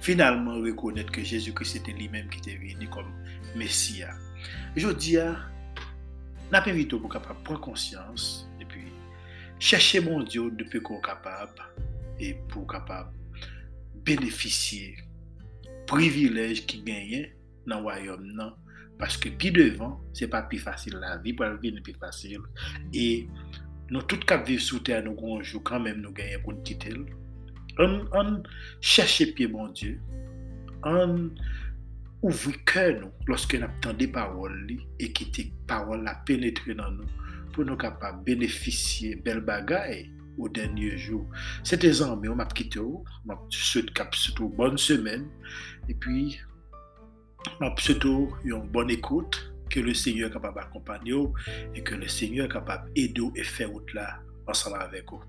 finalement 0.00 0.54
reconnaître 0.56 1.10
que 1.10 1.24
Jésus-Christ 1.24 1.76
était 1.76 1.92
lui-même 1.92 2.28
qui 2.28 2.38
était 2.38 2.58
venu 2.58 2.86
comme 2.88 3.10
Messie. 3.56 4.02
Jodi 4.78 5.16
a, 5.20 5.32
na 6.52 6.62
pe 6.64 6.72
vitou 6.76 7.02
pou 7.02 7.12
kapab 7.12 7.40
pran 7.46 7.60
konsyans, 7.64 8.46
epi 8.62 8.84
chache 9.58 10.00
bon 10.04 10.24
Diyo 10.26 10.48
depi 10.54 10.80
kon 10.84 11.02
kapab, 11.04 11.60
e 12.18 12.34
pou 12.50 12.66
kapab 12.68 13.12
benefisye 14.06 14.96
privilej 15.88 16.64
ki 16.68 16.82
genyen 16.86 17.28
nan 17.68 17.84
wayom 17.86 18.24
nan, 18.38 18.54
paske 19.00 19.32
pi 19.40 19.52
devan, 19.54 19.96
se 20.16 20.28
pa 20.30 20.44
pi 20.50 20.60
fasil 20.62 20.98
la 21.00 21.16
vi, 21.22 21.34
pou 21.36 21.46
alvi 21.46 21.72
ne 21.74 21.84
pi 21.84 21.94
fasil, 21.98 22.44
e 22.92 23.26
nou 23.92 24.04
tout 24.04 24.24
kap 24.28 24.46
viv 24.48 24.62
sou 24.64 24.82
te 24.84 24.96
anou 24.96 25.16
konjou, 25.18 25.62
kan 25.66 25.84
menm 25.84 26.02
nou 26.04 26.16
genyen 26.16 26.44
pou 26.44 26.56
nkitel, 26.56 27.04
an, 27.82 28.00
an 28.18 28.36
chache 28.80 29.30
pi 29.36 29.48
bon 29.50 29.72
Diyo, 29.76 29.98
an 30.86 31.30
ouvri 32.22 32.54
cœur 32.64 33.00
nous 33.00 33.10
lorsque 33.26 33.54
nous 33.54 33.64
avons 33.64 33.96
des 33.96 34.08
paroles 34.08 34.66
et 34.98 35.12
que 35.12 35.24
tes 35.24 35.52
paroles 35.66 36.02
la 36.04 36.14
pénétré 36.14 36.74
dans 36.74 36.90
nous 36.90 37.06
pour 37.52 37.64
nous 37.64 37.76
capables 37.76 38.24
bénéficier 38.24 39.16
belle 39.16 39.40
bagaille 39.40 40.10
au 40.36 40.48
dernier 40.48 40.96
jour. 40.96 41.26
C'est 41.64 41.80
désormais, 41.80 42.28
on 42.28 42.36
m'a 42.36 42.46
quitté, 42.46 42.78
on 42.78 43.04
m'a 43.24 43.38
bonne 44.56 44.78
semaine 44.78 45.28
et 45.88 45.94
puis 45.94 46.38
on 47.60 47.74
une 48.44 48.68
bonne 48.68 48.90
écoute 48.90 49.52
que 49.70 49.80
le 49.80 49.94
Seigneur 49.94 50.30
capable 50.30 50.60
accompagner 50.60 51.14
et 51.74 51.82
que 51.82 51.94
le 51.94 52.08
Seigneur 52.08 52.48
capable 52.48 52.90
aider 52.96 53.28
et 53.34 53.44
faire 53.44 53.72
autre 53.74 53.94
là 53.94 54.18
ensemble 54.46 54.80
avec 54.80 55.04
vous. 55.10 55.20